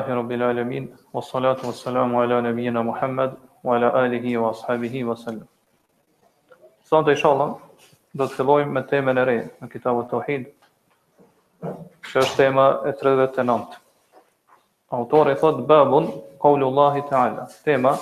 الله 0.00 0.14
رب 0.14 0.32
العالمين 0.32 0.96
والصلاة 1.12 1.56
والسلام 1.64 2.16
على 2.16 2.40
نبينا 2.40 2.82
محمد 2.82 3.32
وعلى 3.64 3.88
آله 4.06 4.38
وصحبه 4.38 5.04
وسلم 5.04 5.46
سنت 6.84 7.08
إن 7.08 7.14
شاء 7.14 7.32
الله 7.32 7.58
دوت 8.14 8.28
فلوي 8.30 8.64
من 8.64 8.86
تيمة 8.86 9.12
نري 9.12 9.46
من 9.60 9.68
كتاب 9.68 10.00
التوحيد 10.00 10.46
شاش 12.02 12.36
تيمة 12.36 12.66
اتردة 12.88 13.26
تنمت 13.26 13.68
أوتوري 14.92 15.34
فد 15.40 15.54
باب 15.66 15.92
قول 16.40 16.62
الله 16.64 17.00
تعالى 17.00 17.46
تيمة 17.64 17.96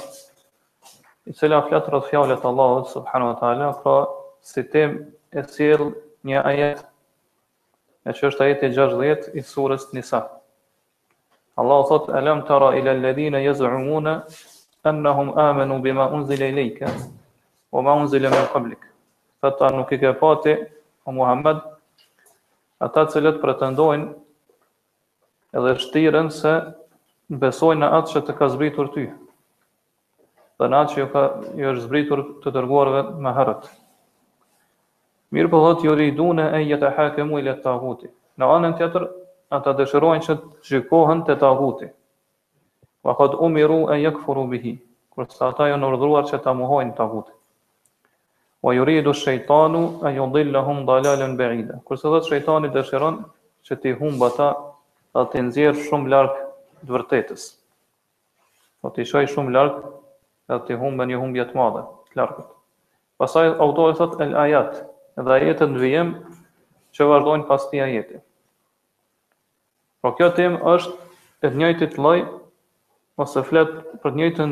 إسلا 1.31 1.61
فلاترة 1.61 1.99
فيولة 1.99 2.43
الله 2.51 2.85
سبحانه 2.95 3.31
وتعالى 3.31 3.73
فا 3.85 3.95
ستيم 4.43 4.91
إسير 5.35 5.95
نيا 6.25 6.49
آيات 6.49 6.81
أشوشت 8.07 8.43
آيات 8.43 8.65
الجاجليت 8.65 9.23
إسورة 9.39 9.81
نساء 9.95 10.44
Allah 11.57 11.87
thot 11.89 12.09
alam 12.09 12.45
tara 12.47 12.75
ila 12.77 12.91
alladhina 12.91 13.39
yaz'umuna 13.39 14.25
annahum 14.85 15.35
amanu 15.39 15.81
bima 15.85 16.11
unzila 16.11 16.47
ilayka 16.51 16.87
wama 17.73 17.95
unzila 17.95 18.31
min 18.31 18.45
qablik 18.53 18.81
fatanu 19.41 19.87
kika 19.87 20.15
fati 20.15 20.57
o 21.07 21.13
muhammed 21.13 21.59
ata 22.81 23.07
cilët 23.07 23.39
pretendojn 23.39 24.03
edhe 25.55 25.75
shtiren 25.85 26.31
se 26.31 26.55
besojnë 27.31 27.85
në 27.87 27.93
atë 27.99 28.13
që 28.13 28.25
të 28.27 28.33
ka 28.39 28.49
zbritur 28.55 28.91
ty 28.95 29.07
dhe 30.59 30.67
në 30.69 30.77
atë 30.83 30.93
që 30.93 31.01
jo 31.05 31.09
ka 31.15 31.23
jo 31.63 31.71
është 31.73 31.87
zbritur 31.87 32.27
të 32.43 32.55
tërguarve 32.59 33.07
me 33.27 33.31
herët 33.39 33.71
mirë 35.33 35.53
po 35.55 35.63
thot 35.67 35.87
ju 35.87 35.95
ridune 36.03 36.51
e 36.59 36.67
jetë 36.67 36.93
hakemu 36.99 37.39
i 37.39 37.47
letë 37.47 37.65
tahuti 37.71 38.11
në 38.43 38.53
anën 38.57 38.75
tjetër 38.83 39.09
ata 39.59 39.75
dëshirojnë 39.79 40.25
që 40.27 40.35
të 40.41 40.71
gjykohën 40.71 41.21
të 41.29 41.37
taguti. 41.43 41.89
Va 43.07 43.15
kod 43.19 43.37
umiru 43.47 43.81
e 43.95 43.99
jek 44.03 44.19
bihi, 44.53 44.73
kërsa 45.17 45.51
ata 45.53 45.69
jo 45.73 45.77
nërdruar 45.85 46.27
që 46.31 46.39
ta 46.47 46.55
muhojnë 46.61 46.93
të 46.93 46.97
taguti. 47.01 47.33
Va 48.65 48.73
ju 48.75 48.85
rridu 48.89 49.13
shëjtanu 49.21 49.83
e 50.09 50.15
ju 50.17 50.27
dhilla 50.35 50.63
hum 50.69 50.85
dalalën 50.89 51.35
beida. 51.41 51.77
Kërsa 51.89 52.11
dhe 52.15 52.21
shëjtani 52.29 52.71
dëshiron 52.73 53.19
që 53.67 53.79
ti 53.83 53.93
hum 53.99 54.17
bëta 54.23 54.51
dhe 55.15 55.25
të 55.31 55.43
nëzirë 55.49 55.85
shumë 55.89 56.11
larkë 56.15 56.41
të 56.85 56.93
vërtetës. 56.95 57.45
Po 58.81 58.89
dhe 58.89 58.95
të 58.97 59.05
ishoj 59.05 59.27
shumë 59.35 59.55
larkë 59.57 59.93
dhe 60.51 60.59
të 60.67 60.81
hum 60.81 60.97
bë 60.99 61.09
një 61.11 61.21
hum 61.21 61.33
bjetë 61.37 61.59
madhe, 61.61 61.85
të 62.09 62.19
larkët. 62.21 62.49
Pasaj, 63.21 63.53
autorët 63.65 64.01
thët 64.01 64.21
el 64.27 64.33
ajatë 64.47 65.29
dhe 65.29 65.37
ajetën 65.39 65.77
vijem 65.85 66.15
që 66.97 67.11
vazhdojnë 67.13 67.49
pas 67.53 67.69
të 67.71 67.85
ajetit. 67.89 68.23
Po 70.05 70.11
kjo 70.19 70.27
tem 70.37 70.59
është 70.69 71.21
e 71.41 71.49
të 71.49 71.57
njëjtit 71.57 71.95
lloj 72.05 72.19
ose 73.25 73.41
flet 73.49 73.71
për 74.03 74.13
të 74.13 74.19
njëjtën 74.21 74.51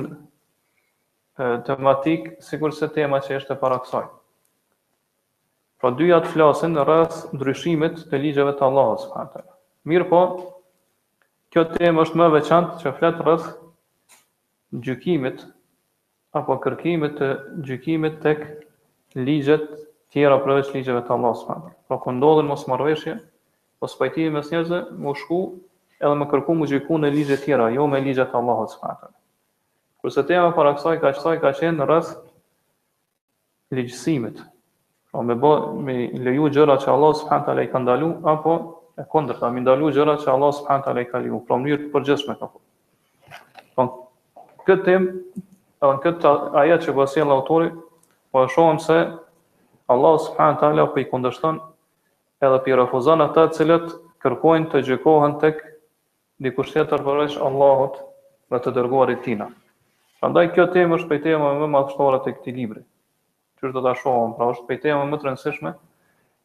tematik 1.69 2.29
sikurse 2.47 2.87
tema 2.95 3.19
që 3.27 3.35
është 3.41 3.53
e 3.57 3.61
para 3.65 3.77
kësaj. 3.85 4.07
Pra 5.83 5.91
dyja 5.99 6.23
të 6.25 6.33
flasin 6.37 6.79
rreth 6.89 7.19
ndryshimit 7.37 8.01
të 8.13 8.21
ligjeve 8.23 8.55
të 8.57 8.65
Allahut 8.71 9.03
subhanahu 9.05 9.33
teala. 9.35 9.57
Mirë 9.93 10.07
po, 10.15 10.21
kjo 11.53 11.65
temë 11.75 12.05
është 12.07 12.21
më 12.23 12.29
veçantë 12.39 12.81
që 12.85 12.93
flet 13.01 13.21
rreth 13.27 13.51
gjykimit 14.89 15.43
apo 16.41 16.57
kërkimit 16.65 17.19
të 17.21 17.29
gjykimit 17.69 18.17
tek 18.25 18.49
ligjet 19.27 19.69
tjera 20.17 20.41
përveç 20.47 20.73
ligjeve 20.79 21.05
të 21.05 21.13
Allahut 21.19 21.43
subhanahu 21.43 21.69
teala. 21.69 21.79
Pra 21.85 22.01
ku 22.07 22.41
mos 22.53 22.67
marrveshje, 22.73 23.19
pas 23.83 23.95
pajtimi 23.99 24.31
mes 24.31 24.47
njerëzve, 24.53 24.79
më 24.95 25.13
shku 25.19 25.39
edhe 25.99 26.15
më 26.21 26.27
kërku 26.31 26.55
më 26.55 26.69
gjyku 26.71 26.97
në 27.03 27.09
ligje 27.11 27.35
të 27.35 27.43
tjera, 27.45 27.65
jo 27.75 27.89
me 27.91 27.99
ligjet 27.99 28.31
Allahot, 28.31 28.71
Allahut 28.71 28.75
subhanahu. 28.77 29.17
Kurse 30.03 30.23
tema 30.29 30.53
para 30.55 30.75
kësaj 30.77 31.01
ka 31.03 31.11
qësaj, 31.17 31.41
ka 31.43 31.51
qenë 31.59 31.75
në 31.81 31.87
rreth 31.89 32.13
ligjësimit. 33.75 34.39
Pra 35.11 35.25
me 35.27 35.35
bë 35.35 35.53
me 35.85 35.97
leju 36.29 36.47
gjëra 36.55 36.77
që 36.85 36.93
Allah 36.95 37.17
subhanahu 37.25 37.49
teala 37.49 37.65
i 37.67 37.71
ka 37.73 37.81
ndalu 37.83 38.13
apo 38.35 38.55
e 38.95 39.05
kundërta, 39.15 39.51
më 39.55 39.65
ndalu 39.67 39.91
gjëra 39.99 40.15
që 40.23 40.31
Allah 40.33 40.53
subhanahu 40.61 40.87
teala 40.87 41.03
i 41.05 41.11
ka 41.11 41.19
leju, 41.25 41.43
pra 41.49 41.59
më 41.59 41.69
njërë 41.71 41.83
të 41.89 41.93
përgjithshme 41.97 42.39
këtu. 42.41 42.63
Pra 43.75 43.89
po, 43.89 43.91
këtë 44.67 44.87
tem, 44.87 45.11
edhe 45.27 45.91
po, 45.91 45.97
këtë 46.07 46.35
aja 46.63 46.79
që 46.87 46.97
vësien 47.03 47.27
nga 47.27 47.35
autori, 47.41 47.73
po 48.31 48.47
e 48.47 48.53
shohim 48.55 48.79
se 48.87 49.01
Allah 49.91 50.15
subhanahu 50.29 50.63
teala 50.63 50.87
po 50.95 51.03
i 51.03 51.09
kundërshton 51.11 51.59
edhe 52.47 52.59
për 52.65 52.77
refuzon 52.83 53.23
ata 53.23 53.45
të 53.51 53.59
cilët 53.61 53.91
kërkojnë 54.25 54.71
të 54.73 54.81
gjykohen 54.89 55.37
tek 55.43 55.61
dikush 56.43 56.73
tjetër 56.75 57.05
përveç 57.07 57.37
Allahut 57.47 58.01
dhe 58.53 58.61
të 58.65 58.73
dërguarit 58.79 59.21
tina. 59.27 59.47
Prandaj 60.21 60.45
kjo 60.55 60.65
temë 60.75 60.97
është 60.99 61.11
pejtema 61.13 61.53
më, 61.53 61.61
më 61.63 61.69
madhështore 61.77 62.19
tek 62.27 62.39
këti 62.41 62.55
libri, 62.59 62.83
që 63.59 63.69
është 63.69 63.77
do 63.79 63.83
të 63.87 63.91
ashohëm, 63.95 64.35
pra 64.39 64.49
është 64.55 64.69
pejtema 64.71 65.07
më 65.13 65.19
të 65.23 65.29
rëndësishme, 65.29 65.73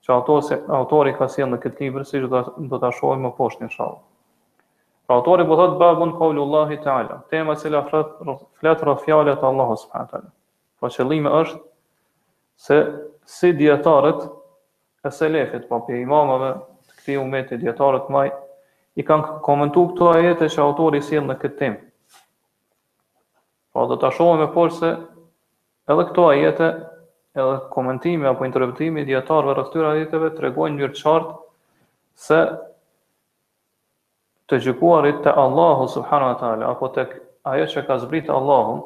që 0.05 0.13
autori, 0.15 0.59
autori 0.79 1.15
ka 1.17 1.27
sjellë 1.33 1.51
në 1.55 1.61
këtë 1.65 1.83
libri, 1.85 2.05
si 2.07 2.21
që 2.21 2.29
do 2.71 2.77
të 2.77 2.85
ashohëm 2.93 3.25
më 3.27 3.33
poshtë 3.41 3.67
një 3.69 3.87
Pra 5.07 5.15
autori 5.21 5.45
po 5.47 5.55
thotë 5.55 5.77
babun 5.79 6.09
kaullullahi 6.19 6.77
ta'ala, 6.83 7.21
tema 7.31 7.53
që 7.55 7.69
la 7.71 7.79
fletë 7.85 8.85
rëth 9.23 9.39
të 9.39 9.47
Allahus 9.49 9.85
për 9.93 10.01
teala. 10.11 10.33
Po 10.79 10.89
qëllimi 10.91 11.31
është 11.31 11.61
se 12.65 12.79
si 13.23 13.53
djetarët 13.61 14.25
e 15.07 15.11
selefit, 15.15 15.65
po 15.69 15.81
për 15.87 16.01
imamave, 16.03 16.51
të 16.87 16.97
këti 16.99 17.15
umeti 17.21 17.57
djetarët 17.61 18.07
maj, 18.13 18.29
i 18.99 19.03
kanë 19.05 19.37
komentu 19.45 19.85
këto 19.91 20.11
ajete 20.15 20.47
që 20.55 20.63
autori 20.63 21.01
si 21.05 21.19
në 21.21 21.35
këtë 21.41 21.57
tim. 21.59 21.75
Po 23.73 23.83
pra, 23.83 23.87
dhe 23.91 23.97
të 24.01 24.09
shohëm 24.17 24.43
e 24.45 24.51
por 24.55 24.71
se 24.75 24.89
edhe 25.93 26.05
këto 26.09 26.25
ajete, 26.31 26.69
edhe 27.37 27.59
komentimi 27.73 28.27
apo 28.31 28.47
interpretimi 28.47 29.05
djetarëve 29.07 29.55
rëstyra 29.59 29.93
ajeteve 29.93 30.31
të 30.35 30.45
regojnë 30.47 30.79
njërë 30.81 30.97
qartë 30.97 31.35
se 32.27 32.41
të 34.49 34.61
gjykuarit 34.65 35.21
të 35.25 35.33
Allahu 35.43 35.87
subhanu 35.93 36.31
wa 36.31 36.35
ta'ala, 36.41 36.73
apo 36.73 36.89
të 36.95 37.05
ajo 37.53 37.69
që 37.73 37.85
ka 37.87 37.99
zbritë 38.05 38.33
Allahu, 38.39 38.77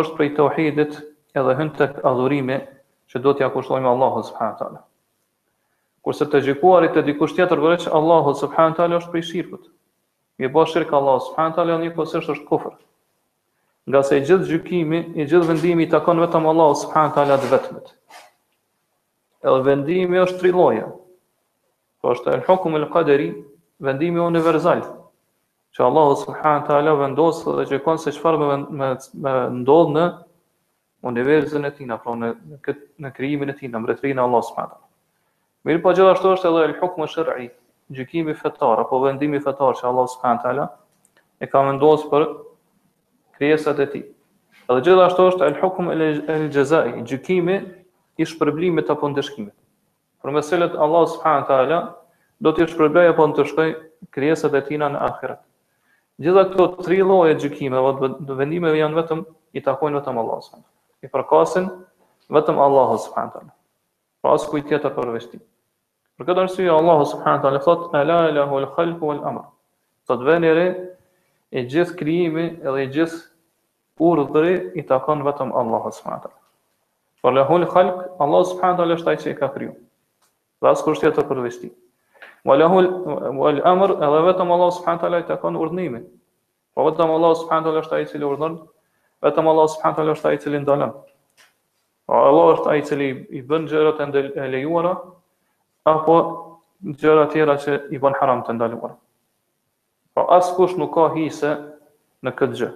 është 0.00 0.16
prej 0.16 0.28
të 0.36 0.44
uhidit 0.48 1.00
edhe 1.40 1.56
hën 1.60 1.72
të 1.78 1.88
adhurimi 2.10 2.60
që 3.10 3.22
do 3.24 3.34
t'ja 3.38 3.50
kushtojmë 3.54 3.90
Allahu 3.92 4.22
subhanu 4.30 4.54
wa 4.54 4.60
ta'ala. 4.62 4.86
Kurse 6.04 6.24
të 6.32 6.38
gjykuarit 6.46 6.94
të 6.96 7.02
dikush 7.10 7.34
tjetër 7.36 7.60
vërreth 7.62 7.88
Allahut 7.98 8.38
subhanahu 8.42 8.76
teala 8.78 8.96
është 9.02 9.10
prej 9.14 9.24
shirkut. 9.30 9.66
Me 10.40 10.48
bosh 10.54 10.72
shirk 10.76 10.94
Allah 10.98 11.18
subhanahu 11.26 11.58
teala 11.58 11.74
nuk 11.82 11.96
po 11.98 12.06
është 12.06 12.36
kufër. 12.50 12.76
Nga 13.90 14.02
se 14.10 14.20
gjithë 14.28 14.48
gjykimi, 14.52 15.00
i 15.20 15.26
gjithë 15.28 15.48
vendimi 15.50 15.84
i 15.84 15.90
takon 15.96 16.22
vetëm 16.24 16.46
Allahut 16.52 16.78
subhanahu 16.84 17.14
teala 17.18 17.36
të 17.42 17.50
vetëm. 17.52 17.82
El 19.50 19.62
vendimi 19.68 20.22
është 20.24 20.40
tri 20.40 20.52
loja. 20.56 20.88
Po 22.00 22.14
është 22.16 22.34
el 22.38 22.42
hukm 22.48 22.78
el 22.80 22.88
qadri, 22.96 23.28
vendimi 23.90 24.24
universal. 24.24 24.80
Që 25.76 25.84
Allahu 25.88 26.16
subhanahu 26.24 26.66
teala 26.70 26.96
vendos 27.02 27.44
dhe 27.58 27.68
gjykon 27.74 28.00
se 28.04 28.14
çfarë 28.16 28.40
me 28.40 28.62
me, 28.80 28.90
me 29.20 29.40
në 29.62 30.10
universin 31.10 31.64
e 31.64 31.70
tina, 31.76 31.96
pra 32.02 32.12
në 32.20 32.32
në 33.06 33.10
krijimin 33.16 33.52
e 33.52 33.56
tina, 33.60 33.76
në 33.78 33.82
mbretërinë 33.84 34.20
e 34.20 34.24
Allahut 34.28 34.48
subhanahu 34.52 34.88
Mirë 35.68 35.80
po 35.84 35.92
gjithashtu 35.92 36.30
është 36.34 36.48
edhe 36.48 36.60
el 36.66 36.70
hukmu 36.80 37.06
shër'i, 37.12 37.46
gjykimi 37.96 38.32
fetar, 38.42 38.80
apo 38.82 39.00
vendimi 39.02 39.40
fetar 39.46 39.74
që 39.80 39.84
Allah 39.90 40.06
s.w.t. 40.08 40.64
e 41.44 41.48
ka 41.52 41.60
vendosë 41.66 42.06
për 42.12 42.24
kriesat 43.36 43.82
e 43.84 43.88
ti. 43.92 44.00
Edhe 44.70 44.84
gjithashtu 44.86 45.26
është 45.34 45.48
el 45.50 45.58
hukmu 45.60 45.92
el 45.92 46.46
gjezai, 46.54 46.94
gjykimi 47.10 47.58
i 48.24 48.28
shpërblimit 48.32 48.88
apo 48.94 49.10
ndëshkimit. 49.12 49.54
Për 50.24 50.36
meselet 50.38 50.78
Allah 50.86 51.04
s.w.t. 51.12 51.82
do 52.46 52.54
t'i 52.56 52.70
shpërblaj 52.72 53.12
apo 53.12 53.28
në 53.32 53.36
të 53.40 53.46
shkoj 53.52 53.68
kriesat 54.16 54.56
e 54.56 54.64
tina 54.70 54.88
në 54.94 55.04
akhirat. 55.10 55.44
Gjitha 56.24 56.46
këto 56.54 56.70
tri 56.86 57.02
loje 57.04 57.36
gjykime, 57.44 57.84
dhe 58.24 58.40
vendimeve 58.40 58.80
janë 58.80 59.02
vetëm 59.02 59.24
i 59.52 59.60
takojnë 59.68 60.00
vetëm 60.00 60.24
Allah 60.24 60.40
s.w.t. 60.40 60.64
I 61.04 61.12
përkasin 61.16 61.68
vetëm 62.36 62.56
Allah 62.68 62.96
s.w.t. 63.04 63.48
Pra 64.20 64.34
asë 64.36 64.50
kujtë 64.52 64.68
tjetër 64.74 64.98
Për 66.20 66.26
këtë 66.28 66.42
arsye 66.44 66.66
Allahu 66.76 67.04
subhanahu 67.08 67.40
taala 67.42 67.58
thot 67.64 67.94
ala 67.98 68.16
lahu 68.36 68.56
al-khalqu 68.60 69.06
wal-amr. 69.10 69.44
Thot 70.08 70.20
vënëre 70.26 70.64
e 71.56 71.60
gjithë 71.72 71.94
krijimi 72.00 72.42
edhe 72.60 72.80
e 72.82 72.88
gjithë 72.92 73.20
urdhri 74.08 74.52
i 74.76 74.82
takon 74.90 75.22
vetëm 75.24 75.54
Allahu 75.60 75.88
subhanahu 75.98 76.24
taala. 76.26 76.36
Por 77.24 77.30
lahu 77.38 77.56
al-khalq 77.62 78.04
Allahu 78.26 78.48
subhanahu 78.50 78.80
taala 78.82 78.96
është 79.00 79.08
ai 79.08 79.14
që 79.22 79.32
e 79.32 79.38
ka 79.38 79.48
kriju. 79.54 79.72
Dhe 80.60 80.68
as 80.74 80.82
kusht 80.84 81.00
të 81.08 81.24
për 81.30 81.40
vesti. 81.46 81.70
Wa 82.48 82.58
lahu 82.60 82.82
al-amr 83.52 83.94
edhe 83.96 84.18
vetëm 84.28 84.52
Allahu 84.56 84.76
subhanahu 84.82 85.00
taala 85.06 85.22
i 85.22 85.26
takon 85.32 85.56
urdhnimin. 85.64 86.02
Po 86.76 86.84
vetëm 86.90 87.14
Allahu 87.16 87.38
subhanahu 87.46 87.70
taala 87.70 87.80
është 87.86 87.96
ai 88.02 88.10
që 88.12 88.20
urdhon, 88.32 88.58
vetëm 89.24 89.48
Allahu 89.54 89.72
subhanahu 89.78 90.02
taala 90.02 90.18
është 90.20 90.34
ai 90.34 90.42
që 90.44 90.60
ndalon. 90.68 90.92
Allahu 92.12 92.52
është 92.58 92.70
ai 92.74 92.76
i 92.78 92.84
cili 92.90 93.10
i 93.38 93.42
bën 93.46 93.66
gjërat 93.72 94.02
e 94.02 94.50
lejuara, 94.52 94.92
apo 95.88 96.14
gjëra 97.00 97.28
tjera 97.32 97.56
që 97.60 97.76
i 97.94 97.98
bën 98.00 98.16
haram 98.20 98.42
të 98.44 98.52
ndaluara. 98.56 98.94
Po 100.16 100.24
askush 100.36 100.74
nuk 100.78 100.92
ka 100.94 101.08
hise 101.14 101.54
në 102.24 102.32
këtë 102.36 102.56
gjë. 102.60 102.68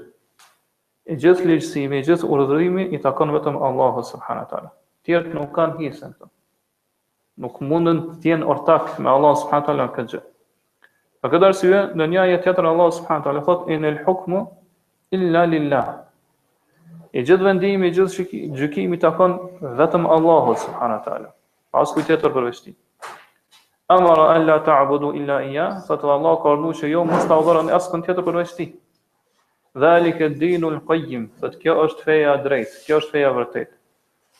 E 1.12 1.16
gjithë 1.20 1.48
ligjësimi, 1.50 1.98
e 2.00 2.04
gjithë 2.06 2.24
urdhërimi 2.32 2.86
i 2.96 3.00
takon 3.04 3.34
vetëm 3.34 3.58
Allahut 3.68 4.06
subhanahu 4.08 4.46
teala. 4.48 4.70
nuk 5.34 5.52
kanë 5.52 5.78
hise 5.78 6.06
në 6.06 6.26
Nuk 7.36 7.56
mundën 7.60 7.98
të 8.22 8.22
jenë 8.30 8.44
ortak 8.46 8.98
me 8.98 9.10
Allah 9.10 9.36
subhanahu 9.36 9.66
teala 9.66 9.84
në 9.86 9.92
këtë 9.94 10.10
gjë. 10.10 10.20
Për 11.20 11.30
këtë 11.30 11.46
arsye, 11.46 11.80
në 11.94 12.06
një 12.08 12.18
ajet 12.20 12.42
tjetër 12.42 12.64
Allah 12.64 12.92
subhanahu 12.92 13.22
teala 13.24 13.40
thotë 13.42 13.72
inel 13.74 13.98
hukmu 14.06 14.40
illa 15.10 15.42
lillah. 15.46 15.88
E 17.12 17.22
gjithë 17.26 17.44
vendimi, 17.44 17.86
e 17.86 17.90
gjithë 17.90 18.28
gjykimi 18.58 18.98
takon 19.00 19.32
vetëm 19.80 20.06
Allahut 20.06 20.58
subhanahu 20.58 21.04
teala. 21.04 21.34
Pas 21.70 21.92
kujt 21.92 22.06
tjetër 22.06 22.30
përveç 22.30 22.62
أمر 23.90 24.36
أن 24.36 24.46
لا 24.46 24.58
تعبدوا 24.58 25.12
إلا 25.12 25.38
إياه 25.38 25.78
فتو 25.78 26.16
الله 26.16 26.34
قرنو 26.34 26.72
يوم 26.84 27.06
مستوضر 27.12 27.60
أن 27.60 27.68
أسكن 27.70 28.02
تيتر 28.02 28.20
برويس 28.20 28.62
ذلك 29.78 30.22
الدين 30.22 30.64
القيم 30.64 31.30
فتكي 31.42 31.70
أشت 31.70 32.00
فيا 32.00 32.36
دريت 32.36 32.68
كي 32.86 32.96
أشت 32.96 33.08
فيا 33.08 33.28
برتيت 33.28 33.70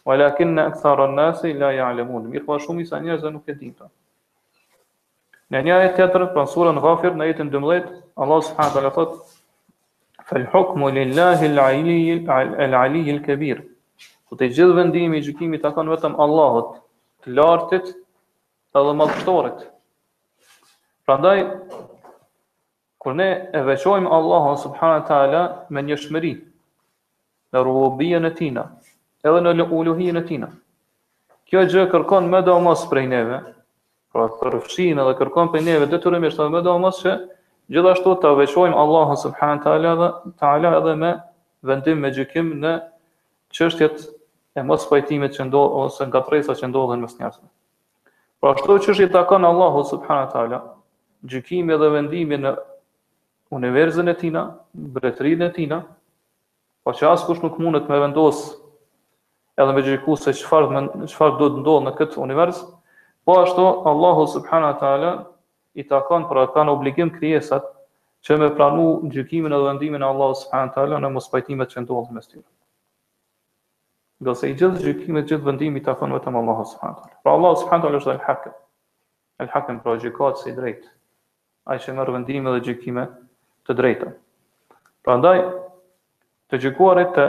ولكن 0.05 0.59
أكثر 0.59 1.05
الناس 1.05 1.45
لا 1.45 1.71
يعلمون 1.71 2.27
ميخوا 2.27 2.59
شومي 2.59 2.85
سانيا 2.85 3.17
زنو 3.17 3.41
كدين 3.41 3.75
يعني 5.51 5.81
آية 5.81 5.87
تيتر 5.87 6.25
بانسورة 6.25 6.71
غافر 6.79 7.13
نايت 7.13 7.43
دملت 7.43 8.05
الله 8.19 8.41
سبحانه 8.41 8.71
وتعالى 8.71 8.91
فت 8.91 9.13
فالحكم 10.25 10.89
لله 10.89 11.47
العلي, 11.47 12.13
العلي 12.65 13.11
الكبير 13.17 13.65
وتجذب 14.31 14.93
ديمي 14.93 15.21
جكيمي 15.21 15.59
تاكن 15.59 15.89
وتم 15.89 16.21
اللهت 16.21 16.77
لارتت 17.27 18.04
edhe 18.75 19.25
Pra 19.25 19.51
Prandaj, 21.07 21.41
kur 22.99 23.15
ne 23.15 23.27
e 23.53 23.61
veqojmë 23.67 24.09
Allahën 24.19 24.57
subhanët 24.63 25.11
me 25.71 25.83
një 25.85 25.97
shmëri, 26.01 26.31
në 27.53 27.61
rrubbijën 27.65 28.25
e 28.25 28.31
tina, 28.39 28.63
edhe 29.21 29.41
në 29.45 29.67
uluhijën 29.69 30.17
e 30.17 30.25
tina, 30.31 30.49
kjo 31.51 31.67
gjë 31.69 31.85
kërkon 31.93 32.31
me 32.33 32.41
do 32.47 32.57
mos 32.65 32.87
prej 32.89 33.05
neve, 33.13 33.39
pra 34.13 34.31
përfshin 34.41 35.03
edhe 35.05 35.13
kërkon 35.19 35.53
prej 35.53 35.63
neve 35.69 35.87
dhe 35.93 36.01
të 36.01 36.15
rëmishtë 36.17 36.47
dhe 36.47 36.55
me 36.57 36.63
do 36.65 36.79
mos 36.81 37.03
që 37.05 37.15
gjithashtu 37.77 38.15
të 38.25 38.33
veqojmë 38.41 38.79
Allahën 38.85 39.21
subhanët 39.27 39.65
ta'ala 39.69 39.91
edhe, 39.99 40.09
ta 40.41 40.55
edhe 40.79 40.95
me 41.05 41.13
vendim 41.71 42.01
me 42.07 42.13
gjykim 42.17 42.55
në 42.65 42.75
qështjet 43.55 44.09
e 44.57 44.63
mos 44.65 44.89
pajtimit 44.89 45.37
që 45.37 45.51
ndodhë 45.51 45.85
ose 45.85 46.07
nga 46.09 46.25
presa 46.31 46.57
që 46.59 46.71
ndodhën 46.73 47.05
mes 47.05 47.19
njërësme. 47.21 47.49
Pra 48.45 48.51
ashtu 48.53 48.75
që 48.85 48.91
është 48.93 49.05
i 49.07 49.09
takon 49.13 49.45
Allahu 49.49 49.79
subhanahu 49.91 50.29
teala, 50.33 50.57
gjykimi 51.33 51.79
dhe 51.81 51.87
vendimi 51.95 52.37
në 52.41 52.51
universën 53.57 54.11
e 54.13 54.13
tina, 54.19 54.43
bretrinë 54.97 55.47
e 55.47 55.55
tina, 55.55 55.79
pa 56.85 56.91
po 56.91 56.93
që 56.99 57.07
asë 57.09 57.25
kush 57.31 57.39
nuk 57.47 57.55
mundet 57.65 57.89
me 57.89 57.97
vendos 58.03 58.43
edhe 59.57 59.73
me 59.79 59.85
gjyku 59.87 60.17
se 60.27 60.35
qëfar 60.37 61.35
do 61.41 61.49
të 61.55 61.63
ndohë 61.65 61.85
në 61.87 61.93
këtë 62.03 62.21
univers, 62.27 62.59
po 63.25 63.39
ashtu 63.47 63.65
Allahu 63.95 64.27
subhana 64.35 64.75
ta'ala 64.85 65.15
i 65.81 65.87
takon 65.95 66.27
pra 66.29 66.45
kanë 66.59 66.75
obligim 66.77 67.15
kryesat 67.17 67.73
që 68.29 68.37
me 68.45 68.51
pranu 68.61 68.85
gjykimin 69.17 69.57
dhe 69.57 69.63
vendimin 69.71 70.05
e 70.05 70.11
Allahu 70.13 70.37
subhana 70.45 70.69
ta'ala 70.77 71.01
në 71.07 71.15
mos 71.17 71.31
pajtimet 71.33 71.73
që 71.73 71.87
ndohë 71.89 72.11
në 72.13 72.19
mes 72.21 72.29
Do 74.23 74.31
se 74.39 74.47
i 74.51 74.55
gjithë 74.55 74.83
gjykimi 74.85 75.21
të 75.25 75.33
gjithë 75.35 75.47
vendimi 75.51 75.81
ta 75.87 75.95
thon 76.01 76.13
vetëm 76.15 76.37
Allahu 76.41 76.65
subhanahu. 76.73 77.09
Pra 77.25 77.33
Allahu 77.39 77.57
subhanahu 77.63 77.99
është 77.99 78.13
dhe 78.13 78.19
i 78.21 78.25
hakëm 78.29 78.53
Ai 79.45 79.49
hakëm 79.55 79.81
pra 79.87 79.95
gjykohet 80.05 80.37
si 80.43 80.51
i 80.51 80.55
drejt. 80.59 80.85
Ai 81.73 81.79
që 81.83 81.95
merr 81.97 82.11
vendime 82.15 82.53
dhe 82.55 82.61
gjykime 82.69 83.07
të 83.67 83.75
drejta. 83.81 84.13
Prandaj 85.09 85.41
të 86.53 86.61
gjykuarit 86.67 87.11
të 87.17 87.25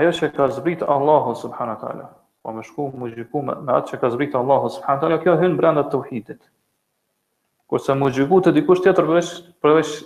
ajo 0.00 0.10
që 0.18 0.28
ka 0.36 0.48
zbrit 0.58 0.82
Allahu 0.96 1.32
subhanahu 1.44 1.80
taala, 1.86 2.10
po 2.44 2.52
më 2.58 2.64
shku 2.68 2.90
më 3.02 3.08
gjyku 3.16 3.40
me, 3.48 3.54
me 3.66 3.72
atë 3.78 3.92
që 3.94 4.00
ka 4.04 4.10
zbrit 4.16 4.36
Allahu 4.42 4.68
subhanahu 4.76 5.02
taala, 5.06 5.18
kjo 5.24 5.36
hyn 5.42 5.56
brenda 5.60 5.86
tauhidit. 5.94 6.42
Kur 7.68 7.80
sa 7.86 7.96
më 8.02 8.10
gjyku 8.18 8.42
të 8.48 8.52
dikush 8.58 8.84
tjetër 8.84 9.08
përveç 9.08 9.32
përveç 9.64 9.96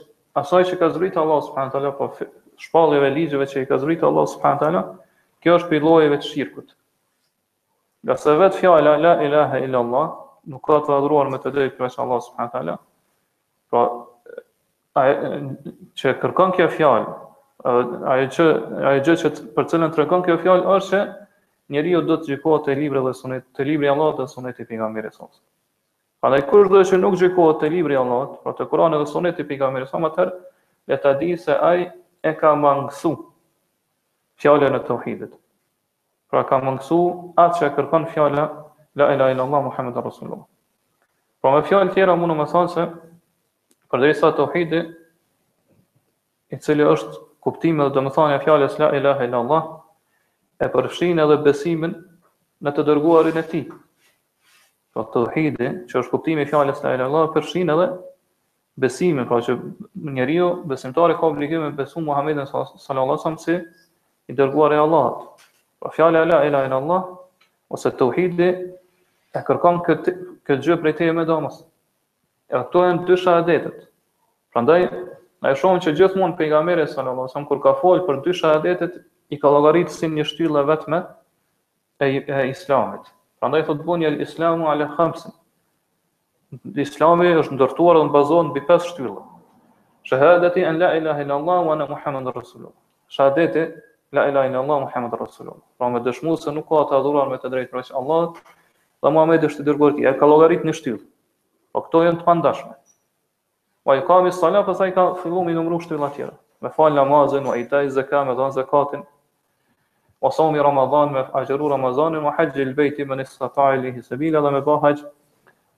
asaj 0.44 0.64
që 0.70 0.78
ka 0.84 0.92
zbrit 0.96 1.18
Allahu 1.24 1.44
subhanahu 1.48 1.74
taala, 1.78 1.94
po 1.98 2.12
shpallja 2.62 3.10
e 3.10 3.50
që 3.50 3.64
i 3.64 3.66
ka 3.72 3.80
zbrit 3.84 4.06
Allahu 4.10 4.30
subhanahu 4.36 4.62
taala, 4.64 4.84
Kjo 5.46 5.54
është 5.60 5.68
prej 5.70 5.78
llojeve 5.82 6.16
të 6.18 6.26
shirkut. 6.26 6.72
Nga 8.06 8.14
se 8.18 8.32
vet 8.38 8.56
fjala 8.58 8.96
la 8.98 9.12
ilaha 9.22 9.58
illa 9.62 9.78
allah 9.84 10.06
nuk 10.50 10.62
ka 10.66 10.80
të 10.86 10.90
adhuruar 10.96 11.28
me 11.30 11.38
të 11.42 11.52
drejtë 11.54 11.76
përveç 11.78 12.00
Allah 12.02 12.24
subhanahu 12.24 12.50
taala. 12.54 12.74
Pra 13.70 13.84
ai 15.04 15.14
që 16.02 16.14
kërkon 16.24 16.50
kjo 16.58 16.66
fjalë, 16.74 17.12
ajo 17.66 18.32
që 18.34 18.48
ajo 18.90 19.04
gjë 19.06 19.16
që 19.22 19.30
për 19.54 19.68
cilën 19.74 19.94
tregon 19.94 20.26
kjo 20.26 20.36
fjalë 20.42 20.66
është 20.78 20.88
se 20.88 21.04
njeriu 21.76 22.02
do 22.10 22.18
të 22.22 22.32
gjykohet 22.32 22.66
te 22.66 22.76
libri 22.80 23.04
dhe 23.06 23.14
sunet, 23.18 23.46
te 23.58 23.68
libri 23.70 23.86
i 23.86 23.92
Allahut 23.94 24.18
dhe 24.24 24.28
suneti 24.34 24.66
i 24.66 24.70
pejgamberit 24.72 25.14
sa. 25.14 25.30
Prandaj 26.24 26.42
kurdo 26.50 26.82
që 26.90 26.98
nuk 27.04 27.20
gjykohet 27.22 27.62
te 27.62 27.70
libri 27.70 27.94
i 27.94 28.00
Allahut, 28.02 28.34
por 28.42 28.58
te 28.58 28.66
Kurani 28.70 28.98
dhe 28.98 29.06
suneti 29.14 29.46
i 29.46 29.50
pejgamberit 29.52 29.94
sa, 29.94 30.02
atëherë 30.10 30.36
le 30.90 31.00
ta 31.06 31.14
di 31.22 31.30
se 31.38 31.54
ai 31.70 31.86
e 32.26 32.34
ka 32.38 32.54
mangësuar 32.58 33.22
fjallën 34.36 34.74
e 34.74 34.80
tauhidit. 34.86 35.32
Pra 36.30 36.44
ka 36.48 36.58
mëngësu 36.64 37.00
atë 37.40 37.56
që 37.58 37.68
e 37.68 37.74
kërkon 37.78 38.08
fjala 38.14 38.44
La 38.96 39.10
ilaha 39.12 39.32
illa 39.34 39.44
Allah 39.44 39.60
Muhammadur 39.66 40.06
Rasulullah. 40.06 40.44
Pra 41.44 41.50
me 41.52 41.60
fjalë 41.68 41.90
tjera 41.94 42.14
mundu 42.16 42.32
të 42.40 42.46
thonë 42.48 42.70
se 42.72 42.84
përderisa 43.92 44.30
tauhidi 44.38 44.78
i 46.48 46.56
cili 46.64 46.86
është 46.92 47.20
kuptimi 47.44 47.84
dhe 47.84 47.92
domethënia 47.92 48.38
e 48.38 48.44
fjalës 48.46 48.78
la 48.80 48.88
ilaha 48.96 49.26
illa 49.28 49.42
Allah 49.44 49.66
e 50.64 50.70
përfshin 50.72 51.20
edhe 51.20 51.36
besimin 51.44 51.92
në 52.64 52.72
të 52.72 52.86
dërguarin 52.88 53.36
e 53.36 53.44
tij. 53.50 53.66
Pra 54.96 55.04
tauhidi, 55.12 55.68
që 55.92 56.00
është 56.00 56.12
kuptimi 56.16 56.46
i 56.46 56.48
fjalës 56.48 56.80
la 56.80 56.80
ilaha 56.80 56.96
illa 57.02 57.10
Allah, 57.12 57.28
përfshin 57.36 57.74
edhe 57.76 57.90
besimin, 58.80 59.28
pra 59.28 59.42
që 59.44 59.58
njeriu 60.16 60.48
besimtari 60.72 61.20
ka 61.20 61.28
obligim 61.28 61.68
të 61.68 61.76
besojë 61.82 62.08
Muhammedin 62.08 62.48
sallallahu 62.48 62.80
alaihi 62.80 63.12
wasallam 63.12 63.38
si 63.44 63.60
i 64.26 64.34
dërguar 64.34 64.72
i 64.74 64.78
Allahut. 64.80 65.44
Pra 65.80 65.90
fjala 65.94 66.24
la 66.24 66.24
ilaha 66.46 66.66
illa 66.66 66.76
Allah 66.78 67.02
ose 67.70 67.90
tauhidi 67.96 68.48
e 69.36 69.42
kërkon 69.48 69.80
këtë 69.86 70.14
këtë 70.46 70.62
gjë 70.66 70.78
prej 70.82 70.94
teje 71.00 71.12
me 71.14 71.26
domos. 71.28 71.60
Ja 72.50 72.62
këto 72.62 72.84
janë 72.86 73.06
dy 73.08 73.16
shahadetet. 73.22 73.76
Prandaj 74.54 74.86
ai 75.42 75.54
shohim 75.56 75.80
që 75.84 75.92
gjithmonë 75.98 76.38
pejgamberi 76.38 76.86
sallallahu 76.88 77.26
alajhi 77.26 77.30
wasallam 77.30 77.48
kur 77.50 77.60
ka 77.66 77.74
fol 77.82 78.02
për 78.08 78.20
dy 78.24 78.34
shahadetet 78.40 78.96
i 79.34 79.38
ka 79.42 79.50
llogarit 79.52 79.90
si 79.92 80.08
një 80.08 80.24
shtyllë 80.30 80.64
vetme 80.70 81.00
e, 82.00 82.06
e 82.18 82.44
islamit. 82.50 83.10
Prandaj 83.40 83.66
thotë 83.68 83.84
buni 83.86 84.06
al-islamu 84.08 84.70
ala 84.72 84.88
khamsin. 84.96 85.34
Islami 86.86 87.32
është 87.36 87.56
ndërtuar 87.58 87.98
dhe 88.00 88.12
bazon 88.14 88.50
mbi 88.52 88.62
pesë 88.68 88.90
shtyllë. 88.94 89.20
Shahadati 90.06 90.64
an 90.64 90.78
la 90.80 90.94
ilaha 90.96 91.20
illa 91.22 91.34
Allah 91.36 91.60
wa 91.66 91.72
anna 91.74 91.86
Muhammadur 91.90 92.36
Rasulullah. 92.40 92.74
Shahadeti 93.10 93.66
la 94.10 94.28
ilaha 94.28 94.46
illa 94.46 94.58
allah 94.60 94.80
Muhammed 94.80 95.12
rasulullah 95.20 95.62
pra 95.78 95.88
me 95.90 96.00
dëshmu 96.06 96.36
se 96.38 96.50
nuk 96.54 96.68
ka 96.68 96.82
të 96.90 96.98
adhuruar 96.98 97.28
me 97.30 97.38
të 97.42 97.48
drejtë 97.54 97.70
për 97.72 97.82
pra 97.82 97.96
allah 98.00 98.28
dhe 99.02 99.10
muhamedi 99.16 99.46
është 99.50 99.62
i 99.62 99.66
dërguar 99.68 99.94
ti 99.96 100.06
e 100.06 100.12
ka 100.20 100.26
llogarit 100.30 100.62
në 100.68 100.72
shtyll 100.78 101.00
po 101.74 101.82
këto 101.86 102.02
janë 102.06 102.20
të 102.20 102.24
pandashme 102.28 102.76
wa 103.88 103.96
iqami 103.98 104.32
salat 104.36 104.70
sa 104.78 104.86
i 104.86 104.92
ka 104.98 105.08
fillu 105.24 105.42
me 105.48 105.54
numëru 105.58 105.80
shtyll 105.86 106.06
të 106.06 106.10
tjera 106.20 106.36
me 106.66 106.70
fal 106.78 106.94
namazën 107.00 107.50
u 107.50 107.52
ajtaj 107.56 107.88
zakat 107.98 108.26
me 108.30 108.38
dhan 108.38 108.54
zakatin 108.60 109.02
wa 110.24 110.30
sawmi 110.38 110.62
ramadan 110.70 111.12
me 111.16 111.26
ajru 111.42 111.68
ramazanin 111.74 112.22
wa 112.28 112.34
hajj 112.38 112.62
el 112.64 112.74
beyti 112.78 113.04
men 113.04 113.24
istata 113.26 113.70
li 113.82 113.90
sabila 114.02 114.40
dhe 114.46 114.50
me 114.58 114.62
bëh 114.70 114.80
hajj 114.86 115.02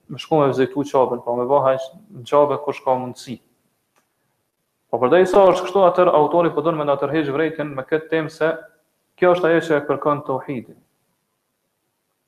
me 0.08 0.16
shkumë 0.18 0.40
me 0.44 0.48
vizitu 0.52 0.82
qabën, 0.92 1.20
pa 1.24 1.36
me 1.40 1.44
bëha 1.54 1.74
në 2.20 2.24
qabën 2.28 2.58
kush 2.64 2.80
ka 2.84 2.94
mundësi, 2.96 3.34
Po 4.88 4.96
përdej 5.00 5.26
sa 5.28 5.40
është 5.48 5.64
kështu 5.66 5.80
atër, 5.86 6.08
autori 6.18 6.48
përdo 6.52 6.62
po 6.70 6.72
në 6.72 6.78
mënda 6.80 6.94
tërhejgjë 7.00 7.32
vrejtin 7.34 7.72
me 7.78 7.82
këtë 7.88 8.06
temë 8.12 8.30
se 8.34 8.46
kjo 9.20 9.32
është 9.34 9.46
aje 9.48 9.64
që 9.66 9.74
e 9.76 9.80
kërkën 9.88 10.20
të 10.28 10.36
uhidin. 10.36 10.76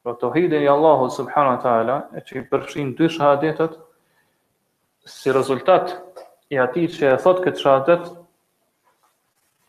Pro 0.05 0.13
të 0.21 0.29
uhidin 0.29 0.65
i 0.67 0.67
Allahu 0.73 1.07
subhanu 1.15 1.55
ta'ala 1.63 1.95
e 2.13 2.21
që 2.27 2.35
i 2.37 2.43
përshin 2.51 2.91
dy 2.99 3.07
shahadetet 3.15 3.79
si 5.15 5.33
rezultat 5.39 5.95
i 6.57 6.61
ati 6.67 6.85
që 6.99 7.15
e 7.15 7.21
thot 7.25 7.41
këtë 7.47 7.63
shahadet 7.65 8.11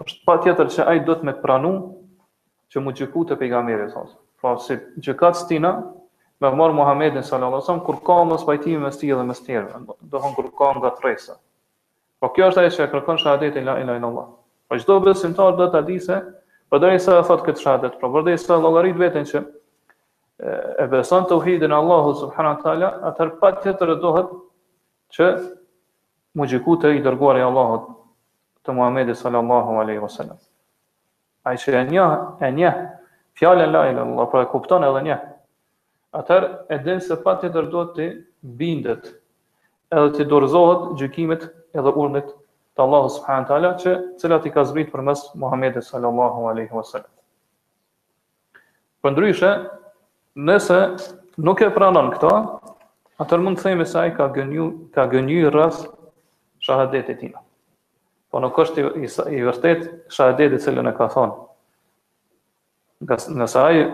është 0.05 0.25
pa 0.27 0.36
tjetër 0.43 0.74
që 0.75 0.88
ajtë 0.95 1.07
dhëtë 1.12 1.27
me 1.31 1.36
pranu 1.45 1.71
që 2.75 2.83
mu 2.83 2.91
gjyku 3.00 3.24
të 3.31 3.38
pejga 3.43 3.62
mirë 3.69 3.86
e 3.88 3.93
thotë. 3.95 4.17
si 4.67 4.77
gjykat 5.07 5.39
së 5.43 5.48
tina 5.53 5.71
me 6.43 6.51
mërë 6.63 6.75
Muhammedin 6.81 7.24
sallallasam 7.31 7.79
kur 7.88 8.03
ka 8.10 8.19
mësë 8.33 8.48
bajtimi 8.51 8.83
me 8.83 8.91
tjë 9.00 9.15
dhe 9.21 9.25
mësë 9.29 9.48
tjë 9.48 9.63
dhe 9.69 10.81
mësë 10.81 11.38
Po 12.21 12.29
kjo 12.35 12.51
është 12.51 12.61
ajo 12.61 12.71
që 12.75 12.85
kërkon 12.91 13.17
shahadetin 13.17 13.65
la 13.65 13.73
ilaha 13.81 13.97
illallah. 13.97 14.25
Po 14.69 14.77
çdo 14.79 14.99
besimtar 15.03 15.55
do 15.57 15.65
ta 15.73 15.81
di 15.87 15.97
se 15.99 16.19
përderisa 16.71 17.15
e 17.19 17.23
thot 17.25 17.41
këtë 17.47 17.63
shahadet, 17.65 17.95
po 17.99 18.11
përderisa 18.13 18.59
llogarit 18.61 18.97
veten 19.01 19.25
që 19.27 19.41
e 20.81 20.85
beson 20.93 21.25
tauhidin 21.29 21.71
Allahu 21.79 22.13
subhanahu 22.21 22.55
wa 22.55 22.63
taala, 22.63 22.91
atë 23.09 23.25
patjetër 23.41 23.77
të 23.81 23.89
rëdohet 23.89 24.29
që 25.17 25.31
mujiku 26.39 26.77
te 26.83 26.93
i 26.95 27.01
dërguar 27.05 27.39
i 27.41 27.45
Allahut 27.47 27.89
te 28.65 28.71
Muhamedi 28.77 29.15
sallallahu 29.17 29.79
alaihi 29.81 29.99
wasallam. 30.05 30.37
Ai 31.49 31.57
që 31.57 31.73
e 31.81 31.83
njeh, 31.89 32.11
e 32.45 32.51
njeh 32.59 32.77
fjalën 33.39 33.65
la 33.65 33.69
ilaha 33.71 33.91
illallah, 33.95 34.27
po 34.31 34.41
e 34.41 34.47
kupton 34.53 34.85
edhe 34.87 35.01
një. 35.09 35.17
Atër 36.21 36.45
e 36.69 36.77
dhe 36.85 36.99
se 37.01 37.17
patjetër 37.25 37.67
do 37.73 37.81
të 37.95 38.07
bindet 38.61 39.09
edhe 39.91 40.13
të 40.19 40.29
dorëzohet 40.31 40.91
gjykimet 41.01 41.49
edhe 41.79 41.91
urdhit 42.03 42.31
të 42.75 42.83
Allahu 42.85 43.09
subhanahu 43.15 43.47
teala 43.49 43.73
që 43.83 43.95
cilat 44.19 44.45
i 44.47 44.51
ka 44.55 44.63
zbrit 44.67 44.91
përmes 44.93 45.23
Muhamedit 45.39 45.83
sallallahu 45.87 46.47
alaihi 46.51 46.73
wasallam. 46.75 47.09
Përndryshe, 49.01 49.49
nëse 50.37 50.79
nuk 51.41 51.61
e 51.65 51.69
pranon 51.75 52.11
këto, 52.15 52.31
atër 53.23 53.43
mund 53.43 53.57
të 53.59 53.65
themi 53.71 53.85
se 53.87 53.99
ai 53.99 54.11
ka 54.15 54.29
gënyu 54.35 54.67
ka 54.95 55.07
gënyu 55.11 55.49
rras 55.51 55.83
shahadetit 56.63 57.19
tina. 57.21 57.41
Po 58.31 58.39
nuk 58.39 58.59
është 58.63 58.81
i, 58.81 59.03
i, 59.03 59.09
i 59.39 59.41
vërtet 59.43 59.87
shahadeti 60.13 60.59
që 60.59 60.63
cilën 60.67 60.87
e 60.91 60.95
ka 60.97 61.07
thonë. 61.15 61.39
Nëse 63.41 63.65
ai 63.65 63.85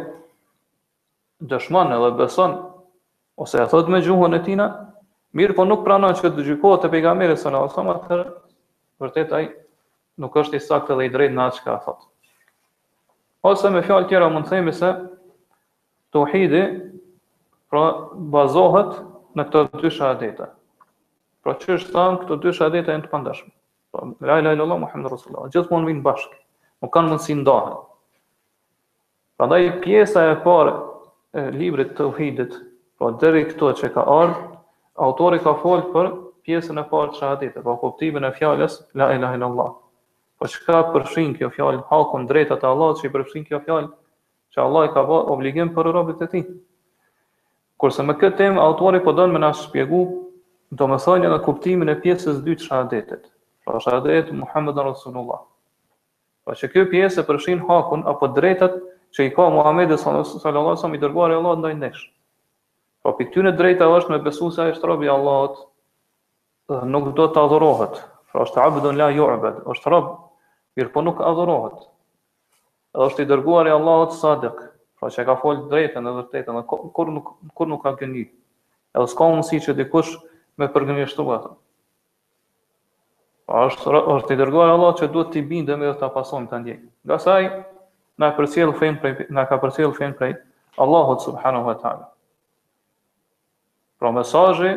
dëshmon 1.49 1.93
edhe 1.95 2.11
beson 2.19 2.57
ose 3.39 3.59
e 3.63 3.69
thot 3.71 3.89
me 3.93 4.01
gjuhën 4.03 4.35
e 4.37 4.43
tina, 4.45 4.65
Mirë, 5.35 5.55
po 5.57 5.65
nuk 5.67 5.81
pranon 5.83 6.15
që 6.15 6.29
të 6.37 6.43
gjykohet 6.47 6.83
të 6.85 6.89
pejgamberi 6.93 7.35
sallallahu 7.35 7.65
alajhi 7.65 7.73
wasallam, 7.73 7.97
atëherë 7.97 9.03
vërtet 9.03 9.33
ai 9.35 9.47
nuk 10.23 10.37
është 10.41 10.59
i 10.59 10.63
saktë 10.65 10.95
dhe 10.99 11.07
i 11.07 11.11
drejtë 11.15 11.35
në 11.35 11.43
atë 11.45 11.57
çka 11.59 11.75
thot. 11.87 12.05
Ose 13.51 13.69
me 13.73 13.81
fjalë 13.85 14.07
tjera 14.09 14.29
mund 14.31 14.47
të 14.47 14.53
themi 14.55 14.73
se 14.77 14.91
tauhidi 16.15 16.61
pra 17.71 17.83
bazohet 18.37 18.95
në 19.37 19.45
këto 19.49 19.65
dy 19.83 19.91
shahadete. 19.97 20.47
Pra 21.43 21.57
që 21.61 21.75
është 21.75 21.93
tan 21.97 22.17
këto 22.23 22.39
dy 22.45 22.53
shahadete 22.57 22.95
janë 22.95 23.05
të 23.07 23.11
pandashme. 23.11 23.51
Pra 23.95 24.07
la 24.31 24.39
ilaha 24.41 24.57
illallah 24.57 24.81
muhammedur 24.87 25.13
rasulullah. 25.17 25.51
Gjithmonë 25.53 25.91
vin 25.91 26.01
bashk. 26.07 26.33
Nuk 26.83 26.91
kanë 26.95 27.11
mundsi 27.11 27.35
ndahen. 27.39 27.77
Prandaj 29.37 29.67
pjesa 29.83 30.25
e 30.31 30.35
parë 30.43 30.73
e 31.37 31.45
librit 31.53 31.93
tauhidit, 31.99 32.55
pra 32.97 33.11
deri 33.21 33.43
këtu 33.51 33.69
që 33.79 33.89
ka 33.95 34.03
ardhur, 34.17 34.55
autori 34.97 35.39
ka 35.45 35.53
fol 35.61 35.83
për 35.93 36.07
pjesën 36.47 36.79
e 36.81 36.85
parë 36.89 37.11
të 37.13 37.17
shahadetit, 37.21 37.57
pa 37.65 37.75
kuptimin 37.81 38.25
e 38.25 38.31
fjalës 38.37 38.79
la 38.97 39.11
ilaha 39.15 39.37
illallah. 39.37 39.69
Po 40.39 40.49
çka 40.49 40.79
përfshin 40.93 41.33
kjo 41.37 41.49
fjalë 41.53 41.83
hakun 41.91 42.25
drejtë 42.29 42.57
të 42.61 42.69
Allahut, 42.69 42.99
çka 43.01 43.11
përfshin 43.13 43.45
kjo 43.47 43.59
fjalë 43.65 43.91
që 44.53 44.63
Allah 44.63 44.85
i 44.87 44.93
ka 44.95 45.03
bë 45.09 45.19
obligim 45.35 45.69
për 45.75 45.91
robët 45.97 46.23
e 46.23 46.29
tij. 46.33 46.47
Kurse 47.81 48.05
me 48.07 48.15
këtë 48.17 48.37
temë 48.39 48.61
autori 48.63 49.01
po 49.05 49.13
don 49.19 49.33
më 49.35 49.41
na 49.43 49.51
shpjegoj 49.53 50.05
domethënien 50.81 51.33
e 51.33 51.39
kuptimin 51.45 51.93
e 51.93 51.97
pjesës 52.01 52.39
së 52.39 52.45
dytë 52.47 52.63
të 52.63 52.69
shahadetit. 52.71 53.29
Pra 53.67 53.81
shahadet 53.85 54.31
Muhammedun 54.41 54.89
Rasulullah. 54.91 55.41
Po 56.45 56.53
çka 56.57 56.71
kjo 56.73 56.85
pjesë 56.93 57.25
përfshin 57.29 57.61
hakun 57.69 58.05
apo 58.13 58.29
drejtat 58.37 58.77
që 59.13 59.27
i 59.29 59.33
ka 59.35 59.49
Muhamedi 59.57 59.97
sallallahu 59.97 60.43
alaihi 60.43 60.69
wasallam 60.69 60.95
i 60.95 61.01
dërguar 61.05 61.33
i 61.35 61.39
Allahut 61.41 61.61
ndaj 61.65 61.77
nesh. 61.85 62.05
Po 63.07 63.13
për 63.17 63.47
e 63.47 63.51
drejta 63.55 63.85
është 63.95 64.11
me 64.11 64.17
besu 64.23 64.47
se 64.51 64.59
a 64.61 64.67
i 64.69 64.73
shtrabi 64.75 65.07
Allahot 65.11 65.59
nuk 66.95 67.05
do 67.15 67.27
të 67.31 67.39
adhorohet. 67.39 68.01
Pra 68.33 68.41
është 68.43 68.65
në 68.87 68.91
la 68.97 69.05
jo 69.15 69.27
abed, 69.35 69.61
është 69.71 69.93
rab, 69.93 70.09
mirë 70.75 70.91
po 70.91 71.03
nuk 71.07 71.21
adhorohet. 71.23 71.85
Edhe 72.95 73.05
është 73.07 73.23
i 73.23 73.29
dërguar 73.29 73.69
i 73.71 73.71
Allahot 73.77 74.11
sadik, 74.17 74.59
pra 74.99 75.09
që 75.13 75.25
ka 75.29 75.35
folë 75.39 75.63
drejten 75.71 76.07
e 76.07 76.13
vërtetën, 76.17 76.59
dhe 76.59 76.65
kur 76.97 77.13
nuk, 77.13 77.29
kur 77.55 77.69
nuk 77.71 77.83
ka 77.87 77.93
gëni. 78.01 78.25
Edhe 78.91 79.05
s'ka 79.07 79.29
mundësi 79.31 79.61
që 79.69 79.77
dikush 79.79 80.11
me 80.59 80.67
përgëmishtu 80.75 81.27
atëm. 81.37 81.55
Pra 83.47 83.63
është, 83.69 84.03
është 84.17 84.35
i 84.35 84.41
dërguar 84.43 84.73
Allahot 84.73 84.99
që 84.99 85.11
duhet 85.15 85.31
t'i 85.37 85.45
me 85.71 85.79
dhe 85.85 85.93
t'a 86.03 86.11
pason 86.17 86.43
të 86.51 86.59
ndjejmë. 86.65 86.89
Nga 87.07 87.21
saj, 87.23 87.47
na 88.19 88.33
përcjell 88.35 88.75
fen 88.81 88.99
prej 88.99 89.29
na 89.39 89.47
ka 89.47 89.61
përcjell 89.63 89.95
fen 90.01 90.13
prej 90.19 90.35
Allahut 90.83 91.23
subhanahu 91.29 91.71
wa 91.71 91.79
taala. 91.85 92.11
Pra 93.97 94.11
mesajë 94.13 94.71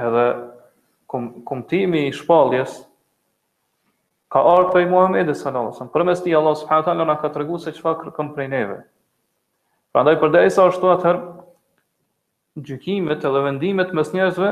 edhe 0.00 0.24
kumtimi 1.48 2.04
i 2.08 2.14
shpalljes 2.16 2.78
ka 4.34 4.40
ardhur 4.52 4.70
prej 4.74 4.86
Muhamedit 4.90 5.36
sallallahu 5.38 5.68
alajhi 5.68 5.76
wasallam. 5.76 5.94
Përmes 5.96 6.22
tij 6.24 6.34
Allah 6.38 6.54
subhanahu 6.60 6.82
wa 6.82 6.88
taala 6.88 7.04
na 7.10 7.16
ka 7.20 7.28
treguar 7.34 7.60
se 7.64 7.72
çfarë 7.76 8.00
kërkon 8.00 8.30
prej 8.38 8.48
neve. 8.54 8.78
Prandaj 9.92 10.16
përderisa 10.22 10.64
ashtu 10.70 10.90
atë 10.94 11.12
gjykimet 12.64 13.20
edhe 13.28 13.44
vendimet 13.46 13.92
mes 13.98 14.12
njerëzve 14.16 14.50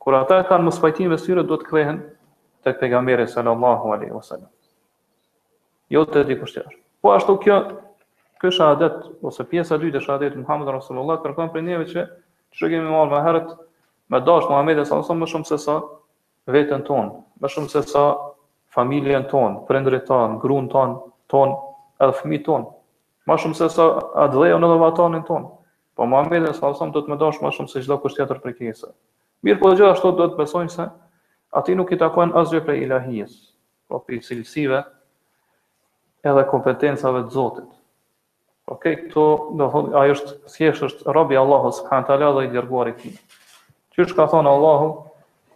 kur 0.00 0.14
ata 0.20 0.38
kanë 0.48 0.64
mos 0.70 0.78
pajtimë 0.80 1.18
së 1.20 1.26
tyre 1.26 1.44
duhet 1.50 1.60
të 1.66 1.72
kthehen 1.72 1.98
tek 2.66 2.78
pejgamberi 2.84 3.26
sallallahu 3.34 3.92
alaihi 3.96 4.14
wasallam. 4.14 4.48
Jo 5.90 6.06
te 6.06 6.24
di 6.24 6.38
kush 6.38 6.58
Po 7.02 7.10
ashtu 7.14 7.36
kjo 7.38 7.56
ky 8.40 8.50
shahadet 8.52 9.04
ose 9.26 9.44
pjesa 9.46 9.74
e 9.74 9.78
dytë 9.78 9.96
e 9.96 10.00
shahadet 10.06 10.34
Muhamedit 10.36 10.74
rasulullah 10.74 11.20
kërkon 11.22 11.52
prej 11.52 11.62
neve 11.62 11.84
që 11.92 12.02
Që 12.56 12.68
kemi 12.72 12.88
marrë 12.90 13.12
më 13.12 13.18
herët, 13.26 13.50
me 14.12 14.20
dash 14.28 14.46
Muhammed 14.48 14.80
e 14.80 14.84
sa 14.88 15.00
më 15.22 15.28
shumë 15.34 15.48
se 15.50 15.58
sa 15.64 15.74
vetën 16.54 16.84
tonë, 16.88 17.10
më 17.42 17.50
shumë 17.54 17.68
se 17.72 17.82
sa 17.92 18.04
familjen 18.76 19.26
tonë, 19.30 19.64
prindrit 19.68 20.06
tonë, 20.08 20.38
grun 20.44 20.68
tonë, 20.72 20.96
tonë, 21.34 21.58
edhe 22.06 22.16
fëmi 22.20 22.40
tonë, 22.48 22.68
më 23.28 23.36
shumë 23.42 23.58
se 23.60 23.68
sa 23.76 23.88
atë 24.24 24.38
dhejo 24.40 24.60
në 24.62 24.70
dhe 24.72 24.80
vatanin 24.84 25.24
tonë. 25.28 25.50
Po 25.98 26.06
Muhammed 26.06 26.48
e 26.50 26.54
sa 26.56 26.72
më 26.72 26.92
do 26.94 27.04
më 27.10 27.18
dash 27.24 27.42
më 27.44 27.52
shumë 27.58 27.68
se 27.74 27.82
gjitha 27.82 28.00
kështë 28.04 28.20
tjetër 28.22 28.42
për 28.46 28.56
kjesë. 28.62 28.90
Mirë 29.46 29.60
po 29.64 29.72
gjitha 29.74 30.14
do 30.22 30.30
të 30.32 30.36
besojnë 30.38 30.74
se 30.76 30.88
ati 31.60 31.74
nuk 31.78 31.92
i 31.92 31.98
takojnë 32.00 32.36
asgjë 32.42 32.64
për 32.68 32.80
ilahijës, 32.84 33.36
po 33.90 34.00
për 34.06 34.22
silsive 34.30 34.80
edhe 36.32 36.46
kompetencave 36.50 37.24
të 37.28 37.32
zotit. 37.40 37.77
Ok, 38.68 38.74
okay, 38.76 38.94
këto, 39.08 39.22
do 39.56 39.66
thon, 39.72 39.86
ajo 39.96 40.14
është 40.14 40.32
thjesht 40.52 40.82
është 40.86 41.12
robi 41.16 41.36
i 41.38 41.38
Allahut 41.40 41.72
subhanahu 41.72 42.04
wa 42.04 42.08
taala 42.08 42.28
dhe 42.36 42.42
i 42.44 42.50
dërguari 42.54 42.92
i 42.92 42.96
tij. 43.00 43.14
Qysh 43.96 44.12
ka 44.18 44.26
thonë 44.32 44.50
Allahu? 44.56 44.88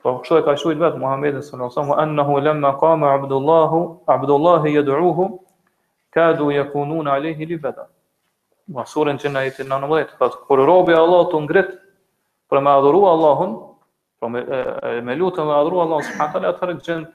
Po 0.03 0.15
kështu 0.23 0.39
e 0.41 0.45
ka 0.47 0.55
thënë 0.57 0.81
vetë 0.85 1.01
Muhamedi 1.03 1.43
sallallahu 1.43 1.69
alaihi 1.69 1.77
wasallam, 1.77 2.09
"Innahu 2.09 2.39
lamma 2.47 2.71
qama 2.81 3.11
Abdullahu, 3.19 3.81
Abdullah 4.17 4.65
yad'uhu, 4.79 5.27
kadu 6.17 6.49
yakununa 6.57 7.13
alayhi 7.19 7.49
libada." 7.53 7.85
Në 8.73 8.87
surën 8.95 9.21
që 9.21 9.27
e 9.29 9.33
Najetit 9.37 9.67
në 9.69 9.81
numër 9.85 10.09
19, 10.17 10.41
kur 10.49 10.65
robi 10.73 10.93
i 10.97 11.01
Allahut 11.05 11.33
ngrit 11.45 11.71
për 12.51 12.61
me 12.65 12.71
adhuruar 12.79 13.11
Allahun, 13.17 13.53
për 14.23 14.29
me 15.09 15.13
lutën 15.21 15.45
dhe 15.51 15.55
adhuruar 15.61 15.83
Allahun 15.87 16.03
subhanahu 16.03 16.35
wa 16.35 16.41
taala, 16.41 16.53
atëherë 16.57 16.75
gjën 16.87 17.07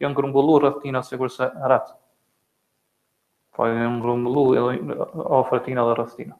janë 0.00 0.14
grumbulluar 0.16 0.60
rrethina 0.64 1.02
sigurisht 1.10 1.40
rreth. 1.44 1.92
Po 3.52 3.66
e 3.68 3.74
ngrumbullu 3.74 4.44
edhe 4.56 4.94
afër 5.38 5.60
tij 5.64 5.72
edhe 5.76 6.32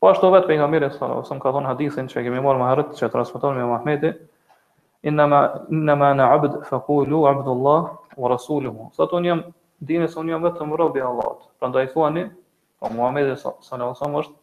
Po 0.00 0.08
ashtu 0.12 0.28
vetë 0.30 0.46
pejgamberi 0.50 0.90
sa 0.92 1.06
ose 1.18 1.32
më 1.34 1.40
ka 1.42 1.50
thonë 1.54 1.66
hadithin 1.70 2.06
që 2.12 2.22
kemi 2.26 2.40
marrë 2.44 2.60
më 2.60 2.66
herët 2.70 2.90
që 3.00 3.08
transmeton 3.12 3.54
me 3.56 3.64
Muhamedi, 3.70 4.10
inna 5.08 5.24
ma 5.30 5.38
inna 5.72 6.26
abd 6.34 6.58
na'bud 6.62 7.10
'abdullah 7.30 7.82
wa 8.20 8.28
rasuluhu. 8.32 8.90
Sa 8.92 9.06
tonë 9.08 9.26
jam 9.30 9.40
dinë 9.80 10.08
se 10.12 10.18
unë 10.20 10.30
jam 10.34 10.42
vetëm 10.44 10.76
rob 10.76 10.96
i 10.96 11.00
Allahut. 11.08 11.48
Prandaj 11.60 11.88
thuani, 11.94 12.26
po 12.78 12.88
Muhammedi 12.92 13.36
sa 13.40 13.76
ne 13.80 13.84
osom 13.88 14.14
është 14.20 14.34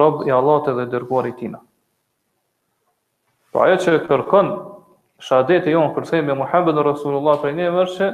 rob 0.00 0.24
i 0.26 0.30
Allahut 0.40 0.68
edhe 0.72 0.86
dërguar 0.96 1.26
i 1.26 1.32
tij. 1.42 1.52
Po 3.52 3.60
ajo 3.66 3.76
që 3.84 3.98
kërkon 4.08 4.50
shahadeti 5.28 5.70
jonë 5.76 5.92
kërsejnë 6.00 6.26
me 6.26 6.34
Muhammed 6.44 6.78
e 6.78 6.82
Rasulullah 6.88 7.36
për 7.44 7.50
e 7.50 7.54
një 7.60 7.70
mërë 7.76 8.10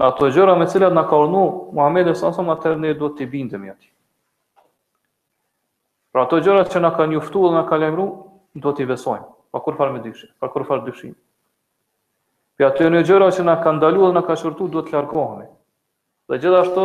Në 0.00 0.06
ato 0.08 0.28
gjëra 0.34 0.52
me 0.56 0.66
cilat 0.72 0.94
në 0.96 1.02
ka 1.08 1.16
urnu, 1.22 1.40
Muhammed 1.78 2.08
e 2.08 2.14
Sansom, 2.18 2.48
atër 2.54 2.76
ne 2.84 2.92
do 3.00 3.10
t'i 3.16 3.26
bindëm 3.32 3.66
jati. 3.68 3.90
Pra 6.12 6.24
ato 6.26 6.38
gjëra 6.46 6.62
që 6.72 6.80
në 6.84 6.90
ka 6.96 7.06
njuftu 7.10 7.42
dhe 7.48 7.52
në 7.58 7.64
ka 7.68 7.78
lemru, 7.82 8.06
do 8.64 8.72
t'i 8.78 8.86
besojmë, 8.92 9.28
pa 9.52 9.60
kur 9.66 9.76
farë 9.80 9.96
me 9.96 10.00
dyshim, 10.06 10.30
pa 10.40 10.48
kur 10.54 10.64
farë 10.70 10.86
dyshim. 10.86 11.12
Për 12.58 12.66
ato 12.70 12.88
një 12.94 13.02
gjëra 13.08 13.28
që 13.36 13.46
në 13.50 13.58
ka 13.64 13.74
ndalu 13.78 14.06
dhe 14.08 14.14
në 14.16 14.24
ka 14.30 14.36
shurtu, 14.42 14.70
do 14.74 14.82
t'i 14.86 14.96
largohemi. 14.96 15.46
Dhe 16.30 16.40
gjithashtu, 16.42 16.84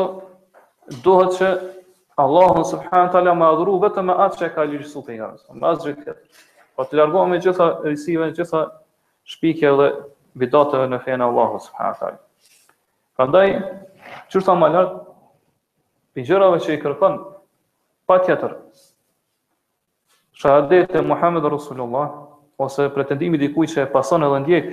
dohet 1.08 1.34
që 1.40 1.50
Allahu 2.24 2.64
subhanahu 2.68 3.12
taala 3.16 3.34
ma 3.40 3.50
adhuru 3.56 3.80
vetëm 3.86 4.08
me 4.12 4.16
atë 4.28 4.40
që 4.44 4.50
ka 4.56 4.64
lirësu 4.72 5.04
te 5.08 5.16
jashtë, 5.20 5.52
me 5.62 5.68
asgjë 5.72 5.92
gjithë 5.94 6.04
tjetër. 6.08 6.46
Po 6.78 6.84
të 6.90 7.00
largohemi 7.00 7.40
gjitha 7.44 7.68
risive, 7.88 8.32
gjitha 8.40 8.64
shpikje 9.34 9.76
dhe 9.82 9.92
bidateve 10.44 10.88
në 10.96 11.02
fenë 11.08 11.28
Allahut 11.28 11.62
subhanahu 11.68 12.02
taala. 12.02 12.24
Prandaj, 13.18 13.48
që 14.30 14.38
është 14.38 14.54
më 14.62 14.68
lartë, 14.76 14.98
për 16.22 16.60
që 16.66 16.74
i 16.74 16.80
kërkon, 16.84 17.16
pa 18.08 18.18
tjetër, 18.22 18.52
shahadet 20.38 20.94
e 20.94 21.02
Muhammed 21.02 21.46
Rasulullah, 21.50 22.12
ose 22.62 22.86
pretendimi 22.94 23.40
dikuj 23.42 23.66
që 23.74 23.80
e 23.84 23.90
pason 23.90 24.22
edhe 24.26 24.40
ndjek, 24.44 24.68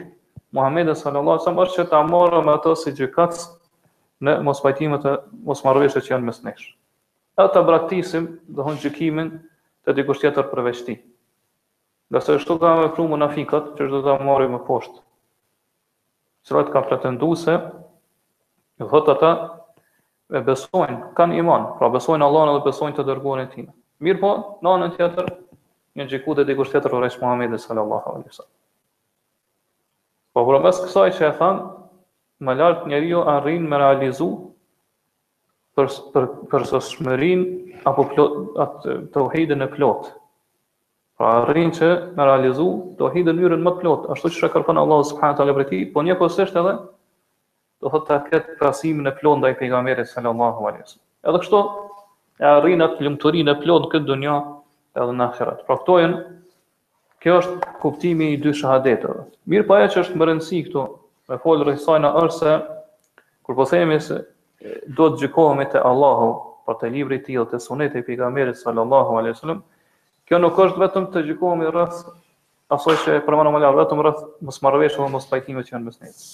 Muhammed 0.56 0.92
Sallallahu 0.96 1.38
Alaihi 1.40 1.40
Wasallam, 1.42 1.60
është 1.64 1.80
që 1.80 1.88
ta 1.94 2.02
marë 2.08 2.42
me 2.46 2.52
ato 2.58 2.74
si 2.76 2.92
gjykatës 2.98 3.46
në 4.24 4.36
mos 4.44 4.60
pajtimet 4.62 5.06
e 5.08 5.14
mos 5.48 5.62
që 5.64 6.04
janë 6.10 6.24
mes 6.28 6.40
nesh. 6.44 6.66
E 7.40 7.46
të 7.48 7.62
braktisim 7.66 8.26
dhe 8.54 8.62
hon 8.68 8.76
gjykimin 8.84 9.30
të 9.88 9.94
dikush 9.96 10.20
tjetër 10.20 10.50
për 10.52 10.62
veçti. 10.68 10.98
Do 12.12 12.20
të 12.20 12.36
shtu 12.44 12.58
ka 12.62 12.76
me 12.82 12.92
pru 12.94 13.08
nafikat, 13.24 13.72
që 13.78 13.88
është 13.88 14.02
ta 14.04 14.18
marrim 14.24 14.52
me 14.52 14.60
poshtë. 14.68 15.00
Cërat 16.44 16.68
ka 16.72 16.84
pretendu 16.90 17.32
se 17.40 17.56
Ju 18.80 18.88
thot 18.90 19.08
ata 19.12 19.28
e 20.34 20.40
besojnë, 20.46 21.10
kanë 21.18 21.36
iman, 21.44 21.66
pra 21.78 21.90
besojnë 21.94 22.26
Allahun 22.26 22.56
dhe 22.56 22.62
besojnë 22.64 22.96
të 22.98 23.04
dërguarin 23.10 23.46
e 23.46 23.50
Tij. 23.52 23.66
Mirë 24.06 24.20
po, 24.22 24.30
në 24.64 24.70
anën 24.76 24.94
tjetër, 24.96 25.28
një 26.00 26.06
xhikut 26.10 26.40
e 26.44 26.48
dikush 26.48 26.72
tjetër 26.72 26.96
rreth 26.98 27.18
Muhamedit 27.22 27.62
sallallahu 27.62 28.10
alaihi 28.16 28.32
wasallam. 28.32 28.54
Po 30.34 30.44
kur 30.48 30.58
mes 30.64 30.80
kësaj 30.86 31.06
që 31.18 31.26
e 31.28 31.36
thanë, 31.38 31.68
më 32.48 32.56
njeri 32.58 32.90
njeriu 32.94 33.22
arrin 33.34 33.68
me 33.70 33.78
realizu 33.84 34.28
për 35.78 35.92
për 36.16 36.26
për 36.50 37.22
apo 37.92 38.04
plot 38.10 38.34
atë 38.64 38.96
tauhidin 39.14 39.62
e 39.62 39.70
plot. 39.76 40.10
Pra 41.18 41.30
arrin 41.44 41.70
që 41.78 41.92
me 42.18 42.26
realizu 42.26 42.66
të 42.98 43.06
uhidin 43.06 43.38
njërën 43.38 43.62
më 43.68 43.72
të 43.76 43.80
plotë, 43.84 44.10
ashtu 44.16 44.32
që 44.34 44.40
shkarkon 44.48 44.82
Allahu 44.82 45.04
subhanahu 45.12 45.36
wa 45.36 45.38
taala 45.42 45.54
për 45.60 45.68
ti, 45.70 45.82
po 45.94 46.02
një 46.08 46.18
kohësisht 46.20 46.58
edhe 46.62 46.74
do 47.84 47.90
të 47.92 48.00
ta 48.08 48.16
ket 48.24 48.46
krasimin 48.58 49.10
e 49.10 49.12
plot 49.18 49.42
ndaj 49.42 49.52
pejgamberit 49.60 50.08
sallallahu 50.08 50.64
alaihi 50.68 50.84
wasallam. 50.86 51.04
Edhe 51.28 51.40
kështu 51.42 51.60
e 52.44 52.48
arrin 52.50 52.84
atë 52.86 53.04
lumturinë 53.06 53.52
e 53.52 53.58
në 53.72 53.82
këtë 53.92 54.08
dunja 54.10 54.38
edhe 55.02 55.16
në 55.18 55.26
akherat. 55.26 55.60
Pra 55.68 55.76
këto 55.80 55.98
janë 56.00 56.20
kjo 57.24 57.36
është 57.42 57.70
kuptimi 57.82 58.30
i 58.34 58.38
dy 58.40 58.54
shahadeteve. 58.56 59.26
Mirë 59.52 59.68
pa 59.68 59.76
po 59.76 59.82
e 59.82 59.90
që 59.92 60.02
është 60.06 60.20
më 60.20 60.30
rëndësi 60.30 60.62
këtu 60.68 60.84
me 61.32 61.38
folë 61.44 61.66
rreth 61.68 61.84
saj 61.84 62.00
na 62.04 62.14
është 62.22 62.38
se 62.38 62.54
kur 63.44 63.58
po 63.60 63.66
themi 63.68 64.00
se 64.04 64.20
do 64.96 65.10
të 65.12 65.24
gjikohemi 65.26 65.68
te 65.72 65.82
Allahu 65.92 66.30
për 66.68 66.78
te 66.80 66.90
libri 66.96 67.18
i 67.20 67.24
tij 67.26 67.36
dhe 67.42 67.46
të 67.52 67.60
suneti 67.66 68.00
i 68.00 68.06
pejgamberit 68.06 68.56
sallallahu 68.60 69.18
alaihi 69.20 69.36
wasallam, 69.36 69.58
kjo 70.24 70.38
nuk 70.40 70.62
është 70.66 70.80
vetëm 70.86 71.10
të 71.12 71.22
gjikohemi 71.28 71.68
rëth, 71.74 71.98
asoj 72.72 72.96
që 73.04 73.18
e 73.18 73.24
përmanë 73.28 73.52
më 73.52 73.60
lartë, 73.66 73.80
vetëm 73.82 74.02
rreth 74.06 74.24
mos 74.48 74.62
marrëveshëve 74.64 75.10
mos 75.12 75.28
pajtimeve 75.28 75.66
që 75.68 75.76
janë 75.76 75.84
mes 75.90 76.26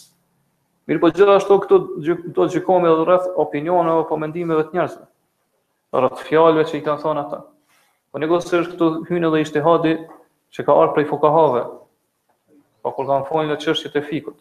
Mirë 0.90 0.99
po 0.99 1.06
ashtu 1.30 1.56
këtu 1.62 1.76
do 2.02 2.12
të 2.35 2.49
gjikohemi 2.56 2.88
edhe 2.90 3.02
rreth 3.06 3.26
opinioneve 3.42 4.00
apo 4.02 4.16
mendimeve 4.18 4.64
të 4.66 4.75
njerëzve. 4.75 5.04
Rreth 5.94 6.25
fjalëve 6.26 6.64
që 6.66 6.75
i 6.78 6.80
kanë 6.87 6.99
thënë 7.04 7.20
ata. 7.23 7.38
Po 8.11 8.18
ne 8.18 8.26
gjithashtu 8.26 8.73
këtu 8.73 8.88
hyn 9.06 9.26
edhe 9.28 9.62
hadi 9.66 9.92
që 10.56 10.64
ka 10.66 10.75
ardhur 10.75 10.90
prej 10.97 11.04
fukahave. 11.12 11.62
Po 12.82 12.92
kur 12.97 13.06
kanë 13.06 13.28
folën 13.28 13.52
në 13.52 13.59
çështjet 13.62 14.00
e 14.00 14.02
fikut. 14.09 14.35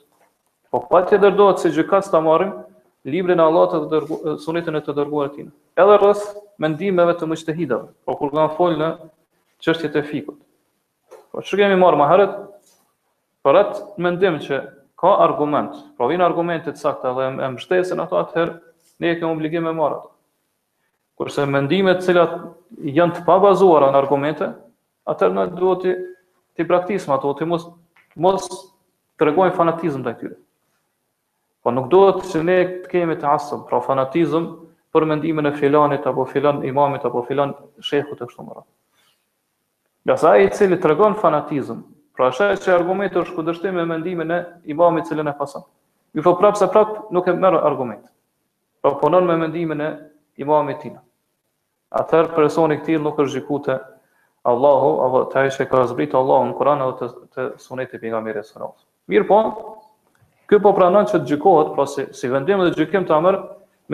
Po 0.73 0.81
patë 0.89 1.19
dërdohet 1.21 1.61
se 1.61 1.71
gjykat 1.75 2.09
ta 2.09 2.19
marrim 2.25 2.55
librin 3.05 3.39
e 3.39 3.45
Allahut 3.45 3.93
dhe 3.93 4.01
sunetën 4.47 4.77
e 4.77 4.83
të 4.87 4.97
dërguarit 4.97 5.37
tin. 5.37 5.51
Edhe 5.77 5.99
rreth 6.01 6.25
mendimeve 6.65 7.13
të 7.19 7.29
mujtahidëve. 7.29 7.91
Po 8.09 8.17
kur 8.23 8.33
kanë 8.33 8.55
folën 8.57 8.81
në 8.81 8.89
çështjet 9.65 10.01
e 10.01 10.05
fikut. 10.09 10.41
Po 11.29 11.45
çu 11.45 11.61
kemi 11.61 11.77
marrë 11.81 12.01
më 12.01 12.09
herët 12.15 12.35
për 13.45 13.49
po 13.51 13.57
atë 13.61 13.87
mendim 14.05 14.41
që 14.45 14.61
ka 14.99 15.11
argument, 15.23 15.71
pra 15.97 16.07
vinë 16.11 16.25
argumentet 16.25 16.77
sakta 16.79 17.13
dhe 17.15 17.27
e 17.31 17.49
mbështesin 17.53 18.01
ato 18.03 18.17
atëherë, 18.19 18.55
ne 18.99 19.13
e 19.13 19.17
kemë 19.19 19.31
obligim 19.31 19.67
e 19.69 19.73
marat. 19.75 20.09
Kurse 21.19 21.45
mendimet 21.47 22.03
cilat 22.03 22.35
janë 22.97 23.15
të 23.19 23.23
pabazuara 23.27 23.91
në 23.93 23.99
argumente, 24.01 24.49
atëherë 25.11 25.37
në 25.37 25.45
duhet 25.59 25.85
të, 25.87 25.93
i 26.59 26.65
praktisme 26.67 27.13
ato, 27.15 27.31
të 27.39 27.47
mos, 27.47 27.69
mos 28.19 28.49
të 29.15 29.29
regojnë 29.29 29.55
fanatizm 29.55 30.03
të 30.03 30.13
kjyre. 30.19 30.35
Po 31.63 31.71
nuk 31.71 31.87
duhet 31.91 32.19
që 32.27 32.41
ne 32.43 32.57
të 32.83 32.91
kemi 32.91 33.15
të 33.19 33.29
asëm, 33.35 33.63
pra 33.69 33.79
fanatizm 33.85 34.49
për 34.95 35.05
mendimin 35.13 35.47
e 35.47 35.53
filanit, 35.59 36.03
apo 36.11 36.25
filan 36.27 36.59
imamit, 36.67 37.07
apo 37.07 37.23
filan 37.27 37.55
shekhut 37.79 38.19
e 38.19 38.27
kështu 38.27 38.45
mëra. 38.49 38.65
Gjasa 40.09 40.35
e 40.43 40.51
cili 40.57 40.75
të 40.79 40.91
regojnë 40.91 41.19
fanatizm, 41.23 41.85
Pra 42.19 42.31
shaj 42.35 42.57
që 42.65 42.73
argument 42.75 43.13
është 43.15 43.31
kundërshtim 43.31 43.77
me 43.79 43.85
mendimin 43.87 44.33
e 44.35 44.37
imamit 44.73 45.07
që 45.07 45.21
e 45.23 45.33
pasan. 45.39 45.63
Ju 46.13 46.21
fa 46.25 46.33
prapë 46.35 46.59
se 46.59 46.67
prapë 46.67 47.13
nuk 47.15 47.27
e 47.27 47.31
mërë 47.37 47.61
argument. 47.63 48.03
Pra 48.81 48.91
po 48.91 48.99
ponon 49.05 49.23
me 49.25 49.37
mendimin 49.39 49.79
e 49.85 49.99
imamit 50.43 50.81
tina. 50.81 50.99
Atër 51.95 52.33
personi 52.35 52.75
këti 52.81 52.97
nuk 52.99 53.19
është 53.23 53.37
gjikute 53.39 53.77
Allahu, 54.51 54.89
avë 55.05 55.21
të 55.31 55.39
ajshë 55.45 55.69
ka 55.71 55.85
zbritë 55.93 56.17
Allahu 56.19 56.49
në 56.49 56.57
Kurana 56.59 56.89
dhe 56.89 56.95
të, 56.99 57.07
të 57.35 57.45
sunet 57.63 57.93
e 57.95 57.99
pinga 58.03 58.19
mire 58.23 58.43
së 58.43 58.67
Mirë 59.09 59.27
po, 59.31 59.39
kjo 60.49 60.59
po 60.63 60.73
pranon 60.75 61.05
që 61.07 61.21
të 61.21 61.25
gjikohet, 61.31 61.71
pra 61.75 61.87
si, 61.89 62.03
si 62.15 62.27
vendim 62.29 62.59
dhe 62.65 62.73
gjikim 62.75 63.07
të 63.07 63.15
amërë 63.15 63.41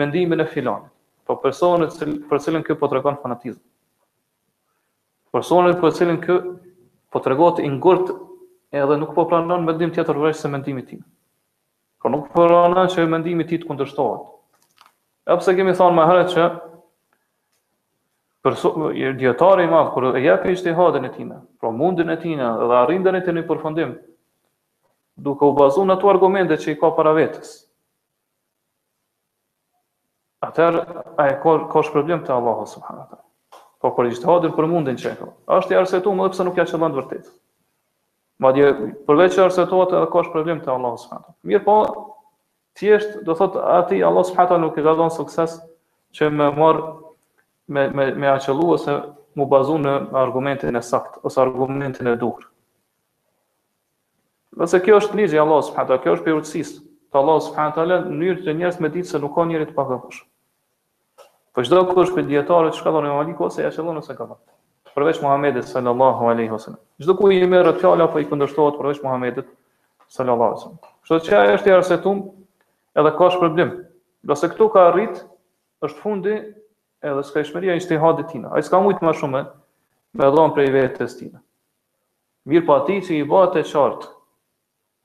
mendimin 0.02 0.40
e 0.42 0.50
filanit. 0.50 0.90
Pra 1.24 1.36
po 1.38 1.44
personit 1.46 1.92
cil, 1.94 2.18
për 2.30 2.42
cilën 2.42 2.66
kjo 2.66 2.74
po 2.82 2.90
të 2.90 2.98
regon 2.98 3.22
fanatizm. 3.22 3.62
Personit 5.34 5.78
për 5.82 5.94
cilën 6.00 6.24
kjo 6.26 6.40
po 7.14 7.22
të 7.22 7.36
të 7.56 7.62
ingurt 7.64 8.10
edhe 8.72 8.96
nuk 9.00 9.12
po 9.14 9.24
pranon 9.28 9.64
mendim 9.66 9.90
tjetër 9.94 10.18
vesh 10.18 10.38
se 10.42 10.48
mendimi 10.48 10.82
tim. 10.82 11.02
Po 12.02 12.08
nuk 12.10 12.28
po 12.34 12.46
pranon 12.48 12.88
që 12.90 13.06
mendimi 13.08 13.46
ti 13.48 13.58
të 13.58 13.66
kundërshtohet. 13.70 14.26
Edhe 15.26 15.38
pse 15.42 15.54
kemi 15.58 15.74
thënë 15.74 15.96
më 15.98 16.06
herët 16.10 16.30
që 16.34 16.48
përso 18.46 18.90
i 18.94 19.12
dietari 19.18 19.64
i 19.66 19.70
madh 19.72 19.90
kur 19.94 20.10
e 20.14 20.22
jep 20.22 20.44
ishte 20.46 20.74
hodën 20.78 21.06
e 21.08 21.12
tij, 21.16 21.30
pra 21.60 21.70
mundin 21.74 22.10
e 22.10 22.16
tina 22.22 22.52
dhe 22.60 22.74
arrin 22.80 23.02
deri 23.06 23.20
te 23.26 23.34
një 23.34 23.42
përfundim 23.48 23.96
duke 25.26 25.42
u 25.48 25.54
bazuar 25.58 25.86
në 25.88 25.96
ato 25.96 26.10
argumente 26.12 26.58
që 26.62 26.70
i 26.74 26.78
ka 26.82 26.90
para 26.98 27.12
vetës, 27.16 27.54
Atër, 30.46 30.76
a 31.18 31.24
e 31.26 31.32
ka, 31.42 31.52
ka 31.72 31.80
problem 31.90 32.20
të 32.22 32.30
Allahu 32.34 32.66
Subhanahu. 32.70 33.16
Po, 33.80 33.90
kur 33.96 34.06
i 34.06 34.12
shtë 34.14 34.50
për 34.54 34.66
mundin 34.70 34.98
që 35.00 35.08
e 35.10 35.14
ka. 35.18 35.28
A 35.48 35.58
është 35.58 35.72
i 35.72 35.76
arsetu 35.80 36.12
më 36.14 36.26
dhe 36.36 36.44
nuk 36.46 36.58
ja 36.60 36.66
që 36.68 36.78
dhëndë 36.78 36.98
vërtetë. 37.00 37.30
Ma 38.42 38.52
dje, 38.52 38.68
përveç 39.08 39.36
që 39.36 39.44
arse 39.46 39.62
edhe 39.64 40.04
ka 40.12 40.22
është 40.22 40.32
problem 40.34 40.58
të 40.64 40.72
Allah 40.74 40.96
s.a. 41.02 41.20
Mirë 41.50 41.62
po, 41.66 41.76
thjesht 42.80 43.14
do 43.24 43.36
thot, 43.38 43.56
ati 43.76 44.02
Allah 44.08 44.26
s.a. 44.28 44.58
nuk 44.60 44.76
i 44.76 44.84
gadon 44.84 45.10
sukses 45.14 45.54
që 46.16 46.28
me 46.34 46.50
marë, 46.58 46.82
me, 47.76 47.86
me, 47.96 48.10
me 48.24 48.28
aqëllu 48.34 48.66
ose 48.76 48.96
mu 49.36 49.46
bazu 49.52 49.78
në 49.80 49.94
argumentin 50.24 50.76
e 50.76 50.82
sakt, 50.84 51.16
ose 51.28 51.40
argumentin 51.42 52.12
e 52.12 52.16
duhur. 52.20 52.50
se 54.66 54.80
kjo 54.84 54.98
është 55.00 55.32
i 55.32 55.38
Allah 55.46 55.62
s.a. 55.70 55.98
kjo 56.04 56.12
është 56.18 56.26
përëtsis 56.28 56.74
të 57.10 57.18
Allah 57.22 57.40
s.a. 57.46 57.70
në 57.86 58.02
mënyrë 58.12 58.44
të 58.50 58.56
njërës 58.60 58.80
me 58.84 58.88
ditë 58.96 59.10
se 59.14 59.18
nuk 59.24 59.34
ka 59.38 59.44
njërë 59.48 59.66
të 59.66 59.74
pakëpush. 59.80 60.20
Po 61.56 61.62
qdo 61.64 61.82
kërsh 61.94 62.14
për 62.18 62.28
djetarët 62.28 62.76
që 62.76 62.84
ka 62.84 62.92
dhërë 62.92 63.16
në 63.16 63.98
ose 63.98 64.16
ka 64.20 64.26
përveç 64.96 65.18
Muhamedit 65.22 65.64
sallallahu 65.68 66.28
alaihi 66.28 66.48
wasallam. 66.50 66.80
Çdo 67.04 67.16
ku 67.18 67.26
i 67.32 67.46
merr 67.52 67.68
fjalë 67.80 68.04
apo 68.08 68.22
i 68.22 68.28
kundërshtohet 68.30 68.78
përveç 68.80 69.02
Muhamedit 69.04 69.50
sallallahu 70.08 70.48
alaihi 70.48 70.60
wasallam. 70.60 70.82
Kështu 71.04 71.18
që 71.26 71.36
ajo 71.42 71.56
është 71.58 71.70
i 71.70 71.74
arsyetuar 71.76 72.22
edhe 73.02 73.12
ka 73.18 73.28
shpërblim. 73.36 73.74
Do 74.26 74.34
se 74.34 74.48
këtu 74.54 74.70
ka 74.72 74.86
arrit 74.92 75.20
është 75.84 76.00
fundi 76.00 76.32
edhe 77.10 77.26
skajshmëria 77.28 77.76
e 77.76 77.80
istihadit 77.82 78.30
tina. 78.32 78.54
Ai 78.56 78.64
s'ka 78.64 78.80
shumë 78.80 79.06
më 79.10 79.14
shumë 79.20 79.44
me 80.16 80.30
dhon 80.32 80.54
prej 80.56 80.72
vetes 80.74 81.18
tina. 81.20 81.42
Mir 82.48 82.64
po 82.66 82.78
aty 82.80 82.96
që 83.04 83.18
i 83.20 83.28
bëhet 83.28 83.60
e 83.60 83.66
qartë 83.68 84.10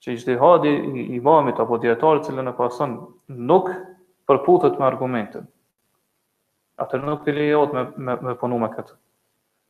që 0.01 0.15
istihadi 0.15 0.73
i 1.01 1.03
imamit 1.19 1.59
apo 1.59 1.77
dietarit 1.83 2.23
që 2.25 2.37
lënë 2.37 2.55
pason 2.57 2.95
nuk 3.51 3.67
përputhet 4.29 4.79
me 4.79 4.87
argumentin. 4.87 5.45
Atë 6.79 6.97
nuk 7.03 7.27
i 7.29 7.35
lejohet 7.35 7.73
me 7.75 7.83
me, 8.05 8.15
me 8.27 8.33
punuar 8.41 8.71
këtë. 8.77 8.95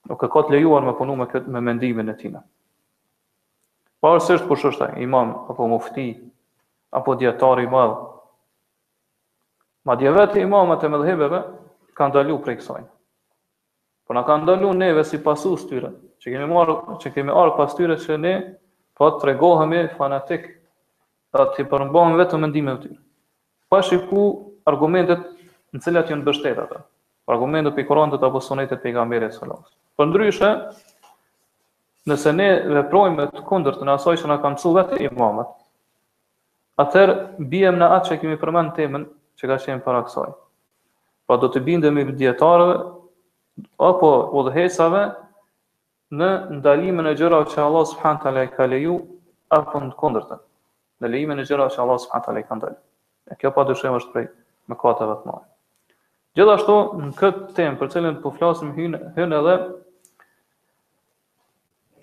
Nuk 0.09 0.21
e 0.25 0.29
ka 0.33 0.41
të 0.47 0.55
lejuar 0.55 0.85
me 0.85 0.93
punu 0.97 1.15
me 1.19 1.27
këtë 1.31 1.51
me 1.55 1.61
mendimin 1.65 2.09
e 2.09 2.15
tina. 2.21 2.41
Parës 4.01 4.29
për 4.31 4.45
kush 4.49 4.63
është 4.71 4.87
imam, 5.05 5.33
apo 5.53 5.67
mufti, 5.73 6.07
apo 6.99 7.13
djetari 7.21 7.67
madhë. 7.69 7.99
Ma 9.85 9.95
dje 9.97 10.13
vetë 10.15 10.41
imamët 10.45 10.83
e 10.85 10.89
me 10.93 11.01
dhebeve, 11.03 11.41
ka 11.97 12.07
ndalu 12.09 12.37
prej 12.45 12.57
kësajnë. 12.61 12.89
Por 14.05 14.17
na 14.17 14.23
ka 14.27 14.35
ndalu 14.41 14.71
neve 14.77 15.03
si 15.09 15.19
pasu 15.25 15.53
së 15.57 15.69
tyre, 15.69 15.89
që 16.21 16.33
kemi, 16.33 16.47
mar, 16.51 16.73
që 17.01 17.11
kemi 17.15 17.33
arë 17.43 17.55
pas 17.57 17.77
tyre 17.77 17.97
që 18.01 18.17
ne, 18.21 18.33
po 18.97 19.09
të 19.17 19.29
regohëm 19.31 19.75
fanatik, 19.97 20.45
të 21.33 21.45
të 21.57 21.65
përmbohëm 21.71 22.17
vetë 22.21 22.37
me 22.39 22.45
mendimin 22.47 22.73
e 22.75 22.79
tyre. 22.87 22.99
Pa 23.71 23.81
shiku 23.87 24.25
argumentet 24.69 25.29
në 25.73 25.83
cilat 25.85 26.09
jënë 26.11 26.25
bështetat 26.29 26.73
Argumentet 27.31 27.75
për 27.77 27.85
i 27.85 27.87
korantet 27.87 28.23
apo 28.27 28.39
sonetet 28.41 28.81
për 28.81 28.89
i 28.91 28.95
gamberet 28.97 29.35
së 29.37 29.45
laftë. 29.47 29.80
Për 29.99 30.07
ndryshe, 30.09 30.51
nëse 32.09 32.33
ne 32.37 32.47
veprojmë 32.77 33.25
të 33.35 33.43
kundër 33.49 33.75
të 33.81 33.87
në 33.89 33.97
që 34.05 34.29
në 34.31 34.37
kam 34.45 34.55
cu 34.61 34.71
vetë 34.77 34.99
imamët, 35.07 35.49
atër 36.83 37.13
bijem 37.51 37.77
në 37.81 37.89
atë 37.97 38.09
që 38.11 38.19
kemi 38.21 38.39
përmen 38.43 38.71
temën 38.77 39.03
që 39.39 39.49
ka 39.51 39.57
qenë 39.65 39.83
para 39.85 40.03
kësoj. 40.07 40.31
Pra 41.27 41.37
do 41.41 41.49
të 41.53 41.61
bindëm 41.67 41.97
i 42.01 42.05
djetarëve, 42.21 42.77
apo 43.91 44.11
u 44.39 44.45
dhehesave, 44.47 45.03
në 46.19 46.29
ndalime 46.57 47.03
në 47.05 47.13
gjëra 47.19 47.43
që 47.51 47.59
Allah 47.65 47.85
subhanë 47.91 48.23
të 48.25 48.47
ka 48.55 48.65
leju, 48.71 48.97
apo 49.59 49.79
në 49.85 49.93
kundër 49.99 50.25
të. 50.31 50.39
Në 51.01 51.07
lejime 51.13 51.35
në 51.39 51.45
gjëra 51.49 51.69
që 51.73 51.79
Allah 51.83 52.01
subhanë 52.03 52.25
të 52.25 52.43
ka 52.49 52.57
ndalë. 52.59 52.75
E 53.31 53.37
kjo 53.39 53.51
pa 53.55 53.63
dëshemë 53.69 53.99
është 54.01 54.13
prej 54.15 54.25
mëkateve 54.73 55.15
të 55.21 55.29
marë. 55.31 55.45
Gjithashtu, 56.35 56.75
në 57.01 57.09
këtë 57.19 57.45
temë, 57.57 57.77
për 57.79 57.89
cilën 57.93 58.19
po 58.23 58.31
flasim 58.35 58.69
hyn, 58.75 58.97
hyn 59.17 59.33
edhe 59.39 59.55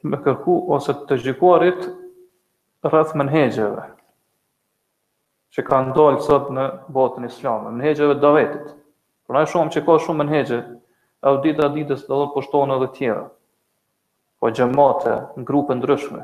me 0.07 0.19
kërku 0.23 0.53
ose 0.75 0.95
të 1.09 1.17
gjikuarit 1.23 1.87
rrëth 2.87 3.15
mënhegjeve, 3.21 3.85
që 5.55 5.65
ka 5.69 5.81
ndalë 5.89 6.21
sot 6.27 6.51
në 6.59 6.67
botën 6.99 7.27
islamë, 7.27 7.73
menhegjeve 7.79 8.19
davetit. 8.25 8.69
Për 9.29 9.37
në 9.39 9.43
shumë 9.53 9.73
që 9.75 9.83
ka 9.89 9.97
shumë 10.05 10.21
mënhegje, 10.23 10.59
e 11.27 11.33
u 11.35 11.41
ditë 11.47 11.65
a 11.67 11.71
ditës 11.75 12.05
dhe 12.07 12.19
dhe 12.21 12.29
poshtonë 12.35 12.77
edhe 12.79 12.89
tjera, 12.99 13.25
po 14.41 14.53
gjemate, 14.61 15.17
në 15.37 15.45
grupe 15.51 15.75
ndryshme. 15.79 16.23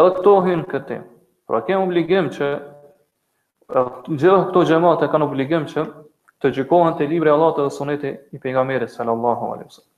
Edhe 0.00 0.14
këto 0.16 0.34
hynë 0.48 0.66
këti, 0.72 0.98
a 1.02 1.52
pra 1.52 1.60
kemë 1.68 1.84
obligim 1.88 2.32
që 2.38 2.48
gjithë 4.16 4.40
këto 4.48 4.64
gjemate 4.70 5.10
kanë 5.12 5.28
obligim 5.28 5.68
që 5.74 5.84
të 6.42 6.54
gjikohen 6.56 6.96
të 6.98 7.10
libre 7.10 7.32
Allah 7.34 7.52
të 7.56 7.68
dhe 7.68 7.76
suneti 7.76 8.14
i 8.32 8.40
pejgamerit 8.46 8.94
sallallahu 8.96 9.52
alim 9.52 9.70
sallam 9.74 9.94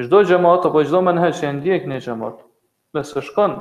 çdo 0.00 0.18
xhamat 0.26 0.62
apo 0.68 0.80
çdo 0.86 0.98
menhec 1.06 1.34
që 1.40 1.48
ndjek 1.58 1.82
në 1.90 1.96
xhamat, 2.04 2.36
nëse 2.96 3.20
shkon 3.28 3.52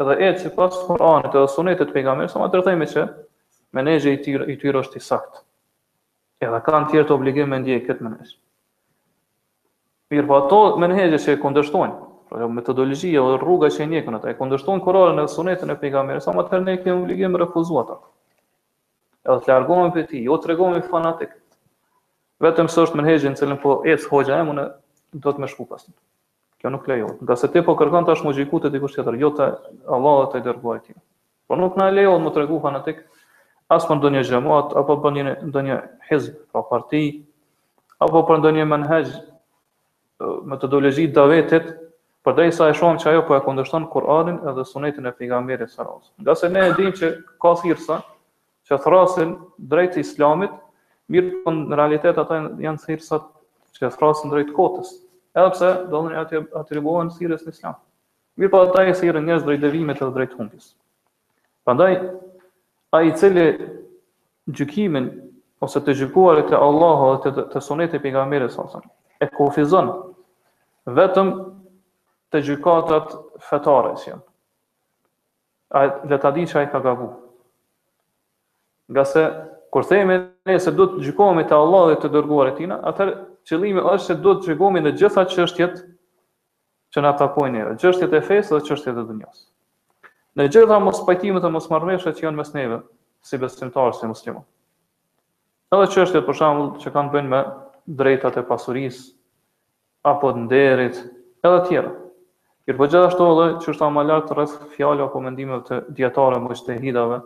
edhe 0.00 0.14
e 0.26 0.30
si 0.40 0.50
pas 0.56 0.74
Kur'anit 0.86 1.30
edhe 1.38 1.46
sunetit 1.54 1.90
të 1.90 1.94
pejgamberit, 1.94 2.32
sa 2.32 2.40
më 2.42 2.48
të 2.52 2.62
themi 2.66 2.88
që 2.94 3.04
menhexhi 3.76 4.14
i 4.14 4.18
tyre 4.24 4.44
i 4.50 4.56
tyre 4.58 4.82
është 4.82 4.98
i 5.00 5.04
saktë. 5.08 5.38
Edhe 6.46 6.60
kanë 6.66 6.88
të 6.88 6.96
tjerë 6.96 7.14
obligim 7.18 7.50
me 7.52 7.60
ndjekë 7.62 7.86
këtë 7.88 8.04
menhex. 8.06 8.34
Mirë, 10.10 10.26
po 10.30 10.38
ato 10.42 10.58
menhexhe 10.82 11.20
që 11.36 11.38
kundërshtojnë, 11.44 11.96
pra 12.28 12.42
jo 12.42 12.50
metodologjia 12.58 13.22
ose 13.24 13.38
rruga 13.42 13.70
që 13.74 13.88
ndjekën 13.90 14.18
ata, 14.18 14.32
e 14.34 14.38
kundërshton 14.38 14.82
Kur'anin 14.84 15.22
dhe 15.22 15.28
sunetin 15.34 15.74
e 15.74 15.78
pejgamberit, 15.82 16.26
sa 16.26 16.34
më 16.36 16.46
të 16.50 16.62
ne 16.64 16.76
kemi 16.82 17.04
obligim 17.04 17.38
refuzuata. 17.42 18.00
Edhe 19.28 19.38
të 19.44 19.54
largohemi 19.54 19.94
prej 19.94 20.08
tij, 20.10 20.26
jo 20.26 20.40
tregohemi 20.42 20.82
fanatik. 20.90 21.38
Vetëm 22.42 22.70
se 22.70 22.86
është 22.86 22.98
menhexhi 23.02 23.30
në 23.34 23.40
cilën 23.42 23.62
po 23.62 23.80
ec 23.94 24.06
hoxha 24.10 24.42
më 24.48 24.58
në 24.60 24.68
do 25.12 25.32
të 25.32 25.42
më 25.42 25.48
shku 25.52 25.66
pas. 25.68 25.84
Kjo 26.58 26.72
nuk 26.74 26.88
lejohet. 26.90 27.20
Nga 27.22 27.36
se 27.38 27.48
ti 27.52 27.62
po 27.62 27.74
kërkon 27.78 28.06
tash 28.08 28.24
më 28.26 28.34
gjikut 28.36 28.64
të 28.66 28.72
dikush 28.74 28.96
tjetër, 28.96 29.16
jo 29.22 29.30
te 29.36 29.48
Allahu 29.94 30.26
te 30.32 30.40
dërguar 30.42 30.80
ti. 30.82 30.94
Po 31.48 31.56
nuk 31.56 31.76
na 31.78 31.90
lejohet 31.90 32.22
më 32.24 32.32
tregu 32.34 32.60
tek 32.84 33.04
as 33.70 33.84
për 33.86 33.96
ndonjë 33.96 34.22
xhamat 34.28 34.72
apo 34.76 34.96
për 35.02 35.10
ndonjë 35.12 35.36
ndonjë 35.50 35.78
hizb, 36.10 36.34
apo 36.54 36.62
pra 36.62 36.62
parti 36.70 37.02
apo 38.00 38.22
për 38.28 38.38
ndonjë 38.38 38.64
menhaj 38.64 39.02
metodologji 40.44 41.06
davetit 41.06 41.68
për 42.24 42.34
drejt 42.34 42.54
sa 42.54 42.68
e 42.68 42.72
shumë 42.74 42.98
që 43.00 43.10
ajo 43.10 43.22
po 43.28 43.36
e 43.36 43.40
kundërshton 43.40 43.86
Kur'anin 43.92 44.40
edhe 44.48 44.64
Sunetin 44.64 45.06
e 45.06 45.12
pigamberit 45.12 45.70
së 45.70 45.84
alajhi 45.84 46.24
Nga 46.24 46.34
se 46.40 46.48
ne 46.48 46.64
e 46.64 46.72
dimë 46.78 46.94
që 46.98 47.10
ka 47.42 47.52
thirrsa 47.60 48.00
që 48.68 48.80
thrasin 48.84 49.36
drejt 49.58 50.00
Islamit, 50.00 50.50
mirë 51.08 51.42
po 51.44 51.52
në 51.54 51.76
realitet 51.78 52.18
ata 52.18 52.40
janë 52.58 52.82
thirrsa 52.84 53.20
që 53.76 53.84
ka 53.84 53.90
thrasë 53.94 54.26
në 54.28 54.34
drejtë 54.34 54.54
kotës, 54.56 54.92
edhe 55.36 55.50
pse 55.54 55.70
do 55.92 56.00
në 56.06 56.16
atë 56.22 56.40
atribuohen 56.62 57.10
sirës 57.14 57.44
në 57.46 57.54
islam. 57.54 57.76
Mirë 58.38 58.52
pa 58.52 58.60
po, 58.62 58.70
ata 58.70 58.84
e 58.90 58.94
sirën 58.96 59.26
njës 59.28 59.44
drejtë 59.46 59.64
devimet 59.66 60.00
edhe 60.02 60.14
drejtë 60.14 60.38
humbis. 60.38 60.70
Pandaj, 61.68 61.98
a 62.96 63.00
i 63.04 63.12
cili 63.18 63.46
gjykimin 64.56 65.08
ose 65.66 65.82
të 65.84 65.94
gjykuar 66.00 66.40
e 66.42 66.46
të 66.48 66.60
Allahu 66.62 67.10
dhe 67.24 67.32
të, 67.36 67.46
të 67.52 67.62
sunet 67.66 67.94
e 67.94 68.00
pigamire 68.02 68.48
sasën, 68.54 68.84
e 69.20 69.28
kofizon 69.36 69.90
vetëm 70.96 71.32
të 72.32 72.42
gjykatat 72.46 73.16
fetare 73.50 73.92
që 73.98 74.12
jenë. 74.12 74.24
A, 75.78 75.80
dhe 76.08 76.16
ta 76.20 76.30
di 76.32 76.46
që 76.48 76.60
a 76.60 76.64
i 76.64 76.68
ka 76.72 76.78
gabu. 76.84 77.10
Nga 78.88 79.04
se, 79.04 79.24
kur 79.74 79.84
themi 79.84 80.14
ne 80.48 80.54
se 80.64 80.72
du 80.72 80.86
të 80.94 81.02
gjykojme 81.08 81.42
të 81.50 81.56
Allah 81.58 81.90
dhe 81.90 81.98
të 82.04 82.08
dërguar 82.14 82.54
e 82.54 82.54
tina, 82.60 82.78
atër 82.88 83.10
qëllimi 83.48 83.80
është 83.80 84.04
se 84.10 84.16
duhet 84.24 84.42
të 84.42 84.50
shpjegojmë 84.50 84.82
në 84.86 84.92
gjitha 85.00 85.24
çështjet 85.32 85.78
që 86.94 87.04
na 87.04 87.12
takojnë 87.20 87.56
neve, 87.56 87.76
çështjet 87.80 88.12
e 88.12 88.20
fesë 88.26 88.54
dhe 88.54 88.66
çështjet 88.68 88.96
e 88.96 89.04
dunjos. 89.08 89.40
Në 90.38 90.48
gjitha 90.52 90.78
mos 90.84 91.00
pajtimet 91.08 91.44
e 91.48 91.52
mos 91.54 91.68
marrëveshjet 91.72 92.18
që 92.20 92.28
janë 92.28 92.40
mes 92.42 92.52
neve 92.56 92.82
si 93.28 93.40
besimtarë 93.42 93.96
si 93.98 94.10
musliman. 94.10 94.44
Edhe 95.74 95.88
çështjet 95.94 96.26
për 96.28 96.38
shembull 96.38 96.70
që 96.82 96.92
kanë 96.94 97.12
bën 97.16 97.32
me 97.32 97.40
drejtat 98.00 98.36
e 98.40 98.44
pasurisë 98.48 99.12
apo 100.08 100.30
të 100.34 100.44
nderit, 100.46 101.00
edhe 101.44 101.56
të 101.58 101.66
tjera. 101.70 101.94
Mirpo 102.68 102.84
gjithashtu 102.86 103.30
edhe 103.32 103.46
çështja 103.64 103.88
më 103.92 104.02
lart 104.10 104.26
lartë 104.28 104.36
rreth 104.36 104.72
fjalë 104.76 105.06
apo 105.08 105.22
mendimeve 105.24 105.64
të 105.68 105.78
dietarëve 105.96 106.44
mos 106.44 106.60
të 106.66 106.76
hidave, 106.84 107.22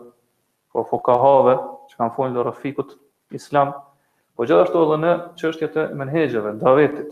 po 0.71 0.85
fokahave 0.87 1.57
që 1.91 1.99
kanë 1.99 2.15
folur 2.15 2.47
rrafikut 2.47 2.95
islam, 3.37 3.75
Po 4.33 4.45
gjithashtu 4.49 4.79
edhe 4.83 4.97
në 5.01 5.09
çështjet 5.39 5.75
e 5.77 5.89
menhexheve, 5.97 6.53
davetit. 6.61 7.11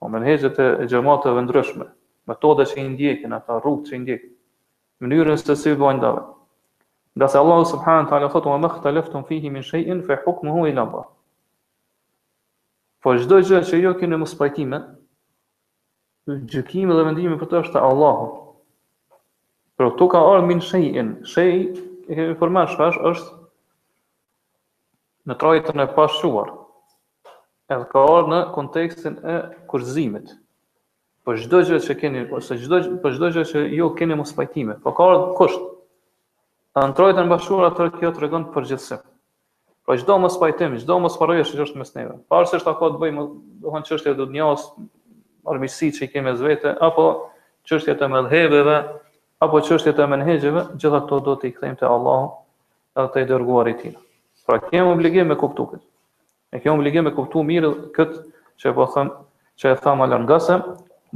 Po 0.00 0.08
menhexhet 0.14 0.58
e 0.62 0.66
xhamateve 0.86 1.42
ndryshme, 1.44 1.86
metodat 2.30 2.70
që 2.70 2.78
i 2.78 2.84
ndjekin 2.92 3.34
ata 3.38 3.56
rrugë 3.58 3.88
që 3.88 3.96
i 3.98 4.02
ndjekin. 4.04 4.30
Mënyrën 5.02 5.40
se 5.40 5.56
si 5.58 5.72
bën 5.80 6.00
davet. 6.02 6.28
Nga 7.18 7.28
se 7.32 7.40
Allah 7.40 7.64
subhanë 7.72 8.06
të 8.08 8.16
alëfët, 8.20 8.46
wa 8.52 8.60
mëkhtë 8.62 8.84
të 8.84 8.92
lëftën 8.98 9.24
fihi 9.30 9.50
min 9.50 9.66
shëjën, 9.66 10.04
fe 10.06 10.20
hukmë 10.26 10.54
hu 10.54 10.68
i 10.70 10.76
lëmba. 10.78 11.02
Po 13.02 13.16
gjdoj 13.18 13.42
gjë 13.48 13.62
që 13.70 13.80
jo 13.82 13.94
kënë 14.00 14.20
mëspajtime, 14.22 14.78
gjëkime 16.54 16.94
dhe 16.98 17.08
vendime 17.08 17.40
për 17.40 17.50
të 17.50 17.60
është 17.64 17.74
të 17.78 17.82
Allahu. 17.90 18.28
Por 19.76 19.90
këtu 19.96 20.10
ka 20.14 20.22
arë 20.36 20.46
min 20.52 20.62
shëjën. 20.70 21.10
Shëjë, 21.32 21.64
e 22.10 22.14
kemi 22.14 22.38
përmash, 22.40 22.78
është 23.10 23.39
në 25.28 25.34
trajtën 25.40 25.82
e 25.84 25.88
pashuar, 25.96 26.50
edhe 27.72 27.86
ka 27.92 28.02
orë 28.08 28.30
në 28.32 28.38
kontekstin 28.54 29.18
e 29.20 29.34
kurzimit. 29.70 30.32
Për 31.26 31.36
po 31.36 31.42
çdo 31.42 31.60
gjë 31.68 31.80
që 31.84 31.96
keni 32.00 32.22
ose 32.36 32.56
çdo 32.62 32.78
për 32.86 32.96
po 33.02 33.12
çdo 33.16 33.28
gjë 33.34 33.44
që 33.50 33.64
ju 33.66 33.82
jo 33.82 33.90
keni 33.98 34.16
mos 34.16 34.30
pajtime, 34.38 34.78
po 34.84 34.94
ka 34.96 35.08
orë 35.10 35.34
kusht. 35.38 35.66
Ta 36.74 36.86
në 36.88 36.94
trajtën 36.98 37.28
e 37.28 37.32
pashuar 37.34 37.68
atë 37.68 37.88
kjo 37.98 38.12
tregon 38.16 38.48
për 38.54 38.68
gjithsesi. 38.72 39.00
Po 39.84 39.96
çdo 40.00 40.16
mos 40.22 40.36
pajtim, 40.40 40.76
çdo 40.80 40.98
mos 41.02 41.16
parojë 41.20 41.44
është 41.44 41.64
është 41.66 41.80
mes 41.82 41.92
neve. 41.98 42.16
Para 42.32 42.46
se 42.48 42.56
është 42.60 42.70
ato 42.74 42.90
të 42.94 43.00
bëjmë, 43.04 43.24
do 43.28 43.68
të 43.68 43.74
thonë 43.76 43.88
çështja 43.90 44.16
do 44.18 44.26
të 44.30 44.48
armiqësi 45.50 45.88
që 45.96 46.06
kemi 46.12 46.28
me 46.28 46.32
vetë 46.46 46.74
apo 46.88 47.04
çështja 47.68 47.94
të 47.98 48.10
mëdhëveve 48.12 48.74
apo 49.44 49.62
çështjet 49.64 49.96
e 49.96 50.06
menhexeve 50.12 50.64
gjitha 50.76 50.98
ato 51.00 51.18
do 51.24 51.34
t'i 51.40 51.50
kthejmë 51.56 51.78
te 51.80 51.88
Allahu 51.88 52.28
edhe 52.98 53.08
te 53.14 53.22
dërguari 53.32 53.72
i 53.74 53.78
Tij 53.80 53.94
Pra 54.50 54.58
kem 54.66 54.82
obligim 54.82 55.28
me 55.30 55.36
kuptu 55.38 55.62
këtë. 55.68 55.84
E 56.50 56.58
kem 56.58 56.72
obligim 56.74 57.04
me 57.06 57.12
kuptu 57.14 57.44
mirë 57.46 57.68
këtë 57.94 58.16
që 58.58 58.72
e 58.72 58.72
po 58.74 58.86
them, 58.90 59.12
që 59.62 59.74
e 59.76 59.76
thëm 59.84 60.00
alën 60.02 60.24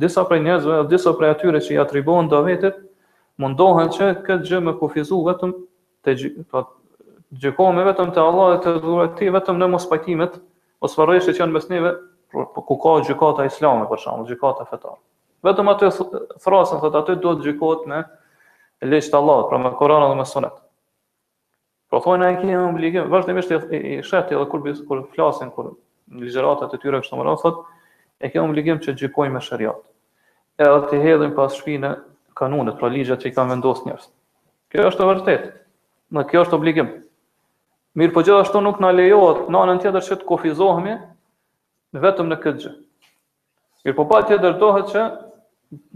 disa 0.02 0.22
prej 0.28 0.38
njerëzve, 0.42 0.76
disa 0.90 1.12
prej 1.18 1.30
atyre 1.34 1.58
që 1.62 1.72
i 1.74 1.78
atribohen 1.82 2.28
davetit 2.30 2.78
mundohen 3.42 3.90
që 3.94 4.08
këtë 4.26 4.46
gjë 4.48 4.60
me 4.66 4.76
kufizu 4.78 5.18
vetëm 5.26 5.52
të 6.06 6.14
gjë, 6.20 6.30
po, 6.50 6.62
gjykohme 7.42 7.84
vetëm 7.90 8.12
të 8.16 8.22
Allah 8.22 8.54
dhe 8.54 8.56
të 8.64 8.72
dhurat 8.86 9.16
ti 9.18 9.30
vetëm 9.36 9.58
në 9.60 9.68
mos 9.74 9.86
pajtimet, 9.90 10.38
o 10.82 10.86
së 10.90 10.98
varrejshë 11.00 11.34
që 11.38 11.42
janë 11.44 11.56
besneve, 11.58 11.92
po, 12.34 12.46
ku 12.62 12.78
ka 12.84 12.94
gjykata 13.08 13.46
islame, 13.50 13.86
për 13.90 14.02
shumë, 14.06 14.28
gjykata 14.32 14.66
fetar. 14.70 14.98
Vetëm 15.46 15.72
atë 15.74 15.90
thrasën, 16.38 16.78
thët 16.86 17.00
atë 17.02 17.18
të 17.24 17.36
gjykot 17.48 17.86
me 17.90 18.02
leqët 18.90 19.18
Allah, 19.22 19.44
pra 19.50 19.58
me 19.62 19.74
Koranë 19.78 20.12
dhe 20.14 20.20
me 20.22 20.26
sunet. 20.36 20.60
Po 21.94 22.00
thonë 22.02 22.24
ai 22.26 22.32
ke 22.40 22.46
një 22.48 22.56
obligim, 22.58 23.04
vazhdimisht 23.06 23.52
i, 23.54 23.78
i 23.78 23.96
shet 24.02 24.32
edhe 24.34 24.44
kur 24.50 24.64
bis 24.64 24.80
kur 24.86 25.04
flasin 25.14 25.52
kur 25.54 25.68
ligjëratat 26.24 26.72
e 26.74 26.80
tyre 26.82 26.98
kështu 27.04 27.14
më 27.20 27.26
radh 27.28 27.44
thot, 27.44 27.60
e 28.18 28.30
ke 28.32 28.40
obligim 28.42 28.80
që 28.82 28.96
gjykojmë 28.98 29.36
me 29.36 29.42
shariat. 29.46 29.78
Edhe 30.58 30.80
të 30.90 30.98
hedhin 31.04 31.36
pas 31.36 31.54
shpinë 31.60 31.92
kanunet, 32.40 32.74
pra 32.80 32.90
ligjet 32.90 33.22
që 33.22 33.30
i 33.30 33.34
kanë 33.36 33.52
vendosur 33.54 33.86
njerëz. 33.86 34.08
Kjo 34.74 34.88
është 34.88 35.04
e 35.04 35.08
vërtetë. 35.12 35.52
Në 36.18 36.24
kjo 36.32 36.42
është 36.48 36.58
obligim. 36.58 36.90
Mirë 38.02 38.14
po 38.16 38.24
gjithashtu 38.26 38.64
nuk 38.66 38.82
na 38.82 38.90
lejohet 38.98 39.46
në 39.54 39.62
anën 39.62 39.84
tjetër 39.86 40.08
që 40.08 40.18
të 40.24 40.28
kufizohemi 40.32 40.96
vetëm 42.02 42.32
në 42.34 42.40
këtë 42.42 42.64
gjë. 42.66 42.74
Mirë 43.86 43.98
po 44.00 44.08
pa 44.10 44.24
tjetër 44.32 44.58
dohet 44.64 44.90
që 44.96 45.06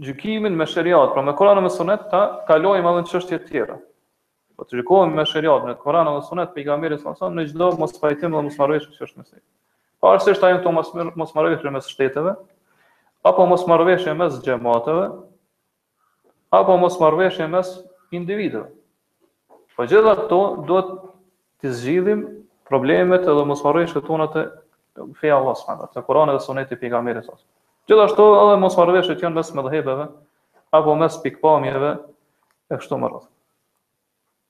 gjykimin 0.07 0.55
me 0.61 0.69
shariat, 0.77 1.11
pra 1.11 1.27
me 1.27 1.35
Kur'anin 1.35 1.67
me 1.67 1.75
Sunet 1.75 2.07
ta 2.15 2.23
kalojmë 2.47 2.87
edhe 2.95 3.03
në 3.03 3.11
çështje 3.15 3.43
tjera. 3.51 3.81
Po 4.59 4.65
të 4.67 4.75
rikohemi 4.75 5.15
me 5.17 5.23
shëriat, 5.23 5.61
me 5.63 5.73
të 5.79 5.99
dhe 6.07 6.13
Sunet, 6.29 6.49
pe 6.55 6.59
i 6.59 6.63
gamiri 6.67 6.95
në 6.99 7.43
çdo 7.53 7.67
mos 7.79 7.93
fajtim 8.01 8.33
dhe 8.35 8.39
mos 8.47 8.55
të 8.57 8.61
marrëveshë 8.61 8.89
kështë 8.95 9.21
në 9.21 9.23
sejtë. 9.23 9.45
Pa 10.03 10.09
arsë 10.15 10.33
është 10.33 10.41
tajem 10.41 10.75
mos 10.79 11.29
të 11.31 11.35
marrëveshë 11.37 11.71
mes 11.75 11.87
shteteve, 11.93 12.33
apo 13.31 13.45
mos 13.53 13.63
të 13.63 13.77
mes 14.23 14.35
xhamateve, 14.43 15.05
apo 16.59 16.75
mos 16.81 16.99
të 16.99 17.47
mes 17.55 17.71
individëve. 18.19 18.65
Po 19.79 19.87
gjitha 19.87 20.17
të 20.19 20.27
to, 20.33 20.41
do 20.73 20.81
të 20.89 20.97
të 21.63 21.73
zgjidhim 21.79 22.25
problemet 22.67 23.31
edhe 23.31 23.47
mos 23.47 23.63
të 23.63 23.69
marrëveshë 23.69 23.95
këtë 24.01 24.07
tonët 24.11 24.37
e 24.43 24.45
feja 25.23 25.39
Allah 25.39 25.55
së 25.63 25.77
nësën, 25.87 25.95
të 25.95 26.31
dhe 26.35 26.45
Suneti 26.49 26.75
i 26.75 26.81
pe 26.83 26.89
i 26.91 26.95
gamiri 26.97 27.23
edhe 27.23 27.95
mos 27.95 28.19
të 28.19 28.75
marrëveshë 28.75 29.19
e 29.29 29.33
mes 29.39 29.53
me 29.55 30.05
apo 30.79 30.99
mes 31.01 31.15
pikpamjeve 31.23 31.97
e 32.69 32.77
kështu 32.83 32.97
me 32.99 33.07
radhë. 33.15 33.29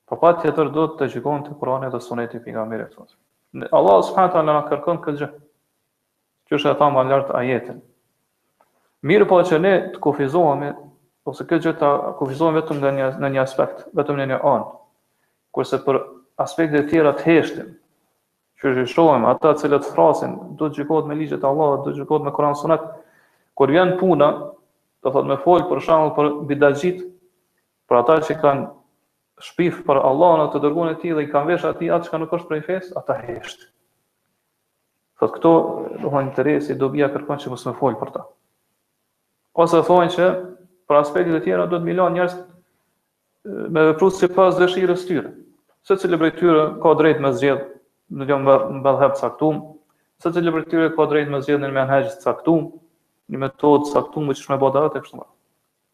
Po 0.09 0.15
pa 0.17 0.33
tjetër 0.41 0.71
do 0.73 0.87
të 0.97 1.05
shikon 1.13 1.43
të 1.45 1.53
Kurani 1.59 1.91
dhe 1.93 1.99
Suneti 2.01 2.37
i 2.37 2.41
pejgamberit 2.41 2.95
sa. 2.97 3.03
Allah 3.77 3.97
subhanahu 4.05 4.33
taala 4.33 4.53
na 4.57 4.61
kërkon 4.69 4.99
këtë 5.05 5.19
gjë. 5.21 5.27
Që 6.49 6.57
është 6.57 6.71
ata 6.71 6.87
më 6.95 7.03
lart 7.11 7.29
ajetin. 7.37 7.77
Mirë 9.05 9.27
po 9.29 9.37
që 9.45 9.59
ne 9.61 9.73
të 9.93 10.01
kufizohemi 10.01 10.71
ose 11.29 11.45
këtë 11.45 11.65
gjë 11.67 11.73
të 11.83 11.91
kufizohemi 12.21 12.57
vetëm 12.57 12.79
në 12.85 12.91
një 12.97 13.09
në 13.21 13.29
një 13.35 13.43
aspekt, 13.43 13.83
vetëm 13.99 14.17
në 14.23 14.27
një 14.31 14.39
anë. 14.53 14.71
Kurse 15.53 15.79
për 15.85 16.01
aspektet 16.45 16.81
e 16.87 16.89
tjera 16.89 17.13
të 17.19 17.25
heshtim 17.29 17.69
që 18.61 18.73
është 18.73 18.87
shohem 18.95 19.29
ata 19.29 19.53
të 19.53 19.61
cilët 19.61 19.87
frasin, 19.93 20.33
do 20.57 20.65
të 20.67 20.81
gjikohet 20.81 21.05
me 21.07 21.19
ligjet 21.21 21.45
e 21.45 21.47
Allahut, 21.47 21.85
do 21.85 21.93
të 21.93 22.01
gjikohet 22.01 22.25
me 22.27 22.33
Kur'an 22.35 22.57
Sunet. 22.59 22.89
Kur 23.55 23.69
vjen 23.71 23.93
puna, 24.01 24.31
do 25.05 25.13
thotë 25.13 25.29
me 25.29 25.37
fol 25.45 25.63
për 25.69 25.85
shembull 25.85 26.11
për 26.17 26.33
bidagjit, 26.49 27.05
për 27.87 28.01
ata 28.03 28.17
që 28.25 28.39
kanë 28.41 28.67
shpif 29.43 29.77
për 29.87 29.99
Allahun 30.03 30.49
të 30.51 30.59
dërgun 30.63 30.89
e 30.93 30.97
ti 31.01 31.13
dhe 31.15 31.23
i 31.25 31.29
kanë 31.31 31.53
vesh 31.53 31.65
atij 31.69 31.91
atë 31.95 32.09
që 32.11 32.19
nuk 32.21 32.33
është 32.37 32.49
prej 32.49 32.61
fesë, 32.67 32.91
ata 32.99 33.15
hesht. 33.23 33.61
Thotë 35.19 35.35
këto, 35.37 35.53
domthonë 36.03 36.27
interesi 36.27 36.75
do 36.79 36.89
bia 36.93 37.07
kërkon 37.11 37.39
që 37.41 37.51
mos 37.51 37.63
më 37.67 37.73
fol 37.79 37.97
për 38.01 38.11
ta. 38.17 38.25
Ose 39.59 39.81
thonë 39.87 40.13
që 40.15 40.29
për 40.89 40.99
aspektet 40.99 41.35
e 41.35 41.41
tjera 41.45 41.65
do 41.71 41.79
të 41.79 41.87
milon 41.87 42.15
njerëz 42.15 42.35
me 43.73 43.87
vepru 43.89 44.11
si 44.15 44.29
pas 44.31 44.55
dëshirës 44.59 45.07
tyre. 45.09 45.31
Se 45.87 45.95
cilë 45.99 46.19
prej 46.21 46.35
tyre 46.39 46.65
ka 46.83 46.93
drejt 46.99 47.23
me 47.23 47.31
zgjedh 47.35 47.63
në 48.19 48.27
jam 48.29 48.43
më 48.47 48.57
ballë 48.83 49.03
hap 49.05 49.17
caktum, 49.19 49.61
se 50.23 50.31
cilë 50.35 50.53
prej 50.55 50.67
tyre 50.73 50.89
ka 50.95 51.05
drejt 51.11 51.31
me 51.31 51.39
zgjedh 51.43 51.63
në 51.63 51.71
menaxh 51.79 52.19
të 52.19 52.27
caktum, 52.27 52.71
një 53.31 53.43
metodë 53.47 53.91
caktum 53.95 54.31
që 54.35 54.43
shumë 54.43 54.55
e 54.59 54.63
bodatë 54.65 55.03
kështu. 55.05 55.25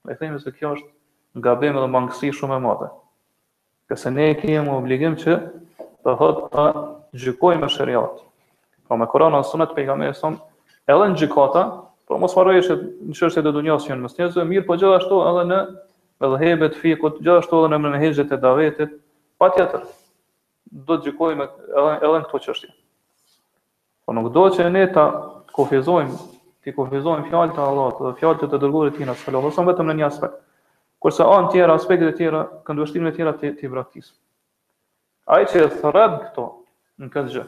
Ne 0.06 0.18
themi 0.20 0.42
se 0.44 0.54
kjo 0.54 0.74
është 0.78 1.44
gabim 1.46 1.78
dhe 1.82 1.90
mangësi 1.92 2.30
shumë 2.34 2.60
e 2.60 2.62
madhe. 2.64 2.90
Këse 3.92 4.10
ne 4.14 4.28
kemë 4.40 4.72
obligim 4.74 5.14
që 5.22 5.34
të 6.02 6.14
thotë 6.22 6.48
të 6.54 6.64
gjykojmë 7.24 7.62
me 7.64 7.68
shëriat. 7.74 8.22
Pra 8.88 8.98
me 9.02 9.06
Koran 9.12 9.36
në 9.36 9.42
sunet 9.50 9.76
pejga 9.78 9.96
me 10.02 10.08
e 10.10 10.14
edhe 10.94 11.10
në 11.12 11.18
gjykata, 11.22 11.62
por 12.10 12.20
mos 12.22 12.34
marrë 12.38 12.56
e 12.58 12.64
në 12.64 13.18
qërështë 13.20 13.44
e 13.44 13.54
dunjas 13.60 13.86
që 13.88 13.94
në 13.96 14.02
mësë 14.06 14.20
njëzë, 14.22 14.46
mirë 14.50 14.66
po 14.68 14.78
gjithashtu 14.82 15.20
edhe 15.30 15.44
në 15.52 15.60
edhe 16.26 16.40
hebet, 16.42 16.80
fikut, 16.82 17.20
gjithashtu 17.22 17.60
edhe 17.62 17.72
në 17.76 17.80
mërën 17.86 18.02
hegjet 18.06 18.34
e 18.38 18.42
davetit, 18.46 18.98
pa 19.42 19.50
tjetër, 19.56 19.86
do 20.88 20.98
të 20.98 21.10
gjykojmë 21.10 21.46
edhe, 21.46 22.00
edhe 22.08 22.16
në 22.16 22.24
këto 22.30 22.42
qështje. 22.48 22.72
Po 24.06 24.18
nuk 24.18 24.32
do 24.36 24.48
që 24.54 24.68
ne 24.74 24.84
ta 24.98 25.06
kofizojmë, 25.58 26.18
ti 26.66 26.74
kofizojmë 26.78 27.30
fjallë 27.32 27.54
të 27.58 27.64
Allah, 27.66 27.94
dhe 28.06 28.16
fjallë 28.22 28.42
të 28.44 28.52
të 28.54 28.62
dërgurit 28.66 28.98
tina, 29.02 29.18
sallallahu, 29.26 29.66
vetëm 29.72 29.92
në 29.94 29.98
një 30.02 30.10
aspekt 30.12 30.45
kurse 31.02 31.24
anë 31.26 31.52
tjera 31.54 31.76
aspektet 31.78 32.14
e 32.14 32.18
tjera, 32.20 32.44
këndvështimet 32.68 33.12
e 33.14 33.16
tjera 33.18 33.34
të 33.40 33.52
të 33.60 33.72
vratis. 33.72 34.12
Ai 35.26 35.44
që 35.50 35.68
thret 35.82 36.18
këto 36.30 36.46
në 37.02 37.10
këtë 37.14 37.34
gjë. 37.36 37.46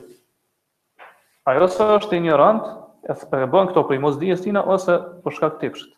Ai 1.47 1.59
ose 1.63 1.87
është 1.97 2.17
i 2.17 2.21
ignorant, 2.23 2.65
e 3.07 3.13
thë 3.15 3.45
bën 3.47 3.69
këto 3.71 3.85
për 3.87 4.01
mos 4.03 4.17
dijes 4.19 4.41
tina 4.43 4.65
ose 4.73 4.97
për 5.23 5.35
shkak 5.37 5.55
të 5.57 5.61
tepshit. 5.65 5.93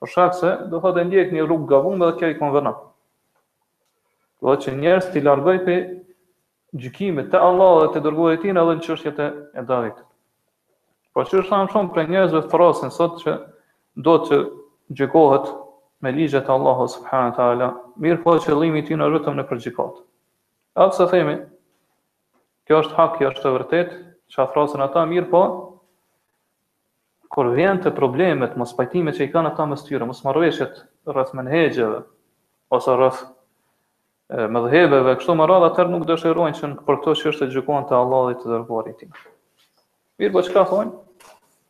Për 0.00 0.10
shkak 0.12 0.34
se 0.38 0.54
do 0.70 0.78
thotë 0.84 1.02
ndjek 1.08 1.30
një 1.34 1.44
rrugë 1.46 1.66
gabuar 1.72 2.00
dhe 2.06 2.18
kjo 2.20 2.30
i 2.32 2.36
konvenon. 2.40 2.76
Do 4.44 4.54
të 4.60 4.74
njerëz 4.80 5.06
ti 5.12 5.22
largoj 5.24 5.58
pe 5.66 5.76
gjykime 6.76 7.24
të 7.32 7.40
Allah 7.40 7.78
dhe 7.82 7.90
të 7.94 8.02
dërgohet 8.04 8.38
e 8.40 8.42
tina 8.44 8.64
dhe 8.68 8.74
në 8.78 8.84
çështjet 8.86 9.20
e 9.24 9.64
dalit. 9.68 9.98
Po 11.16 11.24
çu 11.24 11.40
është 11.40 11.48
shumë 11.50 11.72
shumë 11.72 11.92
për 11.94 12.10
njerëzve 12.12 12.42
të 12.52 12.90
sot 12.98 13.20
që 13.24 13.36
do 14.08 14.16
të 14.26 14.40
gjykohet 15.00 15.48
me 15.98 16.10
ligjet 16.12 16.48
e 16.48 16.52
Allahut 16.52 16.90
subhanahu 16.90 17.30
wa 17.30 17.36
taala, 17.36 17.68
mirë 18.04 18.22
po 18.22 18.34
qëllimi 18.44 18.82
i 18.82 18.86
tij 18.86 18.98
në 19.00 19.08
vetëm 19.16 19.38
në 19.38 19.44
përgjikat. 19.48 20.02
Atë 20.82 20.96
sa 20.96 21.06
themi, 21.12 21.36
kjo 22.68 22.80
është 22.84 22.96
hak, 22.98 23.14
kjo 23.20 23.30
është 23.32 23.48
e 23.50 23.54
vërtetë, 23.54 23.96
çafrosen 24.34 24.82
ata 24.84 25.04
mirë 25.08 25.30
po 25.30 25.44
kur 27.36 27.48
vjen 27.56 27.80
të 27.82 27.90
problemet, 27.96 28.54
mos 28.60 28.72
pajtimet 28.78 29.16
që 29.18 29.26
i 29.26 29.30
kanë 29.32 29.50
ata 29.50 29.64
me 29.68 29.76
shtyrë, 29.76 30.06
mos 30.08 30.20
marrëshet 30.24 30.78
rreth 31.10 31.32
menhexheve 31.36 32.02
ose 32.76 32.94
rreth 32.96 33.22
me 34.26 35.16
kështu 35.18 35.36
më 35.38 35.46
radhë 35.50 35.68
atër 35.70 35.90
nuk 35.90 36.06
dëshirojnë 36.08 36.58
që 36.58 36.70
në 36.70 36.78
për 36.86 37.00
këto 37.00 37.16
që 37.22 37.32
është 37.32 37.46
të 37.48 37.56
gjukon 37.56 37.88
të 37.90 37.98
Allah 37.98 38.28
dhe 38.30 38.36
të 38.42 38.52
dërgohar 38.52 38.92
i 38.92 38.94
ti. 39.00 39.10
Mirë 40.20 40.34
bo 40.34 40.42
që 40.46 40.54
ka 40.54 40.62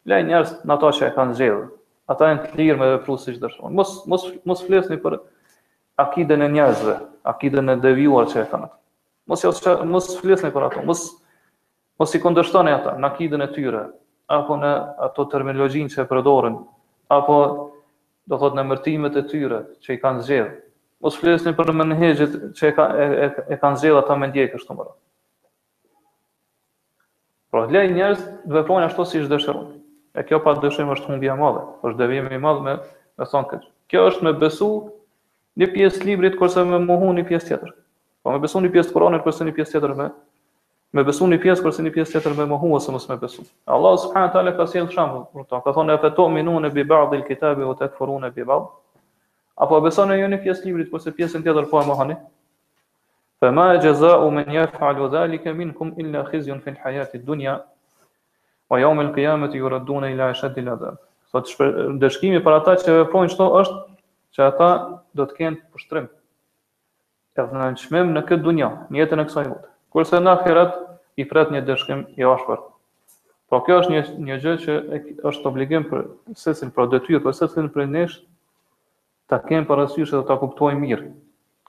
njerës 0.06 0.54
në 0.64 0.76
që 0.82 1.06
e 1.08 1.14
kanë 1.16 1.38
zhjelë, 1.40 1.64
ata 2.10 2.28
janë 2.30 2.44
të 2.50 2.58
lirë 2.60 2.78
me 2.80 2.88
veprues 2.94 3.24
siç 3.26 3.38
dëshiron. 3.42 3.72
Mos 3.74 3.96
mos 4.12 4.26
mos 4.50 4.62
flesni 4.66 4.98
për 5.02 5.16
akiden 6.02 6.44
e 6.44 6.48
njerëzve, 6.54 6.94
akiden 7.30 7.72
e 7.72 7.76
devijuar 7.82 8.28
që 8.30 8.42
e 8.44 8.50
kanë. 8.52 8.68
Mos 9.30 9.42
jo 9.46 9.52
mos 9.94 10.12
flesni 10.20 10.52
për 10.54 10.66
ato, 10.68 10.82
mos 10.86 11.06
mos 12.00 12.12
i 12.14 12.20
kundërshtoni 12.22 12.74
ata 12.74 12.96
në 13.00 13.08
akiden 13.12 13.42
e 13.42 13.48
tyre, 13.56 13.82
apo 14.28 14.58
në 14.60 14.70
ato 15.08 15.26
terminologjin 15.32 15.88
që 15.94 16.04
e 16.04 16.08
përdorin, 16.10 16.58
apo 17.16 17.38
do 18.28 18.38
thot 18.42 18.54
në 18.58 18.64
mërtimet 18.70 19.16
e 19.18 19.24
tyre 19.30 19.60
që 19.86 19.96
i 19.96 20.00
kanë 20.02 20.22
zgjedhur. 20.26 20.52
Mos 21.04 21.18
flesni 21.20 21.52
për 21.58 21.72
menhexhet 21.76 22.38
që 22.58 22.68
e 22.68 22.72
kanë 22.76 23.00
e, 23.00 23.08
e, 23.26 23.26
e 23.56 23.58
kanë 23.62 23.80
zgjedhur 23.82 24.00
ata 24.02 24.16
me 24.18 24.30
ndjekë 24.30 24.54
kështu 24.58 24.76
më. 24.78 24.86
Pra, 27.52 27.64
lej 27.72 27.88
njerës 27.94 28.22
të 28.44 28.52
veprojnë 28.58 28.88
ashtu 28.90 29.04
si 29.06 29.22
shdëshëronë. 29.24 29.74
E 30.16 30.22
kjo 30.24 30.38
pa 30.40 30.54
dëshim 30.62 30.88
është 30.94 31.10
humbja 31.12 31.34
madhe, 31.36 31.60
është 31.88 31.98
devjemi 32.00 32.32
i 32.38 32.40
madhe 32.40 32.62
me, 32.64 32.74
me 33.20 33.24
thonë 33.28 33.50
këtë. 33.50 33.66
Kjo 33.92 34.04
është 34.10 34.24
me 34.24 34.32
besu 34.40 34.68
një 35.60 35.68
pjesë 35.74 36.06
librit 36.08 36.38
kërse 36.40 36.62
me 36.70 36.78
muhu 36.86 37.10
një 37.18 37.26
pjesë 37.28 37.48
tjetër. 37.50 37.74
Po 38.24 38.32
me 38.32 38.40
besu 38.40 38.62
një 38.64 38.70
pjesë 38.76 38.90
të 38.90 38.96
Koranit 38.96 39.26
kërse 39.26 39.46
një 39.48 39.52
pjesë 39.58 39.76
tjetër 39.76 39.92
me 40.00 40.06
me 40.96 41.02
besu 41.04 41.26
një 41.28 41.36
pjesë 41.42 41.64
kërse 41.66 41.84
një 41.84 41.92
pjesë 41.98 42.14
tjetër 42.16 42.36
me 42.38 42.46
muhu 42.54 42.72
ose 42.78 42.94
mos 42.94 43.04
me 43.10 43.18
besu. 43.20 43.44
Allah 43.68 43.98
subhanahu 44.00 44.32
taala 44.38 44.54
ka 44.56 44.66
sjell 44.72 44.88
shembull 44.94 45.28
për 45.52 45.60
Ka 45.66 45.74
thonë 45.76 45.98
afeto 45.98 46.28
minun 46.32 46.68
bi 46.72 46.84
ba'dil 46.92 47.22
kitabi 47.28 47.68
wa 47.68 47.76
takfurun 47.82 48.30
bi 48.38 48.42
ba'd. 48.48 48.72
Apo 49.60 49.80
beson 49.84 50.08
në 50.14 50.18
një 50.32 50.40
pjesë 50.46 50.70
librit 50.70 50.90
kurse 50.94 51.12
pjesën 51.18 51.44
tjetër 51.44 51.68
po 51.68 51.82
e 51.82 51.86
mohoni? 51.90 52.16
Fa 53.40 53.52
ma 53.52 53.74
jazaa'u 53.76 54.30
man 54.32 54.48
yaf'alu 54.52 55.10
dhalika 55.12 55.52
minkum 55.52 55.92
illa 56.00 56.24
khizyun 56.30 56.60
fi 56.64 56.70
al-hayati 56.72 57.20
ad-dunya. 57.20 57.60
Po 58.68 58.76
jo 58.78 58.94
me 58.94 59.12
kıyamet 59.12 59.54
ju 59.54 59.68
radun 59.70 60.04
ila 60.04 60.34
shadi 60.34 60.62
ladab. 60.66 60.96
Sot 61.30 61.46
dëshkimi 62.02 62.40
për 62.46 62.56
ata 62.58 62.74
që 62.82 62.94
veprojnë 63.00 63.32
çto 63.34 63.46
është 63.62 63.82
që 64.36 64.42
ata 64.48 64.68
do 65.20 65.26
të 65.30 65.36
kenë 65.38 65.60
pushtrim. 65.72 66.08
Edhe 67.38 67.60
në 67.60 67.68
çmem 67.82 68.10
në 68.16 68.22
këtë 68.30 68.42
dunjë, 68.46 68.70
në 68.90 68.98
jetën 69.02 69.22
e 69.22 69.26
kësaj 69.28 69.48
bote. 69.52 69.70
Kurse 69.94 70.18
në 70.22 70.32
ahiret 70.32 70.78
i 71.16 71.26
pret 71.30 71.52
një 71.54 71.62
dëshkim 71.68 72.02
i 72.18 72.26
ashpër. 72.30 72.64
Po 73.52 73.60
kjo 73.66 73.78
është 73.82 73.92
një 73.94 74.02
një 74.30 74.40
gjë 74.44 74.56
që 74.64 74.76
është 75.30 75.50
obligim 75.50 75.86
për 75.90 76.02
secilin 76.40 76.74
për 76.78 76.90
detyrë, 76.96 77.22
për 77.26 77.36
secilin 77.38 77.70
për 77.76 77.86
nesh, 77.94 78.16
ta 79.30 79.38
kem 79.46 79.66
parasysh 79.68 80.10
se 80.10 80.16
do 80.18 80.24
ta 80.32 80.38
kuptoj 80.40 80.72
mirë. 80.80 81.12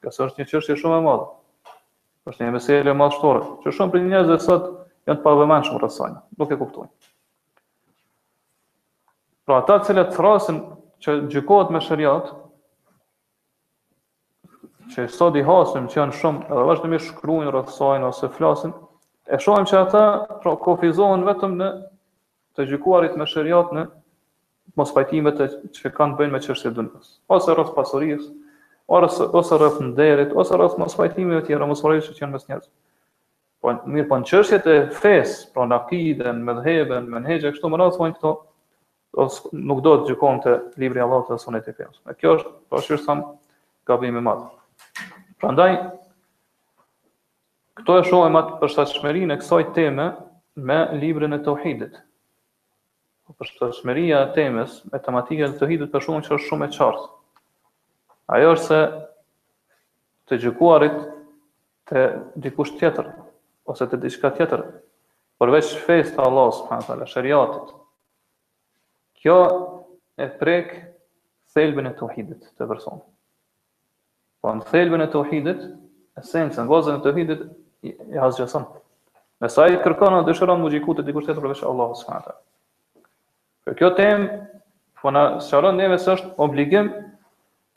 Kjo 0.01 0.15
është 0.25 0.41
një 0.41 0.49
çështje 0.53 0.79
shumë 0.81 0.97
e 0.97 1.05
madhe. 1.05 1.29
Është 2.31 2.45
një 2.47 2.55
meselë 2.57 2.93
e 2.93 2.97
madhështore. 3.03 3.45
Që 3.65 3.75
shumë 3.77 3.91
për 3.91 3.99
prej 3.99 4.09
njerëzve 4.13 4.39
sot 4.49 4.73
janë 5.07 5.19
të 5.19 5.23
pavëmendshëm 5.25 5.77
shumë 5.77 5.89
saj, 5.95 6.09
nuk 6.39 6.49
e 6.51 6.55
kuptojnë. 6.59 6.91
Pra 9.47 9.61
ata 9.61 9.77
të 9.79 9.87
cilët 9.87 10.09
thrasin 10.15 10.57
që 11.05 11.15
gjykohet 11.31 11.71
me 11.71 11.81
shariat, 11.85 12.33
që 14.93 15.05
sot 15.11 15.35
i 15.39 15.43
hasëm 15.47 15.87
që 15.91 15.99
janë 16.01 16.17
shumë 16.21 16.43
edhe 16.47 16.65
vazhdo 16.69 16.87
shkruajnë 16.87 17.05
shkrujnë 17.11 17.53
rëthsojnë 17.55 18.09
ose 18.09 18.29
flasin, 18.35 18.73
e 19.31 19.39
shohim 19.43 19.67
që 19.67 19.77
ata 19.85 20.03
pra, 20.43 20.55
kofizohen 20.67 21.23
vetëm 21.27 21.55
në 21.61 21.69
të 22.57 22.67
gjykuarit 22.71 23.15
me 23.19 23.27
shariat 23.31 23.73
në 23.75 23.85
mos 24.77 24.91
pajtimet 24.95 25.39
e 25.39 25.47
që 25.77 25.93
kanë 25.97 26.17
bëjnë 26.19 26.33
me 26.35 26.39
qështje 26.43 26.73
dëndës. 26.77 27.07
ose 27.31 27.51
rëth 27.55 27.71
pasurijës, 27.75 28.23
ose, 28.99 29.23
ose 29.23 29.83
nderit, 29.87 30.33
ose 30.43 30.55
rëth 30.59 30.75
mos 30.81 30.95
pajtimet 30.99 31.39
e 31.43 31.45
tjera, 31.47 31.65
mos 31.69 31.81
pajtimet 31.85 32.17
që 32.17 32.21
janë 32.23 32.33
mes 32.37 32.47
njerëzë. 32.51 32.69
Po 33.67 33.73
mirë, 33.91 34.05
po 34.07 34.15
në 34.21 34.27
çështjet 34.29 34.67
e 34.71 34.75
fes, 34.95 35.31
pra 35.51 35.65
në 35.67 35.75
akiden, 35.75 36.37
me 36.47 36.53
dheben, 36.63 37.09
me 37.11 37.19
nehxhe 37.19 37.49
kështu 37.51 37.67
më 37.73 37.79
radh 37.81 37.97
thonë 37.97 38.13
këto 38.15 38.31
nuk 39.67 39.81
do 39.83 39.95
të 40.05 40.13
gjikon 40.13 40.39
të 40.45 40.53
libri 40.79 41.01
Allah 41.03 41.25
të 41.27 41.35
sunet 41.41 41.67
e 41.67 41.73
fes. 41.75 41.97
E 42.07 42.15
kjo 42.15 42.37
është, 42.37 42.51
po 42.71 42.79
është 42.79 43.17
gabim 43.89 44.21
i 44.21 44.23
madhë. 44.23 45.09
Pra 45.41 45.51
ndaj, 45.51 45.75
këto 47.81 47.97
e 48.05 48.31
matë 48.37 48.53
për 48.55 48.63
përstashmerin 48.63 49.35
e 49.35 49.39
kësoj 49.43 49.61
teme 49.75 50.07
me 50.69 50.79
librin 51.03 51.35
e 51.35 51.41
të 51.43 51.57
uhidit. 51.59 51.99
Përstashmeria 53.41 54.21
po, 54.23 54.31
e 54.31 54.35
temes, 54.39 54.79
e 54.95 55.03
tematike 55.03 55.43
e 55.49 55.53
të 55.59 55.67
uhidit 55.67 55.91
për 55.91 56.07
shumë 56.07 56.23
që 56.29 56.35
është 56.39 56.47
shumë 56.53 56.69
e 56.71 56.77
qartë. 56.79 57.07
Ajo 58.37 58.55
është 58.55 58.65
se 58.71 58.81
të 60.29 60.39
gjikuarit 60.45 61.01
të 61.87 62.11
dikush 62.43 62.77
tjetër, 62.79 63.15
ose 63.71 63.87
të 63.91 63.97
diçka 64.05 64.29
tjetër 64.37 64.61
përveç 65.41 65.71
fesë 65.85 66.15
të 66.15 66.25
Allahut 66.25 66.55
subhanahu 66.61 67.01
wa 67.03 67.07
shariatit. 67.13 67.73
Kjo 69.21 69.37
e 70.17 70.27
prek 70.39 70.71
thelbin 71.53 71.89
e 71.89 71.93
tauhidit 71.99 72.47
të 72.57 72.67
personit. 72.69 73.05
Po 74.41 74.53
në 74.55 74.67
thelbin 74.71 75.03
e 75.05 75.09
tauhidit, 75.13 75.63
esencën, 76.21 76.69
vozën 76.69 76.97
e 76.99 77.03
tauhidit 77.05 77.43
i 77.85 77.93
hasgjason. 78.21 78.65
Me 79.41 79.49
sa 79.53 79.67
i 79.69 79.77
kërkon 79.83 80.15
dhe 80.21 80.25
dëshiron 80.31 80.61
mu 80.61 80.71
gjikut 80.73 81.03
e 81.03 81.07
dikur 81.07 81.25
tjetër 81.27 81.43
përveç 81.45 81.63
Allahu 81.69 81.97
subhanahu 82.01 82.37
wa 83.67 83.73
kjo 83.75 83.89
temë 83.97 84.27
po 85.01 85.11
na 85.11 85.25
sharon 85.43 85.75
neve 85.75 85.97
së 85.99 86.13
është 86.13 86.29
obligim 86.41 86.85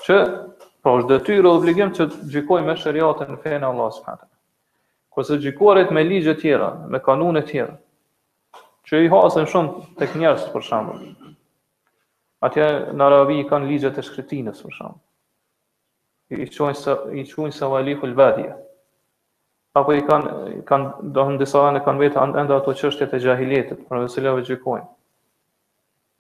që 0.07 0.19
po 0.23 0.69
pra 0.85 0.93
është 1.01 1.11
detyrë 1.11 1.51
obligim 1.51 1.91
që 1.97 2.07
gjikojmë 2.31 2.69
me 2.71 2.77
shariatin 2.81 3.33
në 3.35 3.39
fejnë 3.43 3.67
Allahu 3.69 3.91
subhanahu 3.99 4.31
Ko 5.11 5.25
se 5.25 5.39
me 5.91 6.03
ligje 6.03 6.37
tjera, 6.41 6.87
me 6.89 7.03
kanune 7.03 7.43
tjera, 7.43 7.75
që 8.87 9.03
i 9.03 9.09
hasën 9.11 9.47
shumë 9.51 9.83
të 9.99 10.07
kënjërës, 10.13 10.45
për 10.55 10.63
shambë. 10.63 10.99
Atje 12.47 12.67
në 12.95 13.05
Arabi 13.07 13.41
i 13.41 13.47
kanë 13.51 13.67
ligje 13.71 13.91
të 13.97 14.03
shkretinës, 14.07 14.63
për 14.63 14.73
shambë. 14.79 15.03
I 16.31 17.25
qënë 17.27 17.51
se 17.59 17.71
valiku 17.75 18.07
lëbadje. 18.07 18.55
Apo 19.81 19.95
i 19.99 20.05
kanë, 20.07 20.63
kanë 20.71 21.11
dohën 21.19 21.39
disa 21.43 21.65
anë, 21.67 21.83
kanë 21.89 22.05
vetë 22.05 22.23
enda 22.31 22.47
ato 22.63 22.71
qështje 22.77 23.11
të 23.11 23.21
gjahiljetit, 23.27 23.83
për 23.91 24.05
nësileve 24.05 24.47
gjikojnë. 24.47 24.89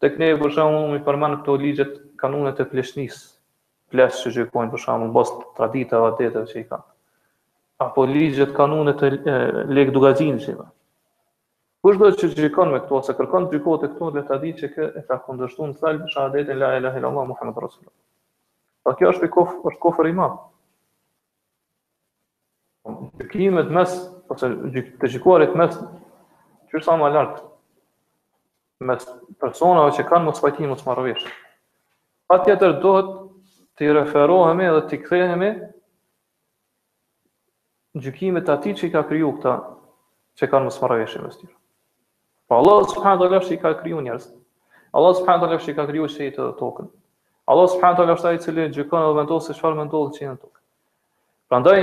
Të 0.02 0.12
ne, 0.18 0.32
për 0.42 0.54
shambë, 0.58 0.82
unë 0.90 0.98
i 0.98 1.04
përmenë 1.06 1.40
këto 1.44 1.58
ligje 1.62 1.86
të 1.86 2.16
kanunet 2.24 2.58
të 2.58 2.66
pleshnisë, 2.74 3.22
pleshë 3.94 4.26
që 4.34 4.38
gjikojnë, 4.40 4.74
për 4.74 4.84
shambë, 4.86 5.10
në 5.12 5.16
bostë 5.18 5.48
tradita 5.60 6.04
atetet 6.10 6.50
që 6.54 6.58
i 6.64 6.68
kanë 6.74 6.86
apo 7.80 8.04
ligjet 8.04 8.52
kanunet 8.58 8.98
të 9.00 9.10
lekë 9.74 9.94
dugazinë 9.94 10.42
që 10.42 10.52
ima. 10.54 10.66
Kush 11.80 11.96
do 11.96 12.10
që 12.20 12.28
gjikon 12.36 12.74
me 12.74 12.82
këto, 12.82 12.98
se 13.06 13.14
kërkon 13.16 13.46
të 13.48 13.56
gjikot 13.56 13.86
e 13.86 13.90
këto 13.94 14.10
dhe 14.18 14.22
të 14.28 14.34
adi 14.36 14.50
që 14.58 14.68
kë 14.74 14.88
e 15.00 15.02
ka 15.08 15.16
këndërshtu 15.24 15.68
në 15.70 15.76
salbë, 15.80 16.08
shahadetin 16.12 16.58
la 16.60 16.74
ilahe 16.80 17.00
la 17.00 17.08
Allah, 17.08 17.28
Muhammed 17.30 17.60
Rasulat. 17.64 17.94
Pa 18.84 18.92
po 18.92 18.98
kjo 18.98 19.14
është 19.14 19.30
kofër 19.86 20.10
i 20.10 20.12
ima. 20.12 20.26
Të 23.22 23.48
mes, 23.72 23.94
ose 24.34 24.52
të 25.00 25.12
gjikuarit 25.16 25.56
mes, 25.56 25.80
qërë 26.72 26.84
sa 26.84 26.98
më 27.00 27.10
lartë, 27.16 27.48
mes 28.90 29.08
personave 29.40 29.96
që 29.96 30.04
kanë 30.12 30.26
mos 30.28 30.44
fajtimi 30.44 30.68
mos 30.74 30.84
marrëveshje. 30.88 31.32
Patjetër 32.30 32.76
dohet 32.84 33.10
të 33.78 33.88
i 33.88 33.92
referohemi 34.02 34.68
dhe 34.76 34.84
të 34.92 35.00
kthehemi 35.06 35.52
gjykimet 37.98 38.48
e 38.48 38.52
atij 38.52 38.74
që 38.78 38.86
i 38.86 38.90
ka 38.92 39.02
kriju 39.08 39.30
këta 39.38 39.54
që 40.40 40.48
kanë 40.52 40.68
mos 40.68 40.76
marrëveshje 40.82 41.22
mes 41.24 41.38
tyre. 41.40 41.54
Po 42.50 42.58
Allah 42.58 42.78
subhanahu 42.90 43.24
wa 43.24 43.28
taala 43.28 43.40
shi 43.46 43.56
ka 43.62 43.72
kriju 43.80 44.02
njerëz. 44.06 44.26
Allah 44.92 45.14
subhanahu 45.18 45.42
wa 45.44 45.48
taala 45.50 45.64
shi 45.64 45.74
ka 45.74 45.86
kriju 45.88 46.08
shejt 46.08 46.36
të 46.38 46.46
tokën. 46.60 46.86
Allah 47.50 47.68
subhanahu 47.70 47.98
wa 47.98 48.04
taala 48.06 48.16
shtai 48.20 48.40
cilë 48.46 48.68
gjykon 48.76 49.06
dhe 49.08 49.16
vendos 49.20 49.46
se 49.50 49.56
çfarë 49.58 49.76
mendon 49.80 50.12
që 50.16 50.22
janë 50.24 50.38
tokë. 50.44 50.62
Prandaj 51.50 51.80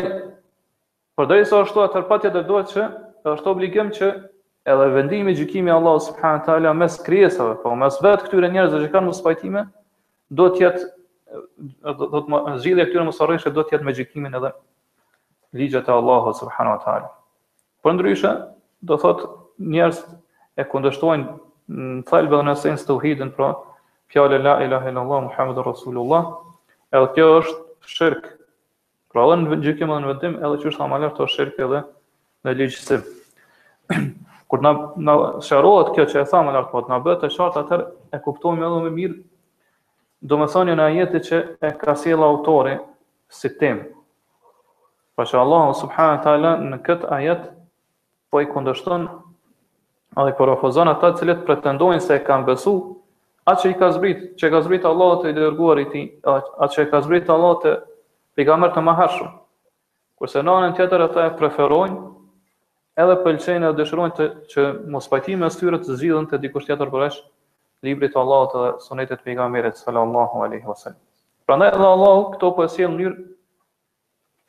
përdoi 1.19 1.41
sa 1.51 1.61
ashtu 1.65 1.83
atë 1.83 2.03
patja 2.09 2.31
do 2.37 2.43
duhet 2.51 2.71
që 2.77 2.87
është 3.33 3.51
obligim 3.51 3.91
që 3.97 4.11
edhe 4.73 4.87
vendimi 4.95 5.35
gjykimi 5.35 5.71
Allah 5.75 5.99
subhanahu 6.07 6.39
wa 6.39 6.45
taala 6.47 6.73
mes 6.73 6.95
krijesave, 7.07 7.57
po 7.63 7.75
mes 7.75 7.99
vetë 8.03 8.29
këtyre 8.29 8.49
njerëzve 8.55 8.79
që 8.85 8.93
kanë 8.95 9.07
mos 9.11 9.21
pajtime, 9.25 9.65
do 10.29 10.47
të 10.55 10.63
jetë 10.63 10.87
do 11.99 12.23
të 12.23 12.57
zgjidhja 12.63 12.87
këtyre 12.89 13.05
mos 13.09 13.19
do 13.19 13.61
të 13.61 13.75
jetë 13.75 13.87
me 13.89 13.93
gjykimin 13.99 14.35
edhe 14.41 14.53
ligjet 15.53 15.87
e 15.87 15.91
Allahut 15.91 16.37
subhanahu 16.37 16.77
wa 16.77 16.83
taala. 16.83 17.07
Për 17.83 17.93
ndryshe, 17.97 18.31
do 18.81 18.97
thot 18.97 19.23
njerëz 19.75 20.01
e 20.59 20.63
kundështojnë 20.67 21.27
në 21.77 22.03
thelb 22.09 22.31
dhe 22.33 22.41
në 22.47 22.55
sens 22.63 22.83
të 22.87 22.95
uhidin, 22.97 23.31
pra 23.37 23.51
fjalë 24.13 24.41
la 24.43 24.57
ilaha 24.65 24.89
illallah 24.91 25.23
muhammedur 25.29 25.67
rasulullah, 25.71 26.27
edhe 26.91 27.09
kjo 27.15 27.29
është 27.39 27.93
shirk. 27.95 28.29
Pra 29.13 29.25
edhe 29.27 29.39
në 29.43 29.61
gjykim 29.65 29.91
edhe 29.91 30.03
në 30.05 30.11
vendim, 30.13 30.37
edhe 30.43 30.61
që 30.63 30.71
është 30.73 30.89
malës 30.91 31.13
është 31.13 31.29
shirk 31.35 31.59
edhe 31.67 31.81
në 32.45 32.55
ligjësi. 32.61 32.99
Kur 34.51 34.61
na 34.63 34.71
na 34.95 35.15
sharohet 35.43 35.93
kjo 35.95 36.05
që 36.11 36.21
e 36.21 36.27
thamë 36.29 36.53
lart 36.55 36.69
po 36.71 36.81
të 36.85 36.91
na 36.93 37.01
bëhet 37.03 37.23
të 37.25 37.29
qartë 37.35 37.63
atë 37.65 37.79
e 38.15 38.19
kuptojmë 38.23 38.67
edhe 38.67 38.83
më 38.85 38.93
mirë. 38.99 39.17
Domethënë 40.31 40.75
në 40.79 40.85
ajetin 40.91 41.25
që 41.27 41.39
e 41.67 41.71
ka 41.83 41.93
sjellë 41.99 42.25
autori 42.25 42.77
si 43.27 43.49
temë 43.59 43.96
Pa 45.17 45.25
që 45.25 45.39
Allah 45.41 45.63
subhanë 45.79 46.17
të 46.21 46.29
ala 46.29 46.49
në 46.61 46.77
këtë 46.85 47.07
ajet 47.15 47.47
po 48.31 48.39
i 48.43 48.45
kundështon 48.53 49.07
edhe 50.13 50.27
i 50.29 50.33
porofozon 50.37 50.91
ata 50.91 51.09
cilët 51.17 51.41
pretendojnë 51.47 52.03
se 52.05 52.19
e 52.19 52.21
kanë 52.27 52.45
besu 52.51 52.73
atë 53.49 53.63
që 53.63 53.71
i 53.71 53.77
ka 53.79 53.89
zbrit, 53.95 54.19
që 54.37 54.49
i 54.49 54.53
ka 54.53 54.61
zbrit 54.67 54.85
Allah 54.89 55.15
të 55.23 55.31
i 55.31 55.35
dërguar 55.39 55.81
i 55.81 55.85
ti, 55.93 56.01
atë 56.33 56.67
që 56.75 56.85
i 56.85 56.89
ka 56.91 56.99
zbrit 57.07 57.31
Allah 57.37 57.55
të 57.63 57.71
pigamër 58.37 58.75
të 58.75 58.83
maherëshu. 58.89 59.31
Kurse 60.21 60.43
në 60.45 60.53
anën 60.59 60.75
tjetër 60.77 61.05
ata 61.07 61.25
e 61.25 61.33
preferojnë 61.41 61.97
edhe 63.01 63.17
pëlqejnë 63.25 63.67
edhe 63.71 63.77
dëshirojnë 63.81 64.15
të, 64.19 64.29
që 64.53 64.67
mos 64.93 65.09
pajtime 65.15 65.49
e 65.49 65.55
styrët 65.57 65.85
të 65.87 65.97
zhidhën 66.03 66.29
të 66.29 66.39
dikush 66.45 66.69
tjetër 66.69 66.93
përresh 66.93 67.17
librit 67.87 68.13
Allah 68.21 68.45
të 68.53 68.61
dhe 68.65 68.69
sunetit 68.85 69.25
pigamërit 69.25 69.81
sallallahu 69.81 70.45
alaihi 70.45 70.69
wasallam. 70.69 70.99
Pra 71.47 71.57
në 71.57 71.71
edhe 71.73 71.91
Allah 71.95 72.21
këto 72.35 72.53
po 72.57 72.67
e 72.67 72.69
si 72.73 72.85
e 72.85 72.91
në 72.97 73.11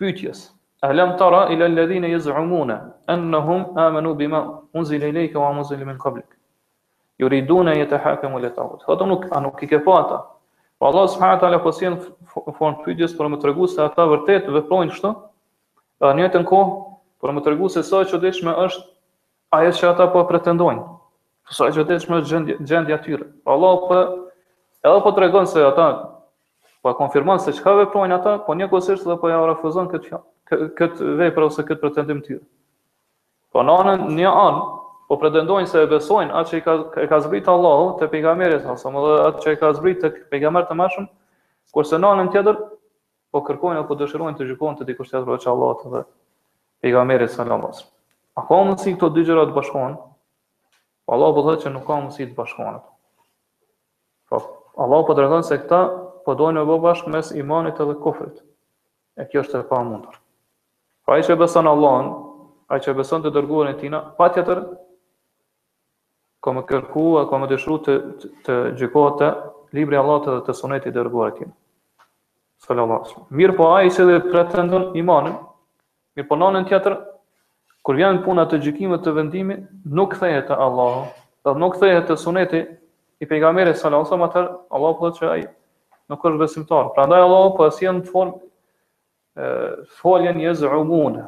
pytjes, 0.01 0.49
Alam 0.81 1.19
tara 1.19 1.49
ila 1.51 1.67
alladhina 1.67 2.07
yaz'umuna 2.07 2.81
annahum 3.11 3.65
amanu 3.79 4.13
bima 4.19 4.61
unzila 4.75 5.07
ilayka 5.11 5.39
wa 5.39 5.51
unzila 5.51 5.85
min 5.85 5.99
qablik. 5.99 6.27
Yuriduna 7.19 7.75
yatahakamu 7.75 8.39
ila 8.39 8.51
ta'ut. 8.55 8.85
Fa 8.87 8.95
tonuk 8.97 9.25
anu 9.35 9.51
ki 9.57 9.67
ke 9.67 9.81
fata. 9.83 10.19
Po, 10.21 10.31
po 10.79 10.87
Allah 10.87 11.09
subhanahu 11.09 11.35
wa 11.35 11.41
ta'ala 11.41 11.59
kosin 11.59 11.97
po 12.35 12.53
fon 12.59 12.77
pyetjes 12.87 13.11
por 13.17 13.29
me 13.29 13.37
tregu 13.39 13.67
se 13.67 13.83
ata 13.83 14.07
vërtet 14.07 14.47
veprojn 14.55 14.93
kështu. 14.95 15.11
Pra 15.99 16.13
në 16.15 16.29
atë 16.31 16.45
kohë, 16.47 16.71
por 17.21 17.33
me 17.35 17.43
tregu 17.43 17.67
se 17.69 17.83
sa 17.83 18.05
çuditshme 18.07 18.55
është 18.55 18.85
ajo 19.59 19.75
që 19.81 19.89
ata 19.91 20.07
po 20.15 20.23
pretendojnë. 20.31 20.85
Sa 21.49 21.67
so, 21.67 21.75
çuditshme 21.75 22.21
është 22.23 22.55
gjendja 22.71 23.01
tyre. 23.03 23.27
Po 23.43 23.57
Allah 23.57 23.77
po 23.89 23.99
edhe 24.87 25.03
po 25.03 25.11
tregon 25.19 25.47
se 25.51 25.59
ata 25.73 25.91
po 26.85 26.95
konfirmon 27.03 27.43
se 27.43 27.51
çka 27.53 27.75
veprojn 27.83 28.15
ata, 28.15 28.39
po 28.47 28.55
një 28.55 28.71
kusht 28.71 29.03
se 29.03 29.19
po 29.19 29.29
ja 29.35 29.43
refuzon 29.43 29.91
këtë 29.91 30.05
fjalë 30.13 30.27
këtë 30.51 31.15
vepër 31.21 31.45
ose 31.49 31.65
këtë 31.67 31.81
pretendim 31.83 32.21
tyre. 32.25 32.43
Po 33.53 33.63
në 33.67 33.75
anën 33.83 34.05
një 34.17 34.31
anë, 34.31 34.63
po 35.09 35.17
pretendojnë 35.23 35.69
se 35.71 35.83
e 35.85 35.89
besojnë 35.91 36.35
atë 36.41 36.51
që 36.51 36.59
i 36.61 36.65
ka, 36.65 36.75
e 37.05 37.07
ka 37.11 37.19
zbrit 37.25 37.49
Allahu 37.49 37.95
te 38.01 38.09
pejgamberi 38.13 38.59
sa 38.65 38.77
më 38.93 39.05
dhe 39.05 39.15
atë 39.29 39.43
që 39.45 39.55
i 39.55 39.59
ka 39.61 39.71
zbrit 39.79 40.03
te 40.05 40.11
pejgamberi 40.33 40.69
të 40.69 40.77
mëshëm, 40.81 41.07
kurse 41.73 42.01
në 42.01 42.11
anën 42.15 42.31
tjetër 42.35 42.59
po 43.33 43.43
kërkojnë 43.49 43.83
apo 43.83 43.97
dëshirojnë 44.01 44.37
të 44.41 44.49
gjykojnë 44.51 44.81
te 44.83 44.89
dikush 44.91 45.13
tjetër 45.13 45.49
Allah 45.53 45.75
të 45.83 45.93
dhe 45.95 46.03
pejgamberi 46.85 47.29
sallallahu 47.33 47.87
A 48.39 48.45
ka 48.47 48.55
mundësi 48.63 48.93
këto 48.95 49.09
dy 49.17 49.25
gjëra 49.27 49.49
të 49.49 49.57
bashkohen? 49.57 49.97
Po 51.09 51.15
Allahu 51.17 51.35
po 51.41 51.45
thotë 51.49 51.63
që 51.65 51.73
nuk 51.75 51.87
ka 51.89 51.97
mundësi 51.99 52.29
të 52.29 52.37
bashkohen. 52.39 52.77
Po 54.31 54.37
Allahu 54.85 55.09
po 55.09 55.17
tregon 55.19 55.43
se 55.43 55.57
këta 55.59 55.81
po 56.29 56.37
duhen 56.39 56.61
të 56.61 56.79
bashkë 56.85 57.11
mes 57.17 57.33
imanit 57.41 57.81
edhe 57.83 57.97
kufrit. 57.99 58.39
E 59.19 59.27
kjo 59.27 59.43
është 59.43 59.65
e 59.65 59.67
pamundur. 59.73 60.21
Pra 61.09 61.17
ai 61.17 61.23
që 61.25 61.39
beson 61.41 61.65
Allahun, 61.65 62.09
ai 62.69 62.83
që 62.85 62.93
beson 62.99 63.23
të 63.25 63.31
dërguarin 63.33 63.71
e 63.73 63.77
Tij, 63.81 63.95
patjetër 64.19 64.59
ka 66.45 66.53
më 66.53 66.65
kërkuar, 66.69 67.25
ka 67.31 67.39
më 67.41 67.47
dëshuar 67.49 67.79
të 67.87 67.93
të, 68.45 68.57
gjykohet 68.81 69.15
te 69.23 69.31
libri 69.79 69.97
i 69.97 70.01
Allahut 70.03 70.27
dhe 70.29 70.43
te 70.51 70.55
suneti 70.59 70.91
i 70.93 70.93
dërguarit 70.99 71.39
Tij. 71.39 71.49
Sallallahu 72.67 72.99
alaihi 72.99 73.09
wasallam. 73.09 73.57
po 73.57 73.71
ai 73.79 73.87
që 73.97 74.07
dhe 74.11 74.19
pretendon 74.27 74.85
imanin, 75.01 75.39
mirë 76.21 76.29
po 76.29 76.37
nonën 76.43 76.69
tjetër 76.69 76.99
kur 77.85 77.97
vjen 77.97 78.21
puna 78.27 78.45
të 78.51 78.61
gjykimit 78.67 79.03
të 79.07 79.15
vendimit, 79.17 79.65
nuk 79.89 80.13
kthehet 80.13 80.51
te 80.53 80.61
Allahu, 80.67 81.07
dhe 81.45 81.55
nuk 81.63 81.79
kthehet 81.79 82.05
te 82.11 82.19
suneti 82.21 82.61
i 83.21 83.25
pejgamberit 83.27 83.81
sallallahu 83.81 84.05
alaihi 84.05 84.13
wasallam, 84.13 84.29
atë 84.29 84.77
Allahu 84.77 85.01
thotë 85.01 85.19
se 85.23 85.33
ai 85.37 85.43
nuk 86.09 86.21
është 86.29 86.39
besimtar. 86.45 86.93
Prandaj 86.93 87.25
Allahu 87.25 87.57
po 87.57 87.71
e 87.73 87.89
në 87.97 88.05
formë 88.13 88.37
foljen 90.01 90.39
një 90.41 90.53
zërëmune, 90.61 91.25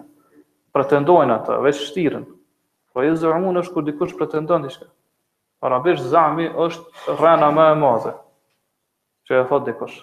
pretendojnë 0.75 1.35
ata, 1.37 1.59
veç 1.65 1.81
shtiren. 1.89 2.25
Po 2.91 3.05
e 3.07 3.13
zërëmune 3.15 3.63
është 3.63 3.75
kur 3.77 3.85
dikush 3.87 4.15
pretendon 4.19 4.65
një 4.67 4.73
shka. 4.75 4.89
Para 5.63 5.79
zami 5.97 6.47
është 6.49 7.15
rena 7.21 7.51
më 7.53 7.67
e 7.73 7.75
madhe, 7.79 8.15
që 9.29 9.41
e 9.41 9.45
thot 9.51 9.67
dikush. 9.69 9.99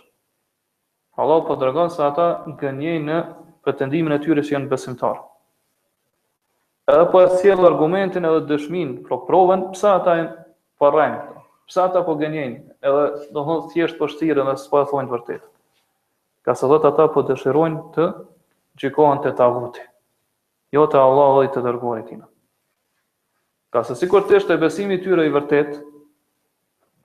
Allah 1.18 1.42
po 1.48 1.56
dërgonë 1.58 1.90
se 1.96 2.04
ata 2.06 2.28
gënjej 2.62 3.00
në 3.04 3.18
pretendimin 3.66 4.14
e 4.14 4.20
tyre 4.22 4.42
që 4.46 4.54
janë 4.56 4.70
besimtarë. 4.70 5.24
Edhe 6.88 7.08
po 7.12 7.22
e 7.26 7.32
cilë 7.42 7.66
argumentin 7.68 8.26
edhe 8.30 8.46
dëshmin, 8.54 9.02
pro 9.04 9.18
proven, 9.28 9.66
pësa 9.74 9.96
ata 9.98 10.14
e 10.22 10.28
përrejnë, 10.80 11.20
po 11.34 11.44
pësa 11.68 11.90
ata 11.90 12.06
po 12.08 12.16
gënjejnë, 12.22 12.60
edhe 12.80 13.02
do 13.36 13.60
thjesht 13.74 13.98
po 14.00 14.08
shtirën 14.08 14.48
dhe 14.48 14.56
së 14.62 14.72
po 14.72 14.84
e 14.84 14.88
thonjë 14.88 15.12
vërtetë 15.16 15.50
ka 16.48 16.56
sa 16.56 16.70
dhe 16.72 16.78
ata 16.80 17.10
po 17.12 17.26
dëshirojnë 17.28 17.80
të 17.92 18.04
gjikohen 18.80 19.18
jo 19.20 19.24
të 19.28 19.32
tavuti, 19.36 19.82
jo 20.72 20.86
të 20.88 21.00
Allah 21.04 21.32
dhe 21.44 21.48
të 21.52 21.64
dërgojnë 21.68 22.06
tina. 22.08 22.28
Ka 23.76 23.82
sa 23.84 23.98
si 24.00 24.08
kur 24.08 24.24
të 24.24 24.38
eshte 24.40 24.56
besimi 24.62 24.96
tyre 25.04 25.26
i 25.28 25.34
vërtet, 25.34 25.74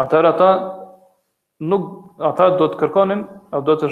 atër 0.05 0.29
ata 0.31 0.49
nuk, 1.67 1.89
ata 2.23 2.47
do 2.61 2.69
të 2.71 2.79
kërkonin, 2.85 3.25
a 3.55 3.61
do 3.67 3.75
të 3.81 3.91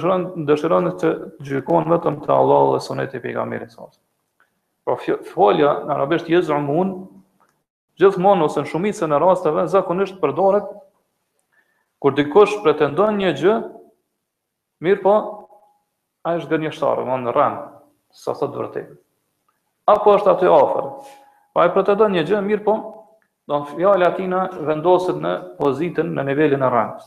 dëshirojnë 0.52 0.92
të 1.02 1.10
gjikohen 1.50 1.90
vetëm 1.96 2.20
të 2.22 2.30
Allah 2.36 2.68
dhe 2.76 2.84
sunet 2.86 3.18
i 3.18 3.22
pegamiri 3.26 3.66
ose. 3.72 3.98
Pra 4.86 4.94
folja 5.34 5.74
në 5.82 5.92
arabisht 5.96 6.30
jezë 6.30 6.54
amun, 6.54 6.94
gjithmonë 8.00 8.46
ose 8.46 8.62
në 8.62 8.70
shumicën 8.70 9.12
e 9.18 9.20
rasteve, 9.26 9.66
zakonisht 9.68 10.20
përdoret, 10.22 10.70
kur 12.00 12.14
dikush 12.16 12.54
pretendon 12.62 13.18
një 13.20 13.34
gjë, 13.42 13.58
mirë 14.86 15.02
po 15.04 15.18
a 16.24 16.34
është 16.36 16.50
gënjeshtarë, 16.54 17.04
më 17.08 17.18
në 17.24 17.34
rëmë, 17.36 17.60
sa 18.22 18.34
thëtë 18.36 18.60
vërtetë. 18.60 18.96
Apo 19.88 20.14
është 20.18 20.32
aty 20.34 20.50
afer? 20.52 20.90
Pa 21.54 21.64
e 21.66 21.70
për 21.74 21.86
të 21.88 21.94
do 21.98 22.08
një 22.12 22.24
gjë, 22.28 22.40
mirë 22.46 22.64
po, 22.66 22.74
do 23.48 23.60
në 23.62 23.70
fjallë 23.74 24.08
atina 24.10 24.42
vendosit 24.68 25.18
në 25.24 25.32
pozitën 25.58 26.12
në 26.16 26.26
nivelin 26.28 26.66
e 26.66 26.70
rëmës. 26.76 27.06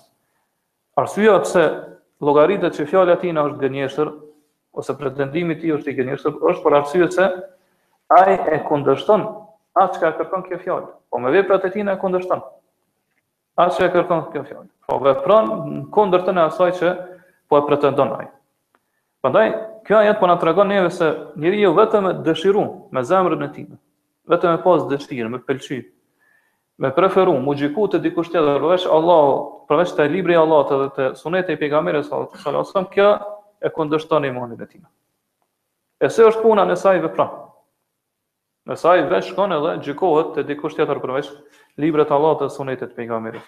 Arsua 1.02 1.38
pëse 1.46 1.68
logaritët 2.26 2.78
që 2.80 2.88
fjallë 2.90 3.16
atina 3.18 3.46
është 3.50 3.62
gënjeshtër, 3.68 4.12
ose 4.74 4.96
pretendimit 4.98 5.62
i 5.68 5.74
është 5.76 5.94
i 5.94 5.98
gënjeshtër, 6.02 6.38
është 6.50 6.64
për 6.66 6.78
arsua 6.82 7.10
se 7.14 7.30
aj 8.18 8.34
e 8.34 8.60
kundështon 8.68 9.28
atë 9.78 9.96
që 9.96 10.02
ka 10.04 10.12
kërkon 10.20 10.46
kjo 10.50 10.60
fjallë, 10.66 10.90
po 11.14 11.22
me 11.22 11.32
vepër 11.34 11.60
atë 11.60 11.72
tina 11.78 11.96
e 11.96 12.02
kundështon 12.02 12.42
atë 13.54 13.74
që 13.76 13.82
ka 13.86 13.94
kërton 13.98 14.24
kjo 14.34 14.42
fjallë, 14.50 14.70
po 14.90 14.98
vepër 15.08 15.34
në 15.34 15.82
që 15.90 15.90
ka 15.90 16.08
kërton 16.20 16.40
që 16.52 16.96
po 17.48 17.62
vepër 17.62 17.94
atë 17.94 18.32
Prandaj 19.24 19.52
kjo 19.88 19.96
ajet 20.02 20.18
po 20.20 20.28
na 20.28 20.36
tregon 20.40 20.68
neve 20.68 20.90
se 20.92 21.08
njeriu 21.40 21.62
jo 21.62 21.70
vetëm 21.78 22.10
dëshiru 22.26 22.64
me 22.92 23.04
zemrën 23.08 23.46
e 23.46 23.48
tij, 23.56 23.68
vetëm 24.32 24.58
e 24.58 24.62
pas 24.66 24.84
dëshirë, 24.90 25.28
me 25.32 25.40
pëlqy, 25.40 25.78
me 26.84 26.90
preferu 26.98 27.38
muzikut 27.46 27.94
të 27.96 28.02
dikush 28.04 28.34
tjetër, 28.36 28.66
veç 28.74 28.84
Allahu, 28.98 29.38
përveç 29.72 29.94
të 29.96 30.10
Libri 30.18 30.36
të 30.36 30.42
Allahut 30.42 30.74
edhe 30.76 30.90
të 30.98 31.06
sunetit 31.24 31.56
të 31.56 31.60
pejgamberit 31.64 32.04
sallallahu 32.10 32.36
alajhi 32.52 32.66
wasallam, 32.68 32.90
kjo 32.98 33.08
e 33.64 33.72
kundërshton 33.78 34.28
imanin 34.34 34.62
e 34.62 34.68
tij. 34.74 34.84
E 36.04 36.10
se 36.12 36.28
është 36.30 36.44
puna 36.44 36.68
në 36.68 36.76
saj 36.86 37.00
vepra. 37.08 37.30
Në 38.68 38.78
saj 38.86 39.08
vesh 39.12 39.32
shkon 39.32 39.56
edhe 39.56 39.78
gjikohet 39.88 40.36
të 40.36 40.46
dikush 40.52 40.76
tjetër 40.76 41.00
përveç 41.06 41.32
libret 41.84 42.12
Allah 42.16 42.36
të 42.44 42.52
sunetet 42.60 42.92
për 43.00 43.08
nga 43.08 43.24
mirë. 43.30 43.48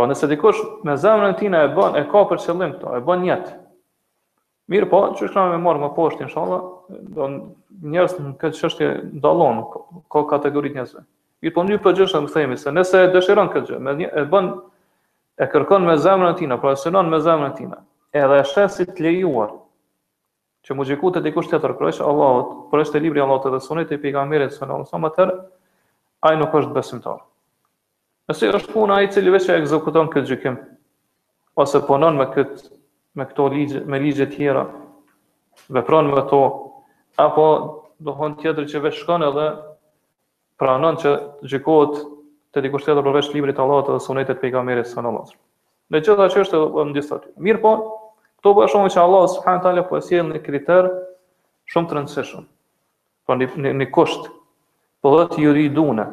Po 0.00 0.06
nëse 0.08 0.24
dikush 0.32 0.60
me 0.84 0.94
zemrën 0.96 1.34
e 1.34 1.36
tij 1.36 1.50
na 1.52 1.58
e 1.66 1.68
bën 1.76 1.96
e 2.00 2.06
ka 2.08 2.20
për 2.30 2.38
qëllim 2.40 2.70
këto, 2.72 2.92
e 2.96 3.00
bën 3.04 3.24
jetë. 3.26 3.50
Mirë 4.72 4.86
po, 4.88 5.00
çu 5.18 5.28
shkruan 5.28 5.50
me 5.52 5.58
marr 5.60 5.80
më 5.82 5.90
poshtë 5.92 6.24
inshallah, 6.24 6.62
do 7.18 7.26
njerëz 7.92 8.14
në 8.22 8.30
këtë 8.40 8.60
çështje 8.62 8.88
dallon 9.20 9.60
ka 10.14 10.22
kategoritë 10.32 10.78
njerëz. 10.78 10.96
Mirë 11.44 11.52
po, 11.54 11.66
ndjë 11.68 11.82
po 11.84 11.92
gjësh 11.98 12.14
sa 12.16 12.22
më 12.24 12.32
themi 12.38 12.56
se 12.56 12.72
nëse 12.72 12.96
e 12.96 13.12
dëshiron 13.12 13.52
këtë 13.52 13.74
gjë, 13.74 13.82
me 13.90 14.08
e 14.08 14.24
bën 14.32 14.48
e 15.44 15.50
kërkon 15.52 15.84
me 15.90 15.98
zemrën 16.00 16.32
e 16.32 16.34
tij, 16.40 16.48
apo 16.48 16.62
pra 16.64 16.76
sinon 16.80 17.12
me 17.12 17.20
zemrën 17.26 17.52
e 17.52 17.54
tij. 17.60 17.78
Edhe 18.24 18.40
e 18.40 18.48
shtet 18.54 18.72
si 18.78 18.88
të 18.88 19.04
lejuar. 19.04 19.52
Që 20.64 20.80
mos 20.80 20.88
jikut 20.94 21.18
të 21.18 21.26
dikush 21.28 21.52
tjetër 21.52 21.76
kroj, 21.76 21.92
pra 22.00 22.08
Allahu, 22.08 22.48
por 22.72 22.80
është 22.86 22.96
e 22.96 23.04
libri 23.04 23.20
Allahut 23.20 23.50
edhe 23.52 23.60
suneti 23.68 24.00
pejgamberit 24.00 24.56
sallallahu 24.56 24.88
alaihi 24.88 25.12
wasallam, 25.12 25.50
ai 26.24 26.38
nuk 26.40 26.56
është 26.56 26.72
besimtar. 26.78 27.26
Nëse 28.30 28.46
është 28.54 28.70
puna 28.70 29.00
ai 29.00 29.08
i 29.08 29.10
cili 29.10 29.32
vetë 29.34 29.56
ekzekuton 29.58 30.06
këtë 30.12 30.28
gjykim 30.30 30.56
ose 31.58 31.80
punon 31.82 32.14
me 32.20 32.28
kët 32.30 32.60
me 33.18 33.24
këto 33.26 33.46
ligje 33.50 33.80
me 33.90 33.98
ligje 33.98 34.28
të 34.30 34.36
tjera 34.36 34.60
vepron 35.74 36.06
me 36.12 36.22
to 36.30 36.38
apo 37.24 37.46
do 38.06 38.12
hon 38.20 38.36
tjetër 38.38 38.68
që 38.70 38.82
vetë 38.84 38.98
shkon 39.00 39.24
edhe 39.32 39.46
pranon 40.62 40.98
që 41.02 41.14
gjykohet 41.50 41.96
te 42.54 42.62
dikush 42.68 42.86
tjetër 42.86 43.02
përveç 43.08 43.32
librit 43.34 43.58
të 43.58 43.64
Allahut 43.64 43.90
dhe 43.96 44.04
sunetit 44.04 44.38
të 44.38 44.44
pejgamberit 44.44 44.86
sallallahu 44.92 45.26
alajhi. 45.26 45.40
Në 45.90 46.02
çdo 46.06 46.14
çështë 46.20 46.44
është 46.46 46.60
në 46.60 46.84
po, 46.84 46.84
disa. 46.98 47.18
Mirë 47.48 47.62
po, 47.64 47.72
këto 48.38 48.52
po 48.60 48.68
shohim 48.70 48.92
që 48.94 49.00
Allah 49.02 49.24
subhanahu 49.34 49.64
taala 49.66 49.84
po 49.90 49.98
sjell 50.06 50.30
një 50.36 50.42
kriter 50.46 50.86
shumë 51.72 51.90
të 51.90 51.98
rëndësishëm. 51.98 52.46
Po 53.26 53.38
një, 53.42 53.90
kusht, 53.98 54.30
po 55.02 55.16
dhe 55.18 55.42
juridune, 55.48 56.06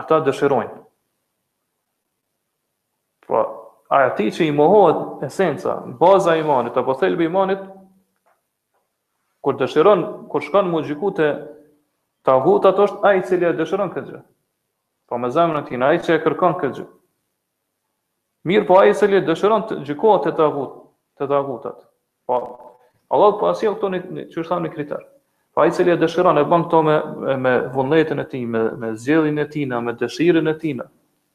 ata 0.00 0.18
dëshirojnë. 0.26 0.82
Po, 3.26 3.38
a 3.90 4.08
ti 4.14 4.30
që 4.30 4.46
i 4.46 4.52
mohohet 4.54 5.22
esenca, 5.28 5.76
baza 6.00 6.34
e 6.36 6.40
imanit 6.42 6.76
apo 6.76 6.94
thelbi 6.98 7.24
i 7.26 7.30
imanit, 7.30 7.60
kur 9.42 9.56
dëshiron, 9.60 10.02
kur 10.30 10.42
shkon 10.42 10.70
me 10.72 10.80
xhikute 10.84 11.28
ta 12.26 12.34
huta 12.42 12.70
është 12.82 13.02
ai 13.06 13.20
i 13.20 13.24
cili 13.28 13.46
e 13.46 13.54
dëshiron 13.58 13.92
këtë 13.94 14.10
gjë. 14.10 14.20
Po 15.10 15.18
me 15.22 15.30
zemrën 15.30 15.66
tinë 15.68 15.86
ai 15.86 15.98
që 16.02 16.16
e 16.16 16.22
kërkon 16.24 16.56
këtë 16.60 16.76
gjë. 16.80 16.86
Mirë 18.50 18.66
po 18.66 18.78
ai 18.80 18.90
i 18.90 18.96
cili 18.98 19.20
dëshiron 19.26 19.66
të 19.70 19.78
gjikohet 19.86 20.26
të 20.26 20.34
tagut, 20.40 20.74
të 21.18 21.28
tagutat. 21.30 21.82
Po 22.26 22.40
Allah 23.14 23.36
po 23.38 23.46
asjell 23.52 23.74
këto 23.78 23.90
në 23.94 24.26
çu 24.34 24.42
është 24.42 24.58
në 24.64 24.72
kriter. 24.74 25.02
Po 25.54 25.62
ai 25.62 25.70
i 25.70 25.74
cili 25.76 25.94
e 25.94 25.98
dëshiron 26.02 26.38
e 26.42 26.46
bën 26.50 26.66
këto 26.66 26.80
me 26.86 26.96
me 27.46 27.54
vullnetin 27.74 28.22
e 28.22 28.26
tij, 28.30 28.46
me 28.50 28.64
me 28.82 28.90
zgjedhjen 28.98 29.38
e 29.38 29.46
tij, 29.52 29.68
me 29.82 29.94
dëshirën 30.02 30.52
e 30.54 30.58
tij, 30.62 30.82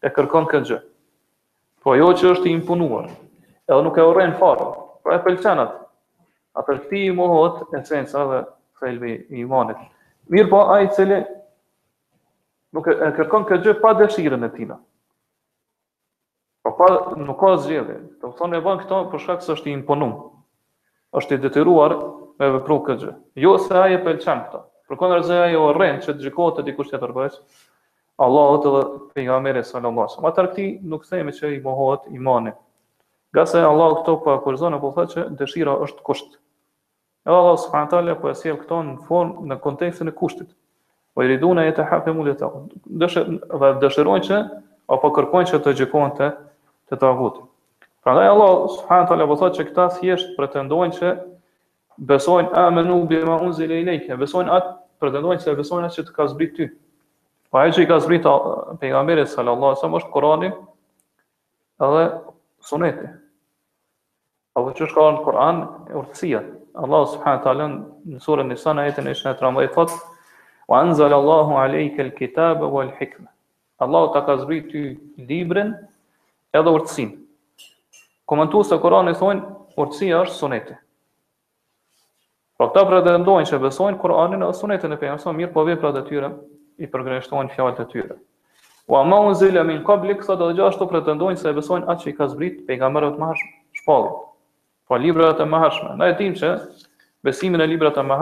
e 0.06 0.14
kërkon 0.20 0.48
këtë 0.52 0.68
gjë. 0.72 0.82
Po 1.82 1.96
ajo 1.98 2.12
që 2.14 2.28
është 2.34 2.50
i 2.50 2.54
impunuar, 2.54 3.08
edhe 3.66 3.82
nuk 3.86 3.96
e 3.98 4.04
urren 4.06 4.36
farë, 4.38 4.66
po 5.02 5.14
e 5.16 5.22
pëlqen 5.26 5.62
atë. 5.64 5.78
për 6.68 6.80
këti 6.82 7.00
i 7.08 7.14
mohot 7.20 7.74
esenca 7.80 8.26
dhe 8.32 8.42
thelbi 8.82 9.14
i 9.32 9.40
imanit. 9.44 9.78
Mirë 10.36 10.50
po 10.52 10.60
ai 10.74 10.86
i 10.86 10.90
cili 10.98 11.18
nuk 12.76 12.88
e 12.94 13.10
kërkon 13.18 13.46
këtë 13.50 13.64
gjë 13.68 13.76
pa 13.86 13.94
dëshirën 14.02 14.46
e 14.46 14.50
tina. 14.58 14.78
Po 16.66 16.76
pa 16.78 16.90
nuk 17.24 17.40
ka 17.42 17.54
zgjedhje. 17.64 17.98
Do 18.22 18.30
të 18.30 18.38
thonë 18.42 18.58
e 18.60 18.64
bën 18.68 18.82
këto 18.84 19.00
për 19.14 19.24
shkak 19.24 19.42
se 19.46 19.54
është 19.56 19.72
i 19.72 19.76
imponuar. 19.80 20.20
Është 21.22 21.38
i 21.38 21.42
detyruar 21.48 21.98
me 22.38 22.52
vëpru 22.58 22.78
këtë 22.90 23.02
gjë. 23.06 23.16
Jo 23.48 23.56
se 23.66 23.74
ai 23.82 23.96
e 23.98 24.04
pëlqen 24.06 24.46
këto. 24.46 24.62
Për 24.90 25.00
kontra 25.02 25.24
se 25.24 25.34
ai 25.48 25.58
urren 25.64 26.04
që 26.04 26.14
të 26.14 26.30
të 26.30 26.64
dikush 26.70 26.90
tjetër 26.92 27.12
bëj. 27.18 27.42
Allahut 28.18 28.62
te 28.64 29.14
pejgamberit 29.16 29.66
sallallahu 29.66 30.08
alaihi 30.08 30.22
wasallam. 30.22 30.50
Atë 30.50 30.80
nuk 30.92 31.06
themi 31.06 31.32
se 31.34 31.52
i 31.56 31.60
mohohet 31.64 32.02
imani. 32.12 32.52
Gase 33.34 33.60
Allahu 33.64 34.02
këto 34.04 34.16
po 34.24 34.32
akuzon 34.34 34.74
apo 34.74 34.92
thotë 34.96 35.14
se 35.14 35.22
dëshira 35.40 35.76
është 35.86 36.02
kusht. 36.04 36.34
Edhe 37.26 37.36
Allah 37.38 37.58
subhanahu 37.64 37.90
taala 37.94 38.16
po 38.20 38.30
e 38.30 38.36
sjell 38.42 38.58
këto 38.60 38.82
në 38.84 38.96
formë 39.08 39.48
në 39.52 39.60
kontekstin 39.64 40.08
e 40.08 40.12
kushtit. 40.20 40.50
Po 41.16 41.24
i 41.24 41.28
ridhun 41.30 41.58
ai 41.62 41.72
të 41.76 41.86
hapë 41.92 42.12
mulë 42.18 42.34
të 42.36 42.42
tokën. 42.42 42.68
Dëshë 43.04 43.76
dëshirojnë 43.86 44.26
që 44.28 44.42
apo 44.96 45.12
kërkojnë 45.18 45.48
që 45.52 45.62
të 45.66 45.74
gjikojnë 45.80 46.16
te 46.18 46.30
të 46.92 47.00
tagutit. 47.04 47.48
Prandaj 48.06 48.32
Allah 48.34 48.54
subhanahu 48.76 49.08
taala 49.14 49.30
po 49.32 49.40
thotë 49.42 49.60
që 49.62 49.68
këta 49.70 49.86
thjesht 50.02 50.34
pretendojnë 50.38 50.98
që 51.00 51.14
besojnë 52.12 52.52
amenu 52.68 53.00
bima 53.12 53.40
unzile 53.48 53.80
ilejke, 53.86 54.18
besojnë 54.24 54.52
atë 54.58 54.76
pretendojnë 55.02 55.46
se 55.48 55.56
besojnë 55.62 55.88
atë 55.90 56.00
që 56.02 56.08
të 56.10 56.18
ka 56.20 56.30
zbrit 56.36 56.58
ty. 56.60 56.70
Po 57.52 57.60
ai 57.60 57.74
që 57.76 57.82
i 57.84 57.88
ka 57.90 57.98
zbritur 58.00 58.78
pejgamberit 58.80 59.28
sallallahu 59.28 59.72
alajhi 59.74 59.82
wasallam 59.82 59.98
është 60.00 60.12
Kurani 60.14 60.50
edhe 61.88 62.04
Suneti. 62.70 63.08
Apo 64.56 64.72
çu 64.78 64.86
është 64.86 64.96
kanë 64.96 65.24
Kur'an 65.26 65.60
urtësia. 66.02 66.40
Allah 66.84 67.02
subhanahu 67.14 67.40
wa 67.40 67.44
taala 67.48 67.66
në 67.68 68.20
surën 68.24 68.48
Nisan 68.54 68.80
ajetin 68.84 69.10
e 69.12 69.16
shënë 69.22 69.34
tramë 69.40 69.66
fot. 69.76 69.92
Wa 70.72 70.80
anzal 70.86 71.12
Allahu 71.18 71.58
alayka 71.60 72.04
wa 72.62 72.70
wal 72.76 72.92
hikma. 73.00 73.28
Allahu 73.84 74.14
ta 74.14 74.22
ka 74.26 74.38
t'y 74.46 74.98
librin 75.18 75.74
edhe 76.54 76.70
urtësinë. 76.78 77.18
se 77.58 78.76
të 78.76 78.82
Kur'anit 78.86 79.18
thonë 79.20 79.42
urtësia 79.78 80.22
është 80.24 80.38
Suneti. 80.40 80.74
Po 82.58 82.68
këta 82.70 82.86
pretendojnë 82.88 83.46
se 83.48 83.58
besojnë 83.58 83.98
Kur'anin 84.00 84.44
ose 84.44 84.60
Sunetin 84.62 84.94
e 84.94 84.98
pejgamberit, 84.98 85.36
mirë 85.40 85.54
po 85.54 85.66
vetë 85.66 85.82
pra 85.82 86.40
i 86.82 86.90
përgreshtojnë 86.94 87.54
fjallët 87.56 87.82
e 87.84 87.88
tyre. 87.92 88.18
Wa 88.90 89.04
ma 89.08 89.20
unë 89.28 89.38
zile 89.42 89.64
min 89.68 89.84
kabli, 89.88 90.16
kësa 90.20 90.36
të 90.40 90.48
gjashtu 90.58 90.88
pretendojnë 90.90 91.40
se 91.40 91.50
e 91.52 91.56
besojnë 91.58 91.88
atë 91.94 92.04
që 92.04 92.12
i 92.12 92.16
ka 92.18 92.28
zbrit 92.32 92.58
pejgamberët 92.68 93.20
më 93.22 93.30
hashme, 93.32 93.52
shpallë, 93.82 94.12
po 94.90 95.00
librat 95.00 95.40
e 95.40 95.48
më 95.52 95.62
hashme. 95.66 95.94
Na 96.02 96.10
e 96.12 96.18
tim 96.20 96.34
që 96.38 96.52
besimin 97.28 97.62
e 97.66 97.70
librat 97.70 98.00
e 98.02 98.06
më 98.12 98.18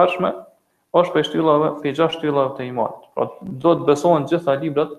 është 0.99 1.13
për 1.13 1.25
shtyllave, 1.27 1.67
për 1.83 1.91
gjasht 1.99 2.17
shtyllave 2.17 2.55
të 2.57 2.65
imanit. 2.71 3.03
Pra, 3.13 3.27
do 3.63 3.73
të 3.77 3.85
besojnë 3.91 4.25
gjitha 4.31 4.55
librat 4.57 4.95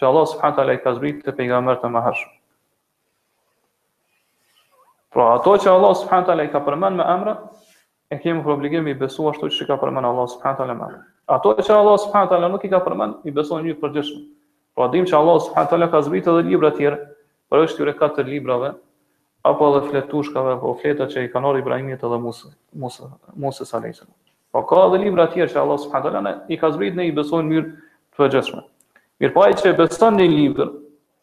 që 0.00 0.06
Allah 0.08 0.24
subhanët 0.30 0.62
ala 0.62 0.72
i 0.72 0.80
ka 0.80 0.92
zbrit 0.96 1.18
të 1.26 1.34
pejgamberët 1.38 1.84
e 1.88 1.92
më 1.96 2.02
Pra, 5.16 5.24
ato 5.38 5.52
që 5.60 5.68
Allah 5.72 5.92
subhanët 6.00 6.28
ala 6.32 6.44
i 6.48 6.48
ka 6.52 6.60
përmen 6.64 6.96
me 6.98 7.04
emra, 7.08 7.32
e 8.14 8.18
kemi 8.22 8.42
për 8.44 8.52
obligim 8.54 8.86
i 8.90 8.94
besu 8.94 9.26
ashtu 9.30 9.48
që 9.52 9.66
ka 9.70 9.76
përmen 9.82 10.06
Allah 10.06 10.28
subhanët 10.32 10.60
ala 10.64 10.74
ma. 10.78 10.88
Ato 11.36 11.54
e 11.58 11.64
që 11.66 11.74
Allah 11.74 11.96
subhanët 12.02 12.34
ala 12.36 12.50
nuk 12.52 12.64
i 12.64 12.70
ka 12.70 12.78
përmen, 12.84 13.16
i 13.26 13.30
besu 13.34 13.58
një 13.62 13.76
të 13.80 13.90
Po 13.90 14.04
Pra 14.76 14.88
dim 14.92 15.06
që 15.08 15.16
Allah 15.16 15.38
subhanët 15.42 15.70
ala 15.74 15.86
ka 15.90 16.02
zbitë 16.04 16.32
edhe 16.34 16.42
libra 16.50 16.68
tjere, 16.76 16.96
për 17.50 17.62
është 17.64 17.76
tjure 17.78 17.92
katër 17.96 18.26
librave, 18.28 18.72
apo 19.48 19.68
edhe 19.70 19.86
fletushkave, 19.90 20.50
apo 20.58 20.74
fleta 20.82 21.06
që 21.08 21.22
i 21.24 21.30
kanor 21.32 21.56
Ibrahimit 21.58 22.04
edhe 22.04 22.18
Musë, 22.20 22.50
Musë, 22.84 23.08
Musës 23.40 23.72
a.s. 23.78 24.02
Pra 24.52 24.60
po 24.60 24.62
ka 24.68 24.82
edhe 24.90 25.00
libra 25.06 25.24
tjere 25.32 25.48
që 25.54 25.62
Allah 25.62 25.78
subhanët 25.80 26.18
ala 26.20 26.34
i 26.52 26.58
ka 26.60 26.70
zbitë 26.74 26.98
në 27.00 27.06
i 27.08 27.14
besu 27.18 27.40
një 27.40 27.48
mirë 27.54 27.72
po 27.72 28.20
të 28.22 28.22
përgjishme. 28.24 28.62
Mirë 29.22 29.34
pa 29.38 29.48
që 29.62 29.72
besën 29.80 30.20
një 30.20 30.28
libra, 30.34 30.68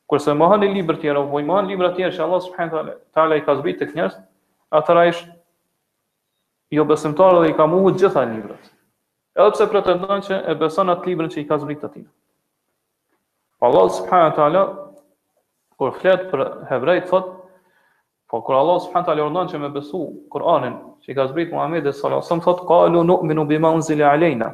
kurse 0.10 0.34
mahan 0.42 0.66
një 0.68 0.74
libra 0.74 0.98
tjere, 1.06 1.22
apo 1.22 1.40
i 1.44 1.48
mahan 1.52 1.70
libra 1.70 1.94
tjere 1.94 2.18
që 2.18 2.26
Allah 2.26 2.42
subhanët 2.50 3.24
ala 3.26 3.38
i 3.38 3.46
ka 3.46 3.60
zbitë 3.62 3.84
të 3.86 3.92
kënjërës, 3.94 4.18
atëra 4.82 5.08
ishtë 5.14 5.32
jo 6.72 6.86
besimtarë 6.88 7.42
dhe 7.44 7.50
i 7.54 7.58
ka 7.58 7.66
muhu 7.72 7.92
gjitha 8.00 8.24
librat. 8.30 8.70
Edhe 9.36 9.52
pse 9.56 9.66
pretendon 9.72 10.22
që 10.28 10.40
e 10.48 10.56
beson 10.62 10.92
atë 10.94 11.10
librin 11.10 11.32
që 11.34 11.42
i 11.42 11.46
ka 11.50 11.58
zbritur 11.64 11.90
tina. 11.96 12.10
Allah 13.64 13.86
subhanahu 13.98 14.30
wa 14.30 14.36
taala 14.38 14.64
kur 15.80 15.92
flet 16.02 16.28
për 16.32 16.44
hebrejt 16.70 17.08
thot 17.12 17.30
po 18.32 18.42
kur 18.42 18.56
Allah 18.60 18.80
subhanahu 18.84 19.04
wa 19.04 19.12
taala 19.12 19.26
urdhon 19.30 19.50
që 19.54 19.60
me 19.64 19.70
besu 19.78 20.04
Kur'anin 20.34 20.76
që 21.04 21.12
i 21.12 21.16
ka 21.20 21.26
zbritur 21.32 21.56
Muhamedi 21.58 21.92
sallallahu 21.94 22.18
alaihi 22.18 22.28
wasallam 22.28 22.44
thot 22.48 22.66
qalu 22.72 23.04
nu'minu 23.12 23.46
bima 23.54 23.72
unzila 23.78 24.12
alaina 24.14 24.52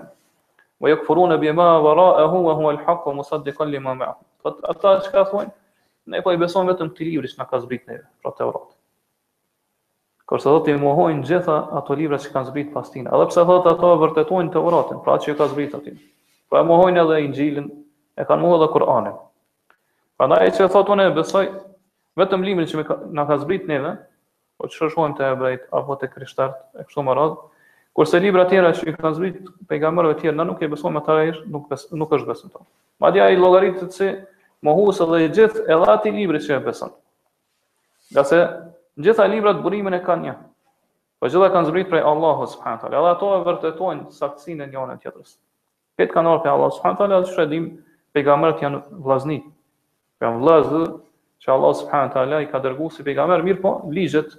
wa 0.85 0.89
në 1.33 1.37
bima 1.45 1.65
wara'ahu 1.87 2.43
wa 2.47 2.53
huwa 2.59 2.71
al-haq 2.71 3.05
wa 3.05 3.13
musaddiqan 3.13 3.67
lima 3.71 3.95
ma'ahu. 3.95 4.19
Po 4.41 4.47
ata 4.71 4.91
ka 5.11 5.23
thonë 5.31 5.51
ne 6.07 6.21
po 6.21 6.31
i 6.31 6.37
beson 6.37 6.67
vetëm 6.69 6.93
të 6.95 7.03
librit 7.09 7.31
që 7.35 7.41
në 7.41 7.49
ka 7.49 7.57
ne, 7.91 7.97
pra 8.21 8.31
kërse 10.29 10.51
dhe 10.53 10.59
të 10.67 10.73
i 10.75 10.79
muhojnë 10.81 11.25
gjitha 11.25 11.55
ato 11.79 11.95
libra 11.97 12.19
që 12.21 12.31
kanë 12.35 12.51
zbrit 12.51 12.69
pas 12.73 12.89
tina. 12.93 13.09
Edhe 13.15 13.27
pse 13.31 13.45
thotë 13.49 13.71
ato 13.73 13.89
e 13.95 13.99
vërtetojnë 14.03 14.51
të 14.53 14.61
uratin, 14.69 14.99
pra 15.05 15.15
që 15.23 15.33
ka 15.39 15.47
zbrit 15.51 15.73
atin. 15.77 15.97
Pra 16.51 16.61
e 16.61 16.67
mohojnë 16.69 17.01
edhe 17.03 17.17
i 17.23 17.29
njilin, 17.31 17.69
e 18.19 18.25
kanë 18.29 18.43
muhojnë 18.43 18.61
edhe 18.61 18.69
Kur'anin. 18.75 19.17
Pra 20.19 20.29
e 20.45 20.51
që 20.57 20.69
thotë 20.75 20.95
unë 20.95 21.09
e 21.09 21.15
besoj, 21.17 21.43
vetëm 22.21 22.45
limin 22.45 22.69
që 22.69 22.85
ka, 22.85 22.99
na 23.17 23.25
ka 23.29 23.39
zbrit 23.41 23.65
neve, 23.71 23.95
po 24.59 24.69
që 24.69 24.81
shëshojnë 24.83 25.17
të 25.19 25.29
ebrejt, 25.33 25.65
apo 25.81 25.97
të 26.01 26.11
krishtart, 26.13 26.59
e 26.77 26.83
kështu 26.85 27.05
më 27.09 27.15
radhë, 27.17 27.41
kurse 27.97 28.21
libra 28.21 28.45
tjera 28.53 28.73
që 28.77 28.85
i 28.85 28.93
kanë 28.99 29.15
zbrit 29.17 29.39
pejgamberve 29.69 30.17
tjerë, 30.21 30.37
na 30.37 30.45
nuk 30.49 30.61
e 30.61 30.69
besojnë 30.69 30.99
me 31.01 31.29
nuk, 31.57 31.65
bes, 31.73 31.87
nuk 31.95 32.13
është 32.19 32.29
besën 32.29 32.51
ta. 32.53 32.61
Ma 33.01 33.09
dja 33.15 33.29
i 33.33 33.37
logaritë 33.39 33.89
se 33.89 34.09
e 35.65 36.41
që 36.41 36.59
e 36.69 36.91
Gase 38.09 38.37
në 38.97 39.05
gjitha 39.09 39.25
librat 39.29 39.59
burimin 39.63 39.93
e 39.97 40.03
kanë 40.05 40.25
një. 40.27 40.33
Po 41.19 41.27
gjitha 41.29 41.49
kanë 41.53 41.69
zbrit 41.69 41.89
prej 41.91 42.05
Allahu 42.07 42.47
subhanahu 42.47 42.81
taala. 42.83 43.01
Edhe 43.03 43.11
ato 43.15 43.31
e 43.37 43.41
vërtetojnë 43.49 44.13
saktësinë 44.15 44.65
e 44.65 44.69
njëra 44.71 44.97
tjetrës. 45.03 45.33
Këtë 45.99 46.13
kanë 46.15 46.31
ardhur 46.31 46.45
prej 46.45 46.55
Allahu 46.57 46.77
subhanahu 46.77 47.01
taala 47.01 47.21
dhe 47.25 47.33
shëdim 47.35 47.65
pejgamberët 48.15 48.63
janë 48.63 48.81
vllazni. 49.05 49.39
Jan 50.23 50.39
vllazë 50.43 50.83
që 51.43 51.51
Allahu 51.53 51.77
subhanahu 51.81 52.13
taala 52.15 52.41
i 52.41 52.47
ka 52.51 52.61
dërguar 52.63 52.95
si 52.95 53.05
pejgamber 53.07 53.43
mirë 53.49 53.61
po 53.63 53.75
ligjet 53.95 54.33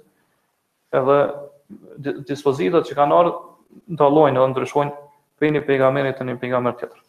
edhe 0.99 1.19
dispozitat 2.29 2.89
që 2.89 2.97
kanë 2.99 3.19
ardhur 3.21 3.55
ndallojnë 3.95 4.37
edhe 4.41 4.51
ndryshojnë 4.55 4.97
prej 5.39 5.53
një 5.55 5.61
pejgamberi 5.69 6.11
te 6.17 6.27
një 6.27 6.35
pejgamber 6.41 6.75
tjetër. 6.81 6.99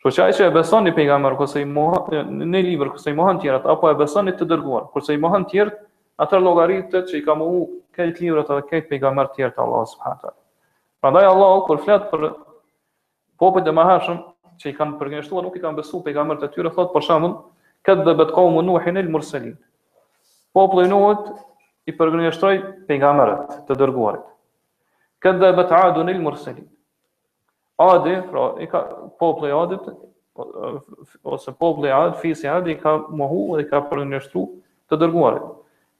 Po 0.00 0.08
çaj 0.10 0.32
që 0.38 0.46
e 0.48 0.52
besoni 0.54 0.94
pejgamberin 0.96 1.36
kurse 1.36 1.60
i 1.60 1.66
mohon 1.68 2.46
në 2.50 2.62
libër 2.64 2.88
kurse 2.94 3.12
i 3.12 3.14
mohon 3.18 3.36
tjerat 3.42 3.66
apo 3.68 3.90
e 3.90 3.96
besoni 4.00 4.32
të 4.38 4.46
dërguar 4.48 4.86
kurse 4.94 5.12
i 5.12 5.20
mohon 5.20 5.44
tjerë 5.50 5.74
atë 6.20 6.38
llogaritë 6.44 7.00
që 7.08 7.18
i 7.20 7.24
ka 7.24 7.34
mohu 7.38 7.60
këtë 7.96 8.22
libër 8.26 8.42
ata 8.42 8.58
këtë 8.68 8.88
pejgamber 8.90 9.30
të 9.32 9.38
tjerë 9.38 9.54
të 9.56 9.62
Allahut 9.64 9.90
subhanahu 9.94 10.28
wa 10.28 10.34
Prandaj 11.00 11.28
Allahu 11.32 11.60
kur 11.66 11.78
flet 11.80 12.04
për 12.10 12.26
popujt 13.40 13.68
e 13.68 13.72
mëhashëm 13.78 14.18
që 14.60 14.68
i 14.68 14.74
kanë 14.76 14.98
përgjeshtuar 15.00 15.46
nuk 15.46 15.56
i 15.56 15.62
kanë 15.62 15.78
besuar 15.80 16.02
pejgamberët 16.04 16.44
e 16.44 16.50
tyre 16.56 16.72
thotë 16.76 16.92
për 16.98 17.06
shembull 17.06 17.36
këtë 17.88 18.04
do 18.08 18.14
bet 18.18 18.34
qomu 18.36 18.60
nuhin 18.66 19.00
el 19.00 19.08
mursalin. 19.10 19.54
Populli 20.52 20.90
i 20.90 20.90
Nuhut 20.90 21.30
i 21.88 21.94
përgjeshtroi 21.96 22.58
pejgamberët 22.90 23.54
të 23.68 23.78
dërguarit. 23.80 24.26
Këtë 25.24 25.40
do 25.40 25.50
bet 25.62 25.72
adun 25.78 26.12
el 26.12 26.20
mursalin. 26.20 26.66
Ade, 27.80 28.18
pra, 28.28 28.44
i 28.60 28.68
ka 28.68 28.82
popli 29.22 29.54
adit, 29.56 29.88
ose 31.24 31.54
popli 31.56 31.88
adit, 31.96 32.20
fisi 32.20 32.48
adit, 32.50 32.74
i 32.76 32.82
ka 32.82 32.98
muhu 33.08 33.54
dhe 33.56 33.64
i 33.64 33.70
ka 33.72 33.80
përgjështru 33.88 34.44
të 34.90 35.00
dërguarit. 35.04 35.48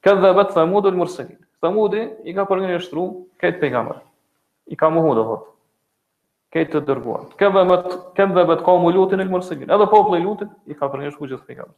Këdhe 0.01 0.31
bet 0.33 0.53
Thamudu 0.55 0.89
lë 0.91 0.97
mërsëlin. 1.03 1.37
Thamudi 1.61 1.99
i 2.25 2.33
ka 2.33 2.43
përgjën 2.49 2.71
e 2.73 2.79
shtru, 2.81 3.01
këtë 3.43 3.59
pejgamber. 3.61 3.97
I 4.73 4.75
ka 4.79 4.89
muhu 4.89 5.11
dhe 5.17 5.23
thotë. 5.27 5.47
Këtë 6.55 6.71
të 6.79 6.81
dërguar. 6.87 7.27
Këdhe 7.37 8.45
bet 8.49 8.63
ka 8.65 8.73
mu 8.81 8.89
lutin 8.95 9.21
e 9.21 9.27
lë 9.29 9.41
Edhe 9.77 9.87
popële 9.91 10.21
i 10.21 10.23
lutin, 10.25 10.49
i 10.65 10.73
ka 10.75 10.89
përgjën 10.93 11.11
e 11.13 11.27
gjithë 11.33 11.45
pejgamber. 11.51 11.75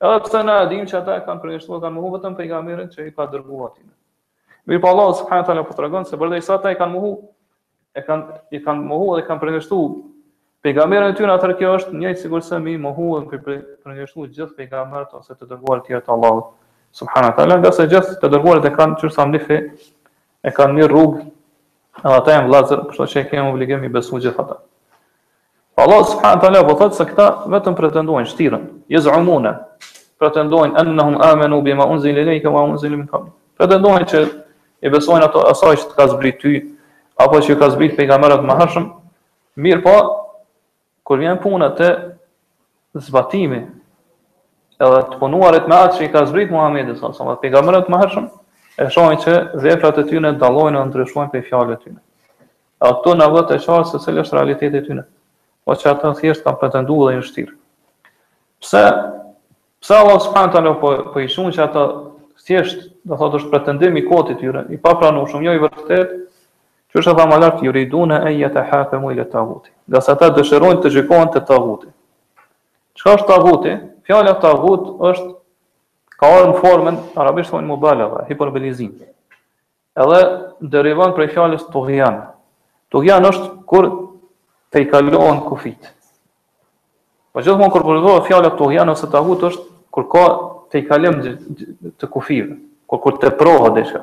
Edhe 0.00 0.22
përse 0.24 0.40
në 0.48 0.54
adim 0.64 0.86
që 0.88 0.96
ata 1.02 1.18
e 1.20 1.24
kanë 1.26 1.42
përgjën 1.44 1.60
e 1.60 1.64
shtru, 1.66 1.80
kanë 1.84 1.94
muhu 2.00 2.12
vetëm 2.16 2.38
pejgamberin 2.38 2.88
që 2.94 3.06
i 3.10 3.12
ka 3.12 3.26
dërguar 3.34 3.68
atime. 3.74 3.92
Mirë 4.68 4.80
pa 4.80 4.86
po 4.88 4.94
Allah, 4.94 5.10
subhanët 5.20 5.52
ala 5.52 5.64
për 5.66 5.68
po 5.68 5.76
tragonë, 5.82 6.08
se 6.08 6.16
bërde 6.20 6.40
i 6.40 6.46
sata 6.46 6.72
i 6.74 6.78
kanë 6.80 6.94
muhu, 6.96 7.12
e 7.96 8.02
kanë, 8.06 8.38
i 8.56 8.62
kanë 8.64 8.86
muhu 8.88 9.10
dhe 9.18 9.26
kanë 9.28 9.42
përgjën 9.44 9.60
e 9.60 9.64
shtru 9.66 9.82
pejgamberin 10.64 11.12
e 11.12 11.16
tyre, 11.18 11.28
atër 11.36 11.52
kjo 11.60 11.74
është 11.76 11.94
një 12.02 12.14
sigurisë 12.22 12.56
mi 12.64 12.74
mohuën 12.88 13.28
për, 13.28 13.36
për, 13.44 13.60
për, 13.68 13.78
për, 13.84 13.84
për, 13.84 14.10
për, 14.16 14.48
për, 14.48 15.44
të 15.44 15.60
për, 15.60 15.68
për, 15.68 16.08
për, 16.08 16.48
subhanahu 16.92 17.34
taala 17.38 17.58
nga 17.62 17.72
se 17.74 17.86
gjithë 17.90 18.16
të 18.20 18.30
dërguarët 18.34 18.66
e 18.66 18.72
kanë 18.74 18.98
çursa 19.00 19.26
ndifi 19.30 19.58
e 20.46 20.52
kanë 20.56 20.78
një 20.80 20.88
rrugë 20.90 21.20
edhe 22.02 22.16
ata 22.18 22.34
janë 22.36 22.48
vëllezër 22.50 22.82
kështu 22.90 23.06
që 23.14 23.24
kemi 23.30 23.50
obligim 23.52 23.84
i 23.86 23.92
besu 23.92 24.18
gjithë 24.22 24.44
ata 24.44 24.58
Allah 25.80 26.02
subhanahu 26.10 26.42
taala 26.44 26.64
po 26.68 26.76
thotë 26.80 26.98
se 27.00 27.06
këta 27.12 27.28
vetëm 27.54 27.78
pretendojnë 27.78 28.30
shtirën 28.32 28.64
yezumuna 28.96 29.52
pretendojnë 30.20 30.78
annahum 30.82 31.20
amanu 31.26 31.60
bima 31.64 31.86
unzil 31.94 32.18
ilayka 32.24 32.50
wa 32.52 32.66
unzil 32.72 32.96
min 32.98 33.06
qabl 33.12 33.30
pretendojnë 33.60 34.10
që 34.12 34.24
i 34.82 34.90
besojnë 34.92 35.28
ato 35.28 35.44
asaj 35.52 35.78
që 35.84 35.94
ka 35.94 36.08
zbrit 36.14 36.40
ty 36.42 36.56
apo 37.20 37.40
që 37.46 37.58
ka 37.60 37.70
zbrit 37.76 37.96
pejgamberët 37.96 38.42
më 38.50 38.58
hershëm 38.62 38.90
mirë 39.66 39.82
po 39.86 39.96
kur 41.06 41.22
vjen 41.22 41.38
puna 41.42 41.70
te 41.78 41.90
zbatimi 42.94 43.62
edhe 44.80 45.00
të 45.10 45.18
punuarit 45.20 45.66
me 45.68 45.76
atë 45.76 45.98
që 45.98 46.06
i 46.06 46.12
ka 46.12 46.22
zbrit 46.30 46.52
Muhammed 46.54 46.88
e 46.88 46.94
sallallahu 46.96 47.26
alaihi 47.26 47.42
pejgamberët 47.44 47.88
më 47.92 47.98
hershëm, 48.02 48.28
e 48.80 48.86
shohin 48.94 49.18
që 49.24 49.34
zefrat 49.64 49.98
e 50.00 50.06
tyre 50.08 50.30
dallojnë 50.40 50.78
në 50.78 50.84
ndryshuan 50.88 51.30
pe 51.32 51.42
fjalët 51.44 51.74
e 51.74 51.78
tyre. 51.82 52.00
Edhe 52.80 52.92
këto 53.00 53.14
na 53.20 53.26
vë 53.28 53.42
të 53.50 53.58
qartë 53.60 53.90
se 53.90 54.00
cilës 54.06 54.24
është 54.30 54.38
realiteti 54.38 54.80
i 54.80 54.84
tyre. 54.86 55.04
Po 55.68 55.76
çka 55.76 55.90
ata 55.98 56.14
thjesht 56.20 56.46
kanë 56.46 56.60
pretenduar 56.62 57.10
dhe 57.12 57.20
ushtir. 57.20 57.50
Pse? 58.62 58.82
Pse 59.80 59.98
Allah 59.98 60.18
subhanahu 60.24 60.52
taala 60.54 60.72
po 60.80 60.94
po 61.12 61.20
i 61.20 61.28
shumë 61.28 61.52
që 61.58 61.62
ata 61.66 61.82
thjesht, 62.46 62.88
do 63.04 63.20
thotë 63.20 63.40
është 63.42 63.52
pretendim 63.52 64.00
i 64.00 64.06
kotit 64.08 64.40
tyre, 64.40 64.64
i 64.72 64.80
papranueshëm, 64.80 65.44
jo 65.44 65.52
i 65.58 65.62
vërtet. 65.66 66.16
Që 66.90 66.98
është 67.04 67.12
ata 67.14 67.24
malart 67.30 67.60
yuriduna 67.62 68.16
an 68.26 68.32
yatahafamu 68.34 69.12
ila 69.14 69.24
taghut. 69.30 69.68
Do 69.86 70.00
sa 70.02 70.16
ta 70.18 70.26
dëshirojnë 70.34 70.80
të 70.82 70.90
gjikohen 70.96 71.28
te 71.30 71.38
taghuti. 71.46 71.86
Çka 72.98 73.12
është 73.14 73.28
taghuti? 73.28 73.76
Fjala 74.10 74.32
tagut 74.42 74.88
është 75.06 76.16
ka 76.18 76.28
ardhur 76.36 76.48
në 76.50 76.56
formën 76.64 76.96
arabisht 77.22 77.52
thonë 77.54 77.68
mubalagha, 77.68 78.24
hiperbolizim. 78.26 78.88
Edhe 80.02 80.18
derivon 80.72 81.12
prej 81.14 81.28
fjalës 81.36 81.62
tughyan. 81.70 82.16
Tughyan 82.90 83.28
është 83.28 83.46
kur 83.70 83.86
te 84.74 84.82
i 84.82 84.88
kalon 84.90 85.38
kufit. 85.46 85.86
Po 87.30 87.44
gjithmonë 87.46 87.70
kur 87.76 87.86
përdoret 87.86 88.26
fjala 88.26 88.50
tughyan 88.58 88.90
ose 88.90 89.06
tagut 89.14 89.46
është 89.46 89.62
kur 89.94 90.08
ka 90.10 90.24
te 90.72 90.82
i 90.82 90.86
kalim 90.90 91.20
të 91.22 92.08
kufive, 92.10 92.56
kur 92.90 93.00
kur 93.04 93.20
teprohet 93.22 93.78
diçka. 93.78 94.02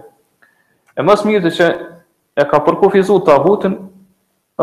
E 0.96 1.04
mos 1.04 1.26
mirë 1.28 1.44
të 1.50 1.52
që 1.58 1.68
e 2.46 2.48
ka 2.54 2.64
përkufizuar 2.64 3.28
tagutin 3.28 3.76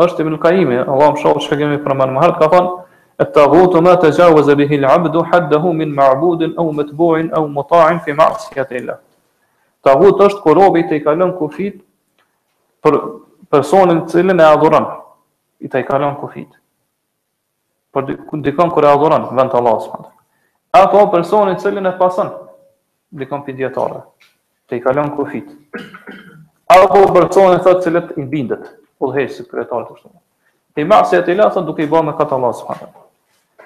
është 0.07 0.25
Ibn 0.25 0.39
Kaimi, 0.41 0.81
Allahu 0.81 1.13
më 1.13 1.21
shoh 1.21 1.37
çka 1.45 1.59
kemi 1.61 1.77
për 1.85 1.99
më 2.01 2.09
herët 2.23 2.41
ka 2.41 2.49
thonë 2.55 2.73
At-taghutu 3.19 3.79
ma 3.81 3.95
tajawaza 3.95 4.55
bihi 4.55 4.75
al-'abdu 4.83 5.23
haddahu 5.31 5.71
min 5.73 5.89
ma'budin 5.95 6.51
aw 6.59 6.67
matbu'in 6.71 7.31
aw 7.31 7.45
muta'in 7.47 7.99
fi 8.03 8.11
ma'siyati 8.11 8.83
Taghut 9.85 10.19
është 10.21 10.41
kur 10.41 10.55
robi 10.57 10.81
i 10.91 10.99
kalon 10.99 11.31
kufit 11.37 11.77
për 12.81 12.95
personin 13.53 13.99
të 14.01 14.09
cilën 14.15 14.39
e 14.41 14.45
adhuron. 14.45 14.87
I 15.61 15.67
të 15.69 15.79
i 15.79 15.85
kalon 15.85 16.15
kufit. 16.19 16.49
Por 17.93 18.03
dikon 18.41 18.71
kur 18.73 18.83
e 18.83 18.89
adhuron 18.89 19.27
vend 19.37 19.51
të 19.53 19.59
Allahut 19.61 19.85
subhanahu 19.85 20.11
Ato 20.81 21.03
personi 21.13 21.53
të 21.55 21.63
cilën 21.67 21.87
e 21.87 21.93
pason 21.99 22.33
dikon 23.21 23.45
pi 23.45 23.53
dietare. 23.53 24.01
i 24.71 24.81
kalon 24.81 25.13
kufit. 25.15 25.49
Apo 26.67 27.13
personi 27.13 27.59
të 27.61 27.75
cilët 27.81 28.11
i 28.17 28.21
bindet, 28.25 28.65
udhëheqës 28.99 29.45
shumë 29.45 29.61
ashtu. 29.61 30.09
Te 30.75 30.83
masi 30.83 31.15
atë 31.15 31.37
lasa 31.37 31.61
duke 31.61 31.83
i 31.83 31.87
bërë 31.87 32.03
me 32.05 32.17
katallas 32.17 32.63
Allah 32.67 32.89
wa 32.95 33.04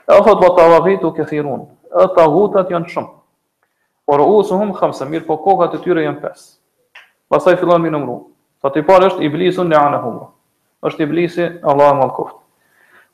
E 0.10 0.18
o 0.18 0.24
thot, 0.26 0.40
bëtë 0.42 0.64
avavit 0.66 1.04
u 1.06 1.12
këthirun, 1.14 1.68
e 2.02 2.04
të 2.16 2.62
janë 2.74 2.90
shumë, 2.96 3.10
por 4.10 4.24
u 4.26 4.40
së 4.48 4.58
humë 4.58 4.78
këmëse, 4.80 5.06
mirë 5.12 5.26
po 5.28 5.36
kokat 5.44 5.76
e 5.78 5.82
tyre 5.84 6.06
janë 6.06 6.24
pesë. 6.24 6.48
Pasaj 7.30 7.56
fillon 7.62 7.84
minë 7.84 8.00
mru, 8.02 8.16
të 8.66 8.72
të 8.72 8.80
të 8.80 8.86
parë 8.88 9.10
është 9.12 9.26
iblisun 9.28 9.70
në 9.70 9.78
anë 9.82 10.00
humë, 10.08 10.26
është 10.90 11.06
iblisi 11.06 11.46
Allah 11.72 11.92
e 11.94 12.00
malë 12.02 12.16
koftë. 12.22 12.42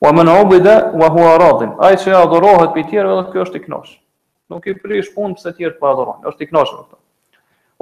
Wa 0.06 0.14
men 0.16 0.32
ubide, 0.38 0.78
wa 1.02 1.10
hua 1.12 1.34
radhin, 1.42 1.74
ajë 1.84 2.00
që 2.06 2.14
e 2.16 2.18
adorohet 2.22 2.72
për 2.78 2.88
tjerëve 2.94 3.18
dhe 3.22 3.30
kjo 3.36 3.44
është 3.44 3.60
i 3.60 3.64
knoshë, 3.68 3.96
nuk 4.56 4.66
i 4.72 4.78
prish 4.86 5.12
punë 5.18 5.36
pëse 5.40 5.56
tjerë 5.60 5.76
për 5.76 5.84
po 5.84 5.92
adorohet, 5.92 6.26
është 6.32 6.48
i 6.48 6.52
knoshë. 6.54 6.84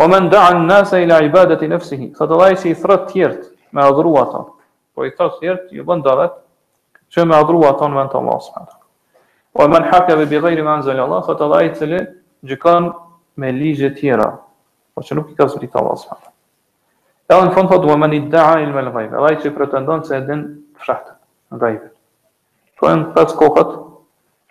Wa 0.01 0.07
men 0.09 0.32
daan 0.34 0.66
nëse 0.70 1.03
i 1.05 1.09
la 1.09 1.22
ibadet 1.28 1.61
i 1.61 1.70
nefsihi, 1.76 2.09
së 2.18 2.26
të 2.32 2.41
dajë 2.45 2.59
që 2.64 2.72
i 2.74 2.78
thrët 2.82 3.05
tjerët 3.14 3.45
me 3.78 3.86
adorua 3.86 4.26
tonë, 4.34 4.53
po 4.95 5.05
i 5.05 5.14
thrët 5.14 5.38
tjerët, 5.41 5.70
ju 5.78 5.86
bëndarët, 5.86 6.39
që 7.14 7.30
me 7.30 7.38
adorua 7.38 7.76
tonë 7.82 7.97
me 7.99 8.07
në 8.09 8.14
të 8.16 8.22
Allah, 8.24 8.41
subhanë. 8.49 8.78
Wa 9.54 9.68
man 9.68 9.84
haka 9.84 10.16
bi 10.18 10.26
ghayri 10.39 10.64
ma 10.64 10.76
anzal 10.78 10.99
Allah, 10.99 11.22
fa 11.26 11.36
tadai 11.36 11.70
tele 11.78 11.99
gjykon 12.43 12.91
me 13.36 13.51
ligje 13.51 13.93
tjera. 13.95 14.28
Po 14.93 15.01
që 15.01 15.16
nuk 15.16 15.30
i 15.32 15.36
ka 15.38 15.47
zbrit 15.49 15.76
Allah 15.76 15.97
subhanahu. 15.99 16.32
Edhe 17.30 17.43
në 17.47 17.54
fund 17.56 17.70
thotë 17.72 17.95
man 17.97 18.14
idda 18.14 18.47
ilm 18.62 18.78
al 18.78 18.89
ghayb, 18.95 19.14
ai 19.26 19.38
që 19.41 19.54
pretendon 19.58 20.01
se 20.06 20.18
e 20.18 20.26
din 20.28 20.41
fshatën 20.82 21.16
po 21.51 21.56
e 21.56 21.60
ghaibit. 21.64 21.93
Po 22.80 22.89
në 22.89 23.14
pas 23.16 23.34
kokat 23.41 23.78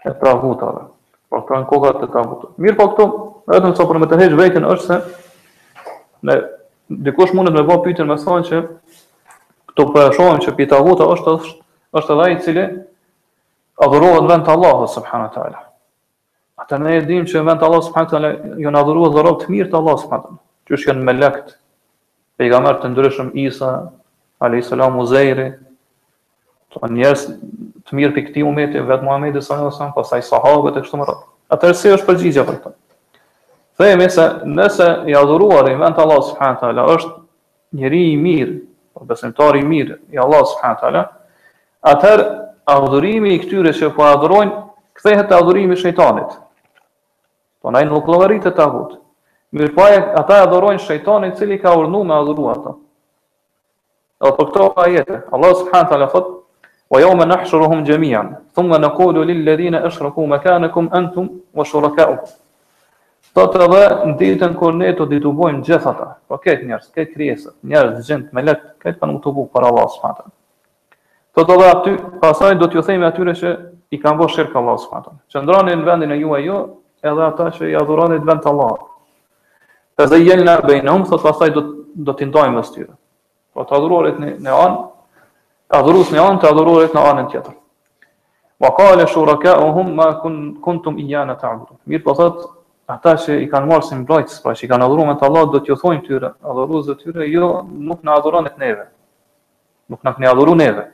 e 0.09 0.15
pragutave. 0.23 0.87
Po 1.31 1.43
këto 1.43 1.59
janë 1.59 1.69
kokat 1.75 2.01
të 2.03 2.09
tagutit. 2.15 2.55
Mirë 2.61 2.79
po 2.79 2.87
këto, 2.93 3.07
vetëm 3.53 3.75
sa 3.79 3.87
për 3.91 4.01
me 4.03 4.09
të 4.11 4.19
hedh 4.23 4.39
veten 4.39 4.67
është 4.71 4.87
se 4.87 5.01
me 6.27 6.39
dikush 7.07 7.35
mundet 7.35 7.55
me 7.59 7.65
bë 7.69 7.81
pyetën 7.85 8.07
me 8.11 8.19
thonë 8.23 8.49
që 8.51 8.63
këto 9.73 9.87
po 9.93 10.07
e 10.07 10.09
shohim 10.17 10.43
që 10.47 10.57
pitagota 10.59 11.11
është 11.17 11.39
është 11.93 12.15
edhe 12.19 12.27
ai 12.27 12.39
i 12.39 12.41
cili 12.47 12.67
adhurohet 13.83 14.29
vend 14.31 14.45
të 14.47 14.53
Allahu 14.57 14.87
subhanahu 14.91 15.29
wa 15.31 15.35
taala. 15.35 15.63
Ata 16.63 16.79
ne 16.79 17.01
dim 17.09 17.25
që 17.29 17.43
vend 17.47 17.61
të 17.61 17.69
Allahu 17.69 17.87
subhanahu 17.89 18.13
wa 18.13 18.15
taala 18.15 18.61
ju 18.63 18.71
na 18.75 18.83
adhurohet 18.85 19.17
dhe 19.17 19.25
rob 19.27 19.41
të 19.43 19.51
mirë 19.55 19.71
të 19.73 19.79
Allahu 19.81 20.03
subhanahu 20.05 20.29
wa 20.29 20.37
taala. 20.37 20.43
Qysh 20.71 20.87
janë 20.89 21.07
melekët, 21.09 21.55
pejgamber 22.39 22.79
të 22.83 22.93
ndryshëm 22.93 23.33
Isa 23.47 23.73
alayhis 24.43 24.71
salam 24.73 24.99
Uzairi, 25.03 25.49
të 26.75 26.91
njerëz 26.99 27.25
të 27.87 27.99
mirë 27.99 28.15
pikë 28.19 28.31
këtij 28.31 28.45
umeti 28.47 28.81
vetë 28.89 29.07
Muhamedi 29.07 29.43
sallallahu 29.43 29.69
alaihi 29.69 29.77
wasallam, 29.77 29.97
pastaj 29.99 30.23
sahabët 30.31 30.79
e 30.81 30.85
kështu 30.87 31.01
me 31.01 31.09
radhë. 31.09 31.27
Atëherë 31.53 31.79
si 31.83 31.91
është 31.97 32.09
përgjigjja 32.09 32.45
për 32.49 32.61
këtë? 32.65 32.79
Themi 33.81 34.07
se 34.13 34.25
nëse 34.49 34.87
i 35.11 35.17
adhuruar 35.19 35.67
i 35.69 35.75
vend 35.81 35.97
të 35.99 36.05
Allahu 36.07 36.25
subhanahu 36.31 36.55
wa 36.57 36.63
taala 36.63 36.87
është 36.95 37.13
njeriu 37.83 38.15
i 38.15 38.21
mirë, 38.21 38.55
po 38.95 39.05
besimtari 39.09 39.61
i 39.61 39.67
mirë 39.69 39.99
i 40.15 40.21
Allahu 40.23 40.49
subhanahu 40.53 40.79
wa 40.79 40.83
taala, 40.85 41.05
atëherë 41.93 42.27
adhurimi 42.65 43.35
i 43.35 43.41
këtyre 43.43 43.73
që 43.77 43.89
po 43.97 44.05
adhurojnë, 44.07 44.53
kthehet 44.99 45.29
te 45.31 45.37
adhurimi 45.37 45.77
i 45.77 45.81
shejtanit. 45.81 46.37
Po 47.63 47.71
nai 47.71 47.85
nuk 47.89 48.07
llogarit 48.09 48.47
ata 48.51 48.67
hut. 48.73 48.99
Mirpaja 49.53 50.01
po, 50.03 50.19
ata 50.23 50.41
adhurojnë 50.47 50.83
shejtanin 50.87 51.33
i 51.33 51.37
cili 51.39 51.59
ka 51.61 51.75
urdhnuar 51.77 52.07
me 52.07 52.15
adhuru 52.19 52.49
ata. 52.53 52.75
Edhe 54.23 54.35
po 54.37 54.47
këto 54.51 54.69
pa 54.75 54.85
Allah 54.87 55.53
subhanahu 55.59 55.91
taala 55.91 56.07
thot: 56.09 56.27
"Wa 56.91 57.01
yawma 57.01 57.27
nahshuruhum 57.27 57.85
jami'an, 57.85 58.37
thumma 58.55 58.79
naqulu 58.79 59.25
lil 59.25 59.45
ladhina 59.47 59.83
ashraku 59.87 60.27
makanakum 60.27 60.89
antum 60.93 61.31
wa 61.55 61.65
shuraka'ukum." 61.65 62.31
Do 63.35 63.47
të 63.49 63.59
thotë 63.63 64.07
në 64.07 64.15
ditën 64.21 64.55
kur 64.61 64.75
ne 64.77 64.93
do 64.93 65.05
të 65.07 65.21
gjithë 65.65 65.91
ata, 65.91 66.09
po 66.29 66.37
këtë 66.37 66.67
njerëz, 66.69 66.89
këtë 66.97 67.13
krijesë, 67.15 67.51
njerëz 67.65 68.07
gjend 68.07 68.29
me 68.33 68.43
lek, 68.43 68.63
këtë 68.85 68.99
kanë 69.01 69.17
utubu 69.17 69.47
para 69.49 69.67
Allah, 69.73 69.89
subhanahu 69.89 70.19
taala. 70.19 70.33
Thot 71.37 71.51
edhe 71.55 71.65
aty, 71.73 71.93
pasaj 72.21 72.59
do 72.61 72.67
t'ju 72.69 72.83
themi 72.85 73.07
atyre 73.09 73.33
që 73.39 73.53
i 73.93 73.99
kanë 74.01 74.19
bërë 74.19 74.33
shirk 74.35 74.57
Allahu 74.57 74.81
subhanahu. 74.83 75.15
Që 75.33 75.41
ndronin 75.47 75.79
në 75.81 75.87
vendin 75.87 76.13
e 76.13 76.19
juaj 76.21 76.43
ju, 76.45 76.49
jo, 76.49 76.59
edhe 77.09 77.25
ata 77.25 77.47
që 77.57 77.71
i 77.71 77.77
adhuronin 77.81 78.21
në 78.21 78.29
vend 78.29 78.43
të 78.45 78.51
Allahut. 78.53 78.83
Të 79.97 80.21
jeni 80.21 80.45
në 80.45 80.57
mes 80.59 80.77
tyre, 80.77 80.89
thot 81.09 81.25
pasaj 81.25 81.49
do 81.57 81.63
do 82.09 82.13
t'i 82.17 82.29
ndojmë 82.29 82.57
mes 82.57 82.71
tyre. 82.75 82.93
Po 83.55 83.65
të 83.65 83.77
adhuroret 83.79 84.21
në 84.21 84.35
në 84.45 84.53
an, 84.59 84.77
të 85.73 85.83
në 86.19 86.23
anë, 86.27 86.39
të 86.43 86.49
adhuroret 86.53 86.95
në 86.97 87.01
anën 87.09 87.29
tjetër. 87.33 87.55
Wa 88.63 88.71
qala 88.79 89.07
shurakahum 89.11 89.95
ma 89.99 90.11
kuntum 90.65 90.99
iyana 91.01 91.35
ta'budun. 91.41 91.77
Mirë 91.91 92.05
po 92.05 92.15
thot 92.15 92.41
ata 92.93 93.17
që 93.25 93.41
i 93.41 93.49
kanë 93.51 93.67
marrë 93.73 93.87
si 93.89 93.95
mbrojtës, 93.99 94.39
pra 94.45 94.53
që 94.55 94.67
i 94.69 94.73
kanë 94.73 94.85
adhuruar 94.87 95.09
me 95.09 95.17
të 95.21 95.27
Allah 95.29 95.49
do 95.53 95.61
t'ju 95.61 95.77
thojmë 95.83 96.03
thonë 96.09 96.09
këtyre, 96.09 96.31
adhuruesve 96.53 96.97
tyre, 97.05 97.29
jo 97.33 97.51
nuk 97.91 98.03
na 98.05 98.17
adhuron 98.21 98.49
neve. 98.61 98.87
Nuk 99.91 100.05
na 100.05 100.13
kanë 100.17 100.31
adhuruar 100.33 100.61
neve. 100.65 100.87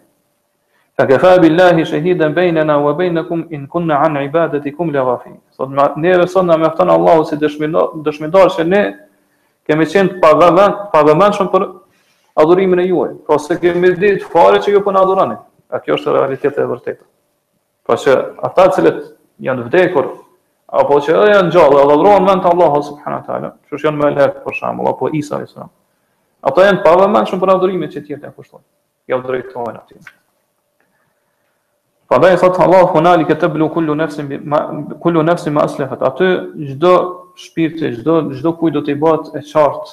Fa 0.99 1.07
kafa 1.07 1.39
billahi 1.39 1.85
shahidan 1.87 2.35
bejna 2.35 2.65
na 2.67 2.79
wa 2.83 2.91
bejna 2.93 3.23
kum 3.29 3.47
in 3.51 3.69
kunna 3.69 4.03
an 4.07 4.15
ibadet 4.17 4.67
i 4.67 4.71
kum 4.73 4.91
ghafi. 4.91 5.31
Sot 5.51 5.71
ne 5.71 5.83
njere 5.97 6.27
sot 6.29 6.45
me 6.45 6.55
aftan 6.67 6.91
Allahu 6.91 7.25
si 7.25 7.37
dëshmidar 7.39 8.49
që 8.57 8.67
ne 8.67 8.81
kemi 9.67 9.85
qenë 9.87 10.19
të 10.19 10.91
pavëman, 10.93 11.37
shumë 11.39 11.53
për 11.55 11.67
adhurimin 12.43 12.81
e 12.83 12.89
juaj. 12.91 13.13
Pra 13.31 13.39
se 13.39 13.59
kemi 13.63 13.93
ditë 13.95 14.25
fare 14.35 14.59
që 14.59 14.71
ju 14.75 14.81
për 14.81 14.85
po 14.85 14.91
adhurani. 15.05 15.39
A 15.71 15.79
kjo 15.79 15.95
është 16.01 16.17
realitet 16.19 16.59
e 16.59 16.67
vërteta. 16.67 17.05
Po 17.87 17.95
që 17.95 18.19
ata 18.51 18.67
cilët 18.75 18.99
janë 19.47 19.69
vdekur, 19.71 20.07
apo 20.83 20.99
që 21.01 21.15
edhe 21.17 21.31
janë 21.37 21.51
gjallë, 21.55 21.83
edhe 21.85 21.95
adhruan 22.01 22.27
vend 22.33 22.43
të 22.43 22.53
Allahu 22.57 22.83
subhanat 22.91 23.27
tala, 23.31 23.53
që 23.71 23.77
është 23.79 23.87
janë 23.87 23.99
me 24.03 24.33
për 24.51 24.59
shembull 24.63 24.91
apo 24.97 25.13
isa 25.15 25.39
i 25.39 25.47
sëram. 25.47 25.71
Ata 26.43 26.67
janë 26.73 26.83
pavëman 26.91 27.31
për 27.39 27.55
adhurimin 27.59 27.93
që 27.95 28.03
tjetë 28.11 28.33
e 28.33 28.35
kushtonë. 28.35 28.65
Ja 29.15 29.19
drejtohen 29.25 29.77
atij 29.79 30.17
e 32.09 32.37
thot 32.37 32.59
Allahu 32.61 32.87
hunali 32.87 33.25
katablu 33.27 33.69
kullu 33.73 33.95
nafsin 33.97 34.29
bima 34.31 34.85
kullu 35.03 35.23
nafsin 35.27 35.53
ma 35.53 35.61
aslehet, 35.63 36.03
aty 36.03 36.25
gjdo 36.69 36.93
shpirt, 37.37 37.77
gjdo 37.99 38.23
çdo 38.33 38.53
kuj 38.57 38.71
do 38.73 38.81
të 38.81 38.95
bëhet 38.97 39.29
e 39.37 39.43
qartë, 39.45 39.91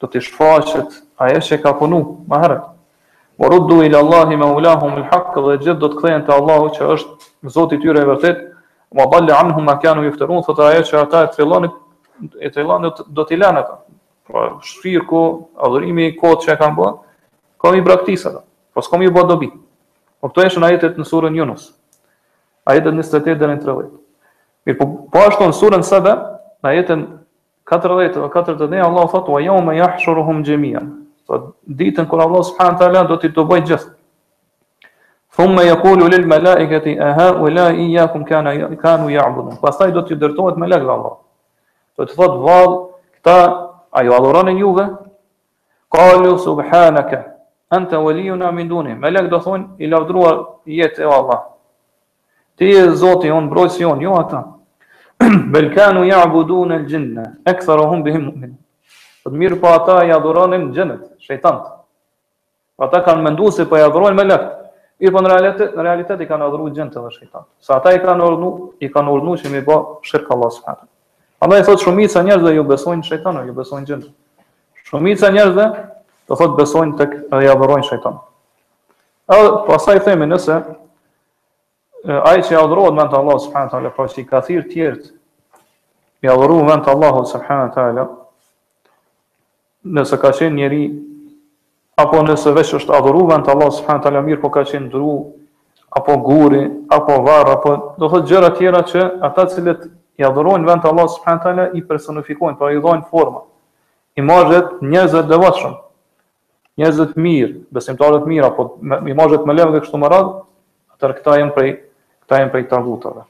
do 0.00 0.06
të 0.06 0.20
shfaqet 0.24 0.96
ajo 1.20 1.40
që 1.48 1.58
ka 1.62 1.74
punu, 1.78 1.98
ma 2.26 2.40
herët. 2.40 2.62
Wa 3.38 3.46
ruddu 3.52 3.82
ila 3.84 4.24
me 4.26 4.36
mawlahum 4.36 4.94
me 4.94 5.02
haq 5.12 5.34
dhe 5.36 5.58
gjithë 5.64 5.78
do 5.80 5.88
të 5.88 5.96
kthehen 6.00 6.24
te 6.24 6.32
Allahu 6.32 6.70
që 6.72 6.84
është 6.94 7.50
Zoti 7.52 7.76
i 7.76 7.80
tyre 7.82 8.00
i 8.00 8.04
vërtet. 8.08 8.38
ma 8.94 9.04
dalla 9.12 9.34
anhum 9.40 9.64
ma 9.64 9.78
kanu 9.78 10.02
yafturun, 10.04 10.42
thot 10.42 10.58
ajo 10.58 10.80
që 10.88 10.96
ata 11.00 11.22
e 11.24 11.28
trillonin 11.34 11.70
e 12.40 12.48
trillonin 12.50 12.90
do 13.08 13.22
t'i 13.24 13.36
lënë 13.36 13.58
ata. 13.58 13.76
Pra 14.26 14.40
shpirku, 14.62 15.20
adhurimi 15.62 16.06
i 16.06 16.16
kohë 16.20 16.40
që 16.42 16.52
e 16.54 16.56
kanë 16.60 16.76
bën, 16.78 16.94
kanë 17.60 17.76
i 17.76 17.80
braktisata. 17.86 18.40
Po 18.74 18.80
s'kam 18.80 19.02
i 19.02 19.10
bë 19.10 19.26
dobi. 19.28 19.50
Po 20.20 20.28
këto 20.30 20.44
janë 20.46 20.68
ajetet 20.70 21.00
në 21.00 21.06
surën 21.10 21.34
Yunus. 21.36 21.66
Ajetet 22.66 22.94
në 22.96 23.04
stëte 23.04 23.34
deri 23.38 23.56
në 23.58 23.64
30. 23.64 23.90
Mirë, 24.66 24.78
po 24.80 24.86
po 25.12 25.24
ashtu 25.28 25.48
në 25.50 25.56
surën 25.58 25.84
Saba, 25.86 26.14
në 26.64 26.72
ajetën 26.72 27.02
40 27.70 28.22
ose 28.22 28.30
41 28.32 28.84
Allah 28.86 29.10
thotë 29.12 29.34
wa 29.34 29.42
yawma 29.42 29.74
yahshuruhum 29.76 30.42
jamian. 30.46 30.88
Do 31.26 31.26
po, 31.36 31.40
ditën 31.80 32.08
kur 32.10 32.22
Allah 32.24 32.44
subhanahu 32.48 32.80
teala 32.82 33.04
do 33.10 33.18
t'i 33.22 33.30
dobëj 33.34 33.62
gjithë. 33.72 33.92
Thumma 35.36 35.66
yaqulu 35.66 36.06
lil 36.08 36.26
malaikati 36.26 36.94
aha 37.00 37.26
ha 37.32 37.38
wala 37.42 37.68
iyyakum 37.74 38.24
kana 38.24 38.54
kanu 38.82 39.10
ya'budun. 39.12 39.58
Pastaj 39.60 39.92
do 39.92 40.00
t'i 40.06 40.16
dërtohet 40.16 40.56
me 40.56 40.68
lekë 40.70 40.92
Allah. 40.96 41.18
Do 41.98 42.06
të 42.06 42.16
thotë 42.18 42.40
vallë, 42.46 42.78
këta 43.18 43.36
ajo 44.00 44.16
adhuronin 44.20 44.62
Juve. 44.62 44.86
Qalu 45.92 46.38
subhanaka 46.38 47.35
anta 47.70 47.98
waliyuna 48.00 48.52
min 48.52 48.68
duni. 48.68 48.94
Melek 48.94 49.30
do 49.30 49.40
thon 49.40 49.66
i 49.78 49.86
lavdruar 49.86 50.38
jetë 50.66 51.02
e 51.02 51.06
Allah. 51.06 51.40
Ti 52.56 52.64
je 52.70 52.90
Zoti 52.96 53.30
on 53.30 53.48
mbrojtësi 53.50 53.82
jon, 53.82 54.00
jo 54.00 54.16
ata. 54.18 54.42
Bel 55.52 55.72
kanu 55.74 56.04
ya'budun 56.06 56.72
al-jinna 56.78 57.22
aktharuhum 57.46 58.02
bihim 58.04 58.24
mu'min. 58.30 58.56
Po 59.24 59.30
mirë 59.30 59.58
po 59.60 59.68
ata 59.72 60.02
i 60.06 60.12
adhuronin 60.12 60.70
xhenet, 60.72 61.02
shejtant. 61.20 61.66
Ata 62.78 63.02
kanë 63.04 63.22
menduar 63.24 63.52
se 63.52 63.64
po 63.68 63.76
i 63.76 63.82
adhurojnë 63.84 64.14
melek. 64.22 64.44
Mir 65.00 65.12
po 65.12 65.20
në 65.20 65.28
realitet, 65.28 65.74
në 65.76 65.82
realitet 65.84 66.20
i 66.24 66.28
kanë 66.30 66.46
adhuruar 66.48 66.72
xhenet 66.76 66.94
dhe 66.96 67.10
shejtant. 67.16 67.48
Sa 67.60 67.76
ata 67.80 67.92
i 67.96 68.00
kanë 68.00 68.26
urdhnu, 68.28 68.50
i 68.80 68.88
kanë 68.92 69.12
urdhnu 69.16 69.36
që 69.42 69.52
më 69.52 69.64
bë 69.66 69.80
shirk 70.06 70.30
Allah 70.32 70.54
subhanahu. 70.54 70.88
Allah 71.44 71.60
i 71.60 71.66
thot 71.66 71.82
shumica 71.84 72.22
njerëzve 72.24 72.54
ju 72.56 72.64
besojnë 72.70 73.04
shejtanin, 73.10 73.50
ju 73.50 73.58
besojnë 73.58 73.86
xhenet. 73.90 74.08
Shumica 74.86 75.28
njerëzve 75.34 75.66
Do 76.28 76.34
thot 76.34 76.56
besojnë 76.58 76.96
tek 76.98 77.12
dhe 77.30 77.44
i 77.44 77.48
adhurojnë 77.50 77.86
shejtan. 77.86 78.16
Edhe 79.30 79.50
pastaj 79.66 79.98
themi 80.06 80.26
nëse 80.26 80.56
ai 82.30 82.40
që 82.46 82.58
adhurohet 82.60 82.94
me 82.94 83.04
të 83.10 83.18
Allahu 83.20 83.42
subhanahu 83.44 83.70
wa 83.70 83.74
taala, 83.74 83.90
pra 83.94 84.06
si 84.10 84.24
ka 84.26 84.40
thirr 84.46 84.66
të 84.66 84.72
tjerë 84.72 85.14
i 86.26 86.30
adhurohu 86.32 86.64
me 86.66 86.76
të 86.82 86.90
Allahu 86.94 87.24
subhanahu 87.32 87.72
taala, 87.74 88.04
nëse 89.98 90.18
ka 90.22 90.30
qenë 90.40 90.54
njeri 90.58 90.82
apo 92.02 92.22
nëse 92.26 92.52
veç 92.58 92.74
është 92.80 92.96
adhurohu 92.98 93.28
me 93.30 93.38
të 93.46 93.54
Allahu 93.54 93.76
subhanahu 93.78 94.00
wa 94.00 94.04
taala 94.08 94.22
mirë, 94.26 94.40
po 94.42 94.50
ka 94.54 94.64
qenë 94.70 94.90
dru 94.90 95.14
apo 96.00 96.18
guri, 96.26 96.64
apo 96.90 97.20
varr, 97.26 97.54
apo 97.54 97.72
do 97.98 98.08
thot 98.10 98.26
gjëra 98.28 98.50
të 98.52 98.58
tjera 98.60 98.82
që 98.90 99.06
ata 99.28 99.44
të 99.46 99.54
cilët 99.56 99.86
i 100.18 100.26
adhurojnë 100.30 100.66
vend 100.70 100.82
të 100.82 100.90
Allahu 100.90 101.14
subhanahu 101.14 101.42
taala 101.46 101.70
i 101.78 101.82
personifikojnë, 101.86 102.58
pra 102.58 102.70
i 102.74 102.82
dhajnë 102.82 103.06
forma. 103.14 103.46
Imazhet 104.18 104.78
marrët 104.80 105.20
të 105.22 105.28
devotshëm 105.32 105.82
njerëz 106.80 106.98
të 107.14 107.22
mirë, 107.24 107.52
besimtarët 107.72 108.24
të 108.24 108.30
mirë 108.32 108.48
apo 108.50 108.66
me 108.82 109.12
levë 109.58 109.76
të 109.76 109.82
kështu 109.86 110.00
më 110.02 110.10
radh, 110.12 110.32
atë 110.96 111.10
këta 111.18 111.36
janë 111.40 111.54
prej 111.56 111.70
këta 111.76 112.40
janë 112.42 112.52
prej 112.54 112.66
tagutave. 112.72 113.24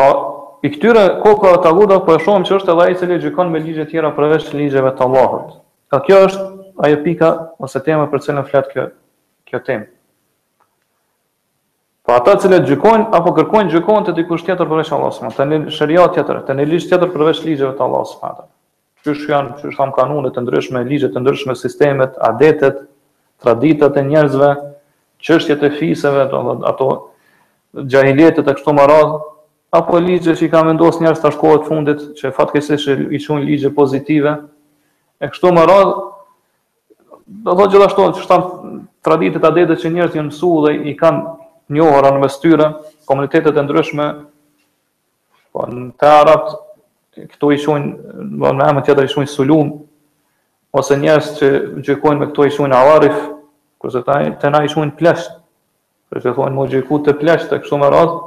Po 0.00 0.08
i 0.66 0.70
këtyre 0.72 1.02
koka 1.24 1.50
tagutave 1.64 2.04
po 2.06 2.14
e 2.16 2.22
shohim 2.24 2.44
që 2.48 2.58
është 2.60 2.72
edhe 2.74 2.84
ai 2.86 2.94
i 2.94 2.98
cili 3.00 3.16
gjykon 3.26 3.50
me 3.52 3.60
ligje 3.64 3.84
të 3.86 3.90
tjera 3.90 4.12
përveç 4.16 4.48
ligjeve 4.54 4.92
të 4.94 5.04
Allahut. 5.08 5.50
Ka 5.92 6.00
kjo 6.06 6.20
është 6.28 6.46
ajo 6.86 7.00
pika 7.04 7.32
ose 7.66 7.82
tema 7.86 8.06
për 8.12 8.22
cilën 8.28 8.48
fletë 8.48 8.72
kjo 8.72 8.86
kjo 9.50 9.60
temë. 9.68 9.88
Po 12.06 12.16
ata 12.16 12.34
që 12.42 12.62
gjykojnë 12.70 13.06
apo 13.18 13.34
kërkojnë 13.36 13.70
gjykon 13.76 14.08
te 14.08 14.14
dikush 14.18 14.42
tjetër 14.46 14.64
përveç 14.70 14.88
veç 14.90 14.96
Allahut, 14.96 15.36
tani 15.36 15.60
sheria 15.70 16.06
tjetër, 16.14 16.40
një 16.48 16.66
ligj 16.72 16.88
tjetër 16.88 17.12
përveç 17.14 17.44
ligjeve 17.46 17.76
të 17.78 17.86
Allahut 17.86 18.48
qysh 19.06 19.26
janë, 19.30 19.56
qysh 19.60 19.76
kam 19.78 19.92
kanunet 19.94 20.34
të 20.36 20.44
ndryshme, 20.44 20.82
ligjet 20.86 21.12
të 21.16 21.22
ndryshme, 21.22 21.56
sistemet, 21.58 22.14
adetet, 22.28 22.82
traditat 23.42 23.98
e 23.98 24.04
njerëzve, 24.06 24.50
çështjet 25.22 25.64
e 25.68 25.72
fiseve, 25.78 26.28
domethënë 26.30 26.66
ato 26.70 26.88
gjahiljetet 27.90 28.46
e 28.50 28.56
kështu 28.58 28.74
më 28.78 28.86
apo 29.72 29.98
ligje 30.04 30.34
që 30.36 30.44
i 30.46 30.48
ka 30.52 30.60
vendos 30.68 30.98
njerëz 31.00 31.20
të 31.24 31.30
shkohet 31.36 31.68
fundit, 31.68 32.00
që 32.18 32.32
fatkeqësisht 32.38 33.10
i 33.10 33.18
shunë 33.22 33.46
ligje 33.48 33.70
pozitive, 33.74 34.36
e 35.22 35.28
kështu 35.32 35.52
më 35.56 35.66
radhë, 35.72 35.94
do 37.46 37.54
të 37.58 37.68
gjithashtu, 37.72 38.08
që 38.18 38.22
shtam 38.22 38.48
traditet 39.06 39.44
adetet 39.48 39.80
që 39.82 39.92
njerëz 39.94 40.18
jenë 40.18 40.28
mësu 40.28 40.50
dhe 40.66 40.74
i 40.90 40.96
kanë 41.00 41.30
njohëra 41.72 42.10
në 42.12 42.20
mestyre, 42.26 42.66
komunitetet 43.08 43.56
e 43.58 43.64
ndryshme, 43.64 44.10
po 45.52 45.64
në 45.72 45.88
të 46.02 46.12
aratë, 46.20 46.58
këto 47.16 47.50
i 47.52 47.58
shojnë, 47.60 48.18
më 48.40 48.52
në 48.56 48.68
më 48.76 48.82
tjetër 48.86 49.06
i 49.08 49.12
shojnë 49.12 49.30
sulum, 49.32 49.72
ose 50.72 50.96
njerës 50.96 51.30
që 51.38 51.50
gjykojnë 51.84 52.20
me 52.22 52.28
këto 52.30 52.46
i 52.48 52.52
shojnë 52.56 52.78
avarif, 52.78 53.18
kërse 53.82 54.00
ta, 54.06 54.16
të 54.40 54.52
na 54.54 54.62
i 54.64 54.70
shojnë 54.72 54.94
plesht, 54.98 55.34
kërse 56.12 56.30
të 56.30 56.36
thonë 56.38 56.56
më 56.56 56.66
gjyku 56.74 57.00
të 57.08 57.16
plesht, 57.20 57.50
të 57.50 57.58
kështu 57.66 57.80
më 57.82 57.90
razë, 57.92 58.22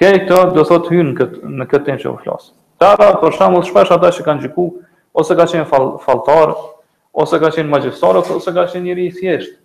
ke 0.00 0.10
i 0.16 0.24
këto 0.24 0.40
dhe 0.56 0.64
thotë 0.72 0.96
hynë 0.96 1.14
këtë, 1.20 1.52
në 1.60 1.68
këtë 1.70 1.88
temë 1.90 2.02
që 2.02 2.10
vë 2.16 2.24
flasë. 2.24 2.50
Ta 2.82 2.90
për 3.22 3.36
shamë, 3.38 3.62
shpesh 3.68 3.94
ata 3.94 4.10
që 4.18 4.26
kanë 4.26 4.44
gjyku, 4.46 4.66
ose 5.22 5.38
ka 5.38 5.46
qenë 5.54 5.68
fal, 5.70 5.86
faltar, 6.04 6.56
ose 7.14 7.38
ka 7.40 7.52
qenë 7.54 7.70
magjistar, 7.72 8.18
ose 8.20 8.56
ka 8.58 8.66
qenë 8.72 8.84
njëri 8.90 9.06
i 9.06 9.14
thjesht, 9.20 9.56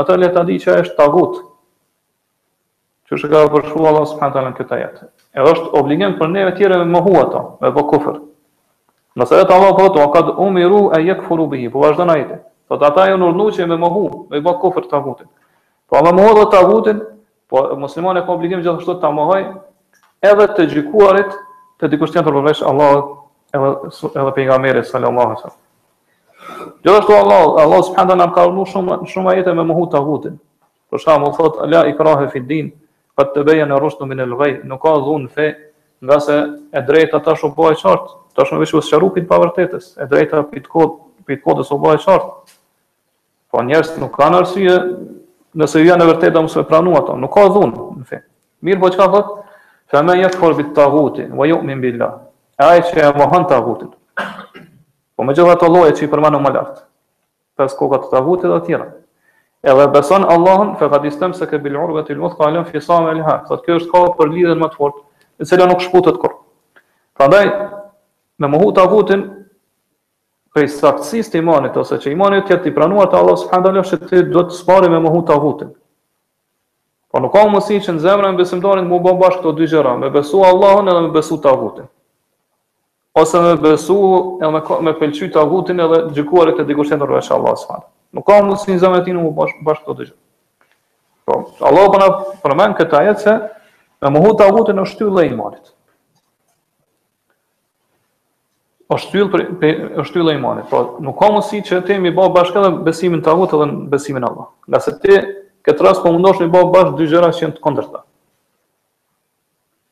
atë 0.00 0.16
le 0.22 0.32
ta 0.36 0.46
di 0.48 0.56
që 0.64 0.80
është 0.84 0.96
tagut. 1.02 1.42
Që 3.12 3.20
ka 3.36 3.44
përshkruar 3.56 3.92
Allah 3.92 4.08
subhanahu 4.14 4.36
taala 4.38 4.56
këta 4.60 4.80
jetë 4.86 5.12
edhe 5.38 5.52
është 5.52 5.70
obligim 5.78 6.14
për 6.18 6.30
neve 6.36 6.54
tjere 6.58 6.78
me 6.78 6.84
mohu 6.94 7.14
ato, 7.20 7.42
me 7.62 7.70
bë 7.74 7.84
kufër. 7.90 8.18
Nëse 9.18 9.38
vetë 9.38 9.54
Allah 9.56 9.74
thotë, 9.78 10.02
a 10.04 10.10
kad 10.14 10.30
umiru 10.42 10.84
e 10.96 11.02
jek 11.06 11.20
furu 11.28 11.46
bihi, 11.52 11.68
po 11.70 11.82
vazhdo 11.84 12.04
na 12.08 12.16
Po 12.68 12.78
ata 12.80 13.02
janë 13.10 13.20
nërnu 13.20 13.44
që 13.52 13.66
me 13.68 13.76
mohu, 13.76 14.26
me 14.30 14.38
bë 14.40 14.52
kufër 14.62 14.86
të 14.88 14.96
avutin. 14.96 15.26
Po 15.88 16.00
me 16.04 16.12
mohu 16.16 16.34
dhe 16.38 16.44
të 16.50 16.60
avutin, 16.62 17.02
po 17.50 17.60
muslimane 17.78 18.22
ka 18.24 18.32
obligim 18.32 18.62
gjithashtu 18.64 18.94
të 19.02 19.10
mohoj, 19.12 19.42
edhe 20.24 20.46
të 20.56 20.64
gjikuarit 20.72 21.34
të 21.78 21.90
dikush 21.92 22.14
tjenë 22.14 22.24
për 22.26 22.36
përvesh 22.38 22.62
Allah 22.70 22.94
edhe, 23.52 23.74
edhe 24.14 24.32
për 24.38 24.48
nga 24.48 24.58
meri, 24.64 24.82
sallallahu 24.84 25.36
sallam. 25.42 25.58
Gjithashtu 26.86 27.12
Allah, 27.18 27.44
Allah 27.66 27.84
subhanda 27.90 28.16
nga 28.16 28.30
ka 28.38 28.46
urnu 28.48 28.64
shumë, 28.72 28.98
shumë 29.12 29.30
ajete 29.34 29.52
me 29.60 29.68
mohu 29.68 29.84
të 29.92 30.00
avutin. 30.00 30.40
Për 30.88 31.04
shamë, 31.04 31.30
thotë, 31.36 31.68
la 31.68 31.84
i 31.86 31.96
krahe 32.00 32.32
din" 32.40 32.72
për 33.18 33.28
të 33.34 33.44
beja 33.46 33.66
në 33.70 33.76
rrushtu 33.78 34.06
minë 34.10 34.24
lëgaj, 34.30 34.52
nuk 34.68 34.80
ka 34.82 34.94
dhunë 35.04 35.30
fe, 35.30 35.48
nga 36.04 36.16
se 36.20 36.36
e 36.76 36.82
drejta 36.88 37.20
ta 37.22 37.34
shumë 37.38 37.54
bëhe 37.58 37.76
qartë, 37.80 38.14
ta 38.34 38.46
shumë 38.48 38.64
vishë 38.64 38.76
vësë 38.78 38.90
sharupin 38.90 39.28
pa 39.30 39.38
vërtetës, 39.42 39.92
e 40.02 40.06
drejta 40.10 40.42
pitë 40.50 40.70
kodë, 40.70 40.94
pitë 41.28 41.42
kodës 41.46 41.70
o 41.72 41.78
bëhe 41.84 42.00
qartë. 42.02 42.54
Po 43.54 43.62
njerës 43.62 43.92
nuk 44.02 44.14
ka 44.18 44.28
në 44.32 44.40
arsye, 44.42 44.74
nëse 45.62 45.82
ju 45.82 45.88
janë 45.92 46.04
e 46.04 46.10
vërtetë, 46.10 46.42
mësë 46.48 46.60
me 46.62 46.68
pranu 46.72 46.96
ato, 46.98 47.16
nuk 47.22 47.34
ka 47.36 47.46
dhunë 47.54 47.86
në 48.00 48.04
fe. 48.10 48.20
Mirë 48.66 48.82
po 48.82 48.90
që 48.96 49.00
ka 49.00 49.08
thotë, 49.14 49.62
fe 49.94 50.02
me 50.08 50.18
jetë 50.18 50.40
kërë 50.42 50.58
bitë 50.62 50.74
taguti, 50.80 51.28
va 51.30 51.48
ju 51.52 51.60
min 51.70 51.84
billa, 51.84 52.10
e 52.58 52.66
aj 52.66 52.82
që 52.90 53.06
e 53.06 53.14
mohën 53.20 53.46
tagutit. 53.54 53.94
Po 55.14 55.22
me 55.22 55.36
gjitha 55.38 55.54
të 55.60 55.68
loje 55.70 55.94
që 55.94 56.08
i 56.08 56.10
përmanu 56.10 56.40
më 56.42 56.54
lartë, 56.58 56.82
pes 57.58 57.76
kokat 57.78 58.08
të 58.08 58.16
tagutit 58.16 58.50
dhe 58.50 58.60
tjera 58.66 58.90
edhe 59.64 59.86
beson 59.86 60.22
Allahun 60.28 60.74
fe 60.78 60.88
hadistem 60.88 61.32
se 61.34 61.46
ke 61.48 61.58
bil 61.58 61.76
urwati 61.82 62.12
al 62.12 62.20
wuthqa 62.20 62.50
lan 62.52 62.64
fi 62.68 62.80
sam 62.80 63.06
al 63.08 63.22
haq 63.24 63.46
kjo 63.64 63.78
është 63.80 63.90
ka 63.94 64.02
për 64.18 64.32
lidhen 64.34 64.60
më 64.60 64.68
të 64.72 64.78
fortë 64.78 65.44
e 65.44 65.48
cila 65.50 65.66
nuk 65.70 65.82
shputet 65.84 66.18
kur 66.24 66.34
prandaj 67.18 67.42
me 68.42 68.50
mohu 68.56 68.72
tagutin 68.78 69.22
për 70.54 70.68
saktësisë 70.74 71.32
të 71.34 71.40
imanit 71.42 71.80
ose 71.84 71.98
që 72.02 72.12
imani 72.12 72.42
të 72.44 72.54
jetë 72.56 72.70
i 72.70 72.74
pranuar 72.76 73.08
te 73.12 73.18
Allah 73.22 73.38
subhanahu 73.44 73.72
wa 73.72 73.72
taala 73.72 73.86
se 73.88 74.00
ti 74.04 74.22
duhet 74.34 74.52
të 74.52 74.58
sparë 74.60 74.92
me 74.94 75.00
mohu 75.06 75.24
tagutin 75.32 75.72
po 77.14 77.24
nuk 77.24 77.32
ka 77.32 77.46
mundësi 77.48 77.80
që 77.88 77.96
në 77.96 78.04
zemrën 78.04 78.36
e 78.36 78.40
besimtarit 78.42 78.88
mu 78.92 79.00
bën 79.08 79.18
bashkë 79.24 79.42
këto 79.42 79.56
dy 79.62 79.70
gjëra 79.72 79.96
me 80.04 80.12
besu 80.20 80.44
Allahun 80.52 80.92
edhe 80.92 81.06
me 81.08 81.12
besu 81.16 81.40
tagutin 81.48 81.88
ose 83.24 83.42
me 83.48 83.56
besu 83.64 83.98
edhe 84.42 84.54
me, 84.60 84.96
pëlqyt 85.00 85.34
pëlqy 85.40 85.80
edhe 85.88 86.02
gjykuarit 86.20 86.62
e 86.64 86.70
dikush 86.72 86.92
tjetër 86.92 87.18
veç 87.18 87.32
Allahut 87.38 87.64
subhanahu 87.64 87.93
nuk 88.14 88.24
ka 88.26 88.38
mundësi 88.42 88.70
një 88.70 88.80
zemrën 88.82 89.02
e 89.02 89.04
tij 89.08 89.16
në 89.16 89.28
bashkë 89.36 89.64
këto 89.74 89.94
dëgjë. 89.98 90.16
Po, 91.26 91.38
Allah 91.66 91.86
po 91.92 92.00
na 92.00 92.08
përmen 92.44 92.74
këtë 92.78 92.98
ajet 93.00 93.24
se 93.24 93.36
me 94.14 94.22
të 94.36 94.48
avutin 94.48 94.78
në 94.78 94.86
tyllë 94.98 95.22
e 95.24 95.30
imanit. 95.32 95.70
O 98.92 98.98
shtyllë 99.00 100.02
shtyllë 100.06 100.34
e 100.34 100.38
imanit. 100.38 100.66
Po, 100.70 100.82
nuk 101.04 101.16
ka 101.22 101.30
mundësi 101.32 101.62
që 101.70 101.82
ti 101.88 101.98
mi 102.04 102.12
bë 102.14 102.28
bashkë 102.36 102.62
edhe 102.62 102.72
besimin 102.86 103.24
tagut 103.24 103.54
edhe 103.56 103.68
besimin 103.94 104.26
Allah. 104.28 104.50
Nga 104.68 104.82
se 104.86 104.96
ti 105.04 105.18
këtë 105.66 105.86
rast 105.86 106.04
po 106.04 106.12
mundosh 106.14 106.42
mi 106.44 106.50
bë 106.52 106.66
bashkë 106.74 106.98
dy 107.00 107.08
gjëra 107.12 107.32
që 107.34 107.46
janë 107.48 107.56
të 107.58 107.64
kundërta. 107.64 108.04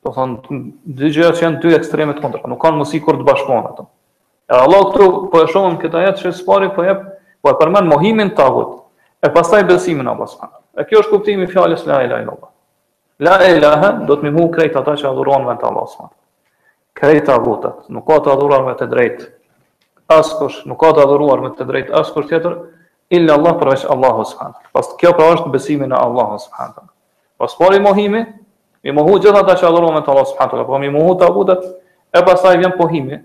Do 0.03 0.11
thonë 0.15 0.61
dy 0.99 1.11
gjëra 1.17 1.33
që 1.35 1.47
janë 1.47 1.61
dy 1.65 1.75
ekstreme 1.79 2.15
të 2.17 2.23
kundërta. 2.23 2.51
Nuk 2.51 2.61
ka 2.63 2.71
mundësi 2.75 3.01
kur 3.03 3.19
të 3.19 3.27
bashkohen 3.31 3.67
ato. 3.73 3.89
Allah 4.53 4.83
këtu 4.91 5.05
po 5.33 5.41
e 5.41 5.47
shohën 5.49 5.79
këtë 5.81 6.01
ajet 6.03 6.21
që 6.25 6.33
spari 6.37 6.67
po 6.75 6.83
jep 6.85 7.05
po 7.43 7.51
e 7.51 7.57
përmend 7.59 7.91
mohimin 7.91 8.29
e 8.31 8.35
tagut, 8.37 8.73
e 9.21 9.29
pastaj 9.31 9.63
besimin 9.67 10.07
Allah 10.07 10.29
subhanahu. 10.31 10.61
E 10.79 10.85
kjo 10.87 11.01
është 11.03 11.11
kuptimi 11.13 11.43
i 11.45 11.51
fjalës 11.51 11.83
la 11.89 11.99
ilaha 12.07 12.23
illallah. 12.23 12.49
La 13.27 13.35
ilaha 13.51 13.89
do 14.07 14.15
të 14.17 14.29
mëhu 14.29 14.47
këta 14.55 14.79
ata 14.81 14.95
që 15.01 15.09
adhurojnë 15.11 15.49
vetë 15.51 15.67
Allah 15.69 15.87
subhanahu. 15.91 16.19
Krejt 16.97 17.27
tagutat, 17.27 17.81
nuk 17.91 18.07
ka 18.07 18.19
të 18.23 18.31
adhuruar 18.33 18.63
me 18.67 18.73
të 18.79 18.87
drejtë. 18.93 19.27
Askush 20.13 20.63
nuk 20.69 20.79
ka 20.81 20.91
të 20.95 21.03
adhuruar 21.03 21.41
me 21.43 21.49
të 21.57 21.67
drejtë 21.67 21.95
askush 21.99 22.27
tjetër 22.31 22.57
illa 23.17 23.35
Allah 23.37 23.55
përveç 23.61 23.85
Allahu 23.93 24.25
subhanahu. 24.31 24.63
Pastaj 24.75 24.97
kjo 25.01 25.13
pra 25.17 25.27
është 25.35 25.51
besimi 25.53 25.87
në 25.91 25.99
Allah 25.99 26.31
subhanahu. 26.45 26.87
Pas 27.41 27.55
pori 27.59 27.79
mohimi, 27.83 28.23
i 28.87 28.91
mohu 28.91 29.17
gjithë 29.23 29.41
ata 29.43 29.55
që 29.59 29.67
adhurojnë 29.71 30.03
të 30.05 30.11
Allah 30.13 30.27
subhanahu, 30.31 30.67
po 30.67 30.79
mi 30.79 30.89
mohu 30.95 31.15
tagutat, 31.19 31.63
e 32.17 32.23
pastaj 32.27 32.55
vjen 32.61 32.75
pohimi. 32.79 33.19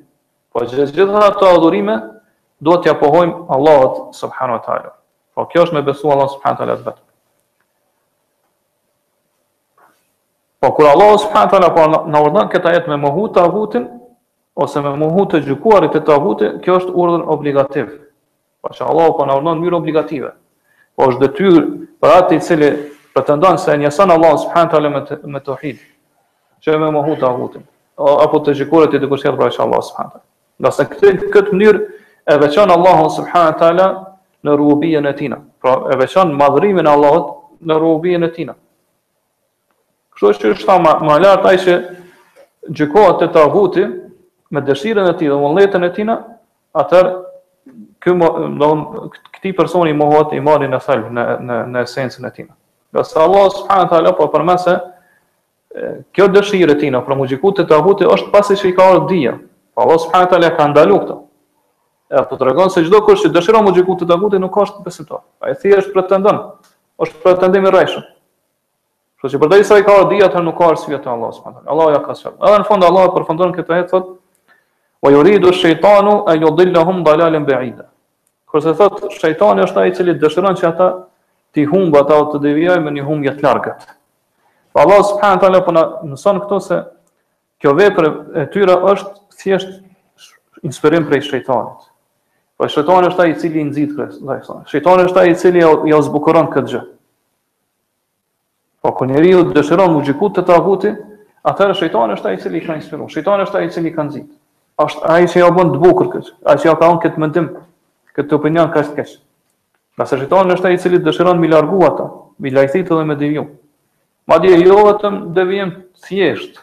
Po 0.53 0.65
gjithë 0.67 1.11
ato 1.29 1.51
adhurime 1.55 1.97
duhet 2.61 2.83
t'ja 2.85 2.95
pohojmë 2.99 3.47
Allahot 3.55 4.15
subhanu 4.17 4.57
wa 4.59 4.63
ta'ala. 4.65 4.91
Po 5.35 5.47
kjo 5.51 5.67
është 5.67 5.77
me 5.79 5.83
besu 5.87 6.11
Allah 6.11 6.29
subhanu 6.35 6.55
wa 6.55 6.59
ta'ala 6.61 6.77
të 6.81 6.87
vetë. 6.89 7.05
Po 10.59 10.73
kur 10.75 10.89
Allah 10.91 11.13
subhanu 11.23 11.45
wa 11.47 11.53
ta'ala 11.55 11.69
po 11.77 11.85
në 12.13 12.23
urdhën 12.27 12.49
këta 12.55 12.73
jetë 12.75 12.91
me 12.95 13.01
muhu 13.05 13.29
të 13.35 13.45
avutin, 13.47 13.85
ose 14.59 14.83
me 14.83 14.91
muhu 15.05 15.27
të 15.31 15.41
gjukuarit 15.47 15.95
të 16.03 16.15
avutin, 16.17 16.57
kjo 16.65 16.81
është 16.83 16.95
urdhën 17.03 17.27
obligativ. 17.31 17.93
Po 18.63 18.73
që 18.75 18.87
Allah 18.91 19.13
po 19.15 19.27
në 19.29 19.37
urdhën 19.39 19.55
në 19.55 19.63
mjërë 19.65 19.79
obligative. 19.83 20.33
Po 20.99 21.13
është 21.13 21.23
dëtyrë 21.25 21.63
për 22.03 22.17
atë 22.19 22.37
i 22.41 22.43
cili 22.43 22.73
pretendon 23.15 23.59
se 23.59 23.77
njësan 23.79 24.11
Allah 24.17 24.35
subhanu 24.43 24.67
wa 24.69 24.73
ta'ala 24.75 24.91
me, 24.97 25.05
të, 25.07 25.21
me 25.37 25.41
të 25.45 25.59
hid, 25.63 25.83
që 26.67 26.79
me 26.83 26.91
muhu 26.99 27.15
të 27.21 27.29
avutin, 27.31 27.63
apo 27.97 28.43
të 28.47 28.57
gjukuarit 28.59 28.91
të 28.97 29.01
dëkushet 29.05 29.39
për 29.39 29.55
që 29.55 29.63
Allah 29.65 29.85
subhanu 29.87 30.11
wa 30.11 30.19
ta'ala. 30.19 30.25
Nëse 30.59 30.85
këtë, 30.91 31.13
këtë 31.31 31.55
mënyrë 31.55 31.98
e 32.29 32.41
veçon 32.41 32.69
Allahu 32.69 33.11
subhanahu 33.11 33.53
wa 33.53 33.59
taala 33.59 33.87
në 34.45 34.55
rubien 34.57 35.07
e 35.07 35.13
tina. 35.17 35.39
Pra 35.63 35.73
e 35.93 35.97
veçon 35.99 36.33
madhrimin 36.37 36.87
e 36.87 36.91
Allahut 36.91 37.31
në 37.65 37.79
rubien 37.81 38.23
e 38.25 38.31
tina. 38.37 38.55
Kështu 40.15 40.35
që 40.53 40.59
është 40.59 40.77
më 40.85 40.93
më 41.09 41.15
lart 41.25 41.47
ai 41.47 41.57
që 41.65 41.79
gjykohet 42.69 43.19
te 43.23 43.31
Tahuti 43.35 43.87
me 44.53 44.61
dëshirën 44.61 45.09
e 45.09 45.15
tij 45.19 45.31
dhe 45.31 45.39
vullnetin 45.41 45.85
e 45.85 45.91
tina, 45.97 46.19
atër 46.75 47.09
ky 48.03 48.13
do 48.21 48.29
të 48.29 48.53
thon 48.61 48.85
këtë 49.39 49.55
person 49.59 49.89
i 49.89 49.95
mohot 49.97 50.33
në 50.69 50.81
sal 50.85 51.07
në 51.11 51.25
në 51.49 51.57
në 51.73 51.85
esencën 51.87 52.27
e 52.27 52.31
tina. 52.31 52.53
Do 52.93 53.03
sa 53.05 53.25
Allah 53.25 53.49
subhanahu 53.57 53.85
wa 53.87 53.91
taala 53.95 54.13
po 54.19 54.27
përmesë 54.35 54.75
kjo 56.13 56.29
dëshirë 56.37 56.77
e 56.77 56.81
tina 56.83 57.01
për 57.05 57.17
muzikut 57.25 57.65
e 57.65 57.67
Tahuti 57.73 58.05
është 58.05 58.31
pasi 58.33 58.55
që 58.57 58.69
i 58.69 58.75
ka 58.77 58.91
ardhur 58.91 59.09
dia. 59.11 59.33
Allah 59.77 59.99
subhanahu 60.05 60.29
wa 60.29 60.33
taala 60.35 60.57
ka 60.57 60.69
ndaluar 60.73 61.01
këtë. 61.03 61.19
Edhe 62.11 62.23
po 62.29 62.37
tregon 62.41 62.71
se 62.73 62.81
çdo 62.87 63.01
kush 63.05 63.27
që 63.27 63.31
dëshiron 63.35 63.67
të 63.69 63.75
gjikut 63.77 64.01
të 64.03 64.07
Davudit 64.09 64.41
nuk 64.41 64.55
është 64.63 64.81
besimtar. 64.81 65.19
Ai 65.45 65.53
thjesht 65.61 65.91
pretendon, 65.93 66.39
është 67.05 67.21
pretendim 67.21 67.67
i 67.69 67.73
rrejshëm. 67.75 68.07
Kështu 69.19 69.33
që 69.35 69.41
përderi 69.43 69.67
sa 69.69 69.77
i 69.77 69.85
ka 69.85 69.97
ardhi 70.05 70.23
atë 70.25 70.41
nuk 70.47 70.57
ka 70.61 70.71
arsye 70.73 70.97
të 70.97 71.11
Allahut 71.13 71.37
subhanahu. 71.37 71.65
Allahu 71.69 71.93
ja 71.93 71.99
ka 72.07 72.15
sjell. 72.17 72.33
Edhe 72.39 72.63
në 72.63 72.67
fund 72.71 72.87
Allahu 72.89 73.13
përfundon 73.19 73.53
këtë 73.57 73.75
ajet 73.77 73.93
thotë: 73.93 74.15
"Wa 75.05 75.13
yuridu 75.13 75.51
ash-shaytanu 75.53 76.15
an 76.33 76.43
yudillahum 76.47 77.03
dalalan 77.05 77.45
ba'ida." 77.49 77.89
Kurse 78.49 78.73
thot 78.79 79.05
shejtani 79.19 79.67
është 79.67 79.81
ai 79.83 79.89
i 79.89 79.95
cili 79.99 80.15
dëshiron 80.23 80.57
që 80.63 80.69
ata 80.69 80.87
të 81.57 81.67
humb 81.73 81.97
ata 82.01 82.17
o 82.23 82.31
të 82.33 82.41
devijojnë 82.47 82.85
me 82.89 82.95
një 82.97 83.05
humbje 83.11 83.37
të 83.37 83.45
largët. 83.49 83.85
Pa 84.73 84.87
Allah 84.87 85.03
subhanahu 85.11 85.43
taala 85.45 85.61
po 85.61 85.73
këto 86.45 86.61
se 86.71 86.81
kjo 87.61 87.75
vepër 87.75 88.13
e 88.41 88.47
tyre 88.55 88.81
është 88.95 89.13
thjesht 89.37 89.83
inspirim 90.63 91.05
prej 91.07 91.23
shejtanit. 91.31 91.88
Po 92.59 92.67
shejtani 92.67 93.07
është 93.07 93.23
ai 93.23 93.31
i 93.33 93.37
cili 93.39 93.61
nxit 93.63 93.91
kës, 93.95 94.15
ndaj 94.19 94.39
sa. 94.43 94.55
Shejtani 94.67 95.05
është 95.07 95.21
ai 95.21 95.31
i 95.31 95.35
cili 95.39 95.61
ja 95.63 95.69
jo, 95.71 95.77
jo 95.87 95.99
zbukuron 96.03 96.49
këtë 96.51 96.71
gjë. 96.73 96.81
Po 98.83 98.91
kur 98.99 99.07
njeriu 99.07 99.45
dëshiron 99.55 99.95
u 99.95 100.01
gjikut 100.03 100.35
të 100.41 100.43
tagutit, 100.49 100.97
atëherë 101.47 101.77
shejtani 101.79 102.17
është 102.17 102.29
ai 102.29 102.35
i 102.35 102.41
cili 102.43 102.63
ka 102.65 102.75
inspiruar. 102.81 103.13
Shejtani 103.15 103.47
është 103.47 103.61
ai 103.61 103.69
i 103.69 103.71
cili 103.77 103.93
ka 103.95 104.07
nxit. 104.09 104.27
Është 104.87 105.11
ai 105.15 105.21
që 105.31 105.39
ja 105.39 105.43
jo 105.45 105.51
bën 105.61 105.71
të 105.77 105.81
bukur 105.85 106.09
kës, 106.17 106.33
ai 106.51 106.57
që 106.63 106.71
ja 106.71 106.75
ka 106.83 106.89
on 106.89 106.99
këtë 107.07 107.23
mendim, 107.23 107.47
këtë 108.19 108.37
opinion 108.41 108.75
kës 108.75 108.91
kës. 108.99 109.15
Nëse 110.03 110.19
shejtani 110.25 110.59
është 110.59 110.67
ai 110.67 110.75
i 110.75 110.83
cili 110.83 111.01
dëshiron 111.07 111.39
mi 111.43 111.53
largu 111.53 111.85
ata, 111.87 112.09
mi 112.43 112.51
lajthit 112.57 112.91
edhe 112.91 113.07
me 113.07 113.15
devijim. 113.23 113.47
Madje 114.29 114.59
jo 114.65 114.81
vetëm 114.89 115.21
devijim 115.39 115.77
thjesht. 116.09 116.59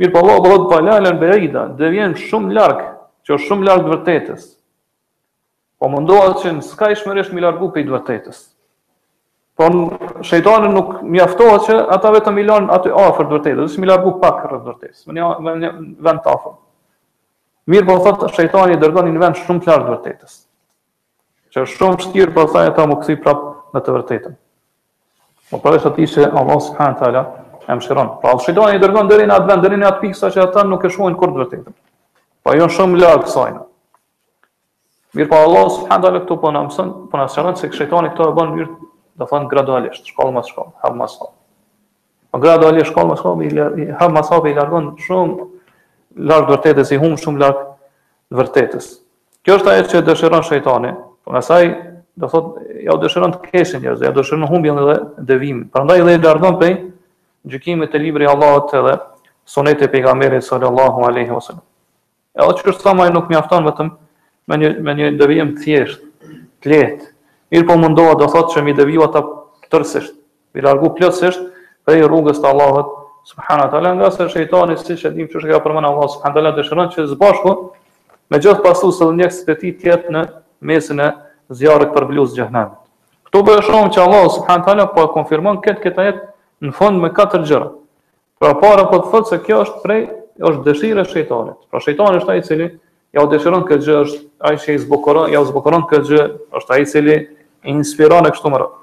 Mirë 0.00 0.14
po, 0.14 0.22
Allah 0.22 0.38
bëhet 0.46 0.70
palalën 0.70 1.18
berida, 1.22 1.66
devijim 1.82 2.14
shumë 2.28 2.54
larg, 2.58 2.86
që 3.26 3.34
është 3.38 3.46
shumë 3.50 3.66
larg 3.72 3.90
vërtetës 3.96 4.48
po 5.80 5.88
mundohet 5.88 6.42
që 6.44 6.52
në 6.58 6.64
s'ka 6.66 6.90
ishmërisht 6.92 7.32
mi 7.32 7.40
largu 7.44 7.70
për 7.72 7.82
i 7.82 7.86
dëvërtetës. 7.88 8.40
Po 9.60 9.68
në 9.72 10.70
nuk 10.72 10.90
mjaftohet 11.12 11.66
që 11.68 11.78
ata 11.96 12.12
vetëm 12.16 12.38
i 12.40 12.44
lanë 12.48 12.72
aty 12.74 12.92
afer 13.02 13.26
dëvërtetës, 13.30 13.64
dhe 13.66 13.74
shë 13.76 13.82
mi 13.84 13.88
largu 13.88 14.14
pak 14.22 14.44
rëtë 14.44 14.60
dëvërtetës, 14.66 15.06
më 15.08 15.16
një 15.62 15.72
vend 16.06 16.22
të 16.24 16.34
afer. 16.34 16.54
Mirë 17.72 17.88
po 17.88 17.98
thotë, 18.06 18.28
shëjtoni 18.36 18.76
i 18.76 18.80
dërgoni 18.82 19.12
vend 19.20 19.40
shumë 19.40 19.62
të 19.64 19.70
lartë 19.72 19.86
dëvërtetës, 19.88 20.36
që 21.56 21.66
shumë 21.74 22.04
shtirë 22.06 22.34
po 22.36 22.46
thotë 22.48 22.68
e 22.72 22.76
ta 22.78 22.86
më 22.90 22.98
kësi 23.02 23.18
prapë 23.24 23.50
në 23.76 23.82
të 23.88 23.96
vërtetën. 23.96 24.36
Po 25.50 25.62
pra 25.64 25.74
është 25.78 25.92
ati 25.94 26.10
që 26.12 26.28
Allah 26.40 26.60
s'hanë 26.68 26.98
tala 27.00 27.22
e 27.66 27.76
më 27.78 27.84
shiron. 27.86 28.12
Pra 28.22 28.34
alë 28.36 28.44
shëjtoni 28.46 28.76
i 28.78 28.82
dërgoni 28.84 29.12
dërin 29.12 29.34
atë 29.34 29.48
vend, 29.48 29.72
në 29.84 29.88
atë 29.90 30.02
pikësa 30.04 30.30
që 30.34 30.44
ata 30.44 30.64
nuk 30.70 30.86
e 30.86 30.92
shuajnë 30.94 31.18
kur 31.18 31.34
të 31.48 31.64
Po 32.42 32.52
shumë 32.76 33.66
Mirë 35.16 35.26
po 35.26 35.38
Allah 35.42 35.66
subhanahu 35.66 35.98
wa 35.98 36.02
taala 36.06 36.20
këtu 36.22 36.36
po 36.38 36.50
na 36.54 36.60
mëson, 36.68 36.90
po 37.10 37.18
na 37.18 37.24
shëron 37.26 37.56
se 37.58 37.66
shejtani 37.74 38.12
këto 38.12 38.28
e 38.30 38.34
bën 38.36 38.50
mirë, 38.54 38.68
do 39.18 39.26
thon 39.26 39.48
gradualisht, 39.50 40.06
shkollë 40.06 40.36
pas 40.36 40.46
shkollë, 40.52 40.72
hap 40.84 40.98
pas 41.00 41.14
hap. 41.18 41.30
Po 42.30 42.38
gradualisht 42.42 42.92
shkollë 42.92 43.10
pas 43.16 43.22
shkollë, 43.24 43.86
hap 43.98 44.12
pas 44.14 44.28
hap 44.30 44.44
i 44.46 44.54
largon 44.54 44.90
shumë 45.02 45.46
larg 46.30 46.52
vërtetës 46.52 46.92
si 46.92 46.98
hum 47.02 47.16
shumë 47.18 47.42
larg 47.42 47.64
vërtetës. 48.38 48.90
Kjo 49.42 49.56
është 49.58 49.72
ajo 49.72 49.86
që 49.90 50.02
dëshiron 50.06 50.44
shejtani, 50.46 50.92
por 51.26 51.38
asaj 51.40 51.72
do 52.20 52.28
thot 52.30 52.60
ja 52.86 52.94
dëshiron 53.02 53.34
të 53.34 53.48
keshë 53.50 53.80
njerëz, 53.82 54.04
ja 54.06 54.12
dëshiron 54.14 54.46
humbjen 54.50 54.78
dhe 54.78 54.94
devim. 55.26 55.64
Prandaj 55.74 56.04
dhe 56.06 56.14
i 56.14 56.20
largon 56.22 56.60
pe 56.60 56.68
gjykimet 57.50 57.96
e 57.96 57.98
librit 58.04 58.30
të 58.30 58.34
Allahut 58.36 58.76
edhe 58.78 58.94
sunetit 59.50 59.88
e 59.88 59.90
pejgamberit 59.90 60.46
sallallahu 60.46 61.02
alaihi 61.08 61.34
wasallam. 61.34 61.66
Edhe 62.38 62.60
çështja 62.62 62.94
më 62.94 63.10
nuk 63.16 63.32
mjafton 63.32 63.66
vetëm 63.66 63.90
me 64.50 64.58
një 64.58 64.70
me 64.86 64.94
një 64.98 65.10
devijim 65.20 65.52
thjesht, 65.62 66.02
të 66.62 66.72
lehtë. 66.74 67.08
Mirë 67.54 67.66
po 67.68 67.76
mundova 67.80 68.16
do 68.20 68.26
thotë 68.30 68.56
që 68.56 68.62
mi 68.66 68.74
devijo 68.78 69.06
ata 69.06 69.22
tërësisht. 69.72 70.14
Mi 70.54 70.64
largu 70.64 70.90
plotësisht 70.98 71.44
prej 71.86 72.02
rrugës 72.06 72.40
të 72.42 72.50
Allahut 72.50 72.90
subhanallahu 73.30 73.74
teala 73.74 73.92
nga 73.98 74.10
se 74.14 74.26
shejtani 74.32 74.76
siç 74.80 75.04
e 75.06 75.12
dim 75.14 75.28
çu 75.30 75.40
shka 75.42 75.60
përmend 75.64 75.86
Allah 75.88 76.08
subhanallahu 76.10 76.54
teala 76.54 76.58
dëshiron 76.58 76.90
që 76.94 77.06
së 77.12 77.18
bashku 77.20 77.52
me 78.30 78.38
gjithë 78.42 78.62
pasues 78.64 78.98
të 78.98 79.10
ndjekës 79.16 79.40
së 79.46 79.56
tij 79.60 79.74
të 79.80 79.90
jetë 79.90 80.14
në 80.14 80.24
mesin 80.70 81.00
e 81.00 81.08
zjarrit 81.60 81.94
për 81.94 82.08
bluz 82.10 82.34
xhehenam. 82.36 82.74
Kto 83.30 83.42
bëhet 83.46 83.66
shohm 83.68 83.92
që 83.94 84.02
Allah 84.04 84.24
subhanallahu 84.34 84.70
teala 84.70 84.88
po 84.94 85.06
e 85.06 85.12
konfirmon 85.14 85.60
këtë 85.64 85.84
këtë 85.86 86.06
jetë 86.08 86.28
në 86.70 86.74
fund 86.78 87.02
me 87.02 87.12
katër 87.16 87.46
gjëra. 87.46 87.70
Pra 88.40 88.54
para 88.62 88.86
po 88.90 88.98
të 89.04 89.12
thotë 89.14 89.30
se 89.34 89.40
kjo 89.46 89.62
është 89.66 89.82
prej 89.86 90.02
është 90.40 90.64
dëshira 90.70 91.04
e 91.06 91.10
shejtanit. 91.14 91.56
Pra 91.70 91.82
shejtani 91.84 92.18
është 92.22 92.32
ai 92.34 92.40
i 92.42 92.46
cili 92.46 92.70
ja 93.14 93.22
u 93.24 93.30
dëshiron 93.30 93.64
këtë 93.68 93.86
gjë 93.86 93.94
është 94.04 94.20
ai 94.46 94.56
që 94.62 94.74
i 94.76 94.80
zbukuron, 94.84 95.30
ja 95.34 95.40
u 95.42 95.46
zbukuron 95.48 95.82
këtë 95.90 96.08
gjë 96.10 96.26
është 96.60 96.76
ai 96.76 96.80
i 96.84 96.88
cili 96.90 97.16
inspiron 97.74 98.26
e 98.28 98.32
kështu 98.34 98.52
më 98.52 98.60
radh. 98.62 98.76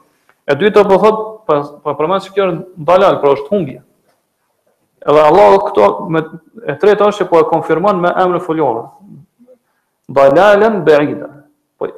E 0.51 0.55
dyta 0.59 0.83
po 0.87 0.97
thot 1.01 1.21
po, 1.47 1.57
po 1.83 1.93
përmend 1.99 2.25
se 2.25 2.33
kjo 2.35 2.49
është 2.49 2.85
dalal, 2.89 3.17
pra 3.21 3.33
është 3.37 3.51
humbje. 3.53 3.81
Edhe 5.07 5.23
Allah 5.31 5.55
këto 5.63 5.87
me 6.11 6.23
e 6.71 6.75
treta 6.81 7.07
është 7.07 7.21
që 7.25 7.29
po 7.31 7.41
e 7.43 7.47
konfirmon 7.53 8.01
me 8.03 8.11
emrin 8.23 8.43
foljore. 8.43 8.85
Dalalen 10.11 10.81
ba'ida. 10.87 11.29
Po 11.79 11.91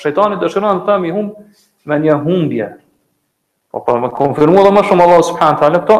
shejtani 0.00 0.38
dëshiron 0.42 0.84
ta 0.88 0.98
i 1.06 1.12
humb 1.14 1.38
me 1.86 1.98
një 2.02 2.18
humbje. 2.24 2.68
Po 3.72 3.80
po 3.84 3.96
më 4.04 4.12
konfirmon 4.18 4.66
edhe 4.66 4.74
më 4.76 4.84
shumë 4.90 5.06
Allah 5.08 5.24
subhanahu 5.30 5.60
taala 5.62 5.80
këto, 5.84 5.98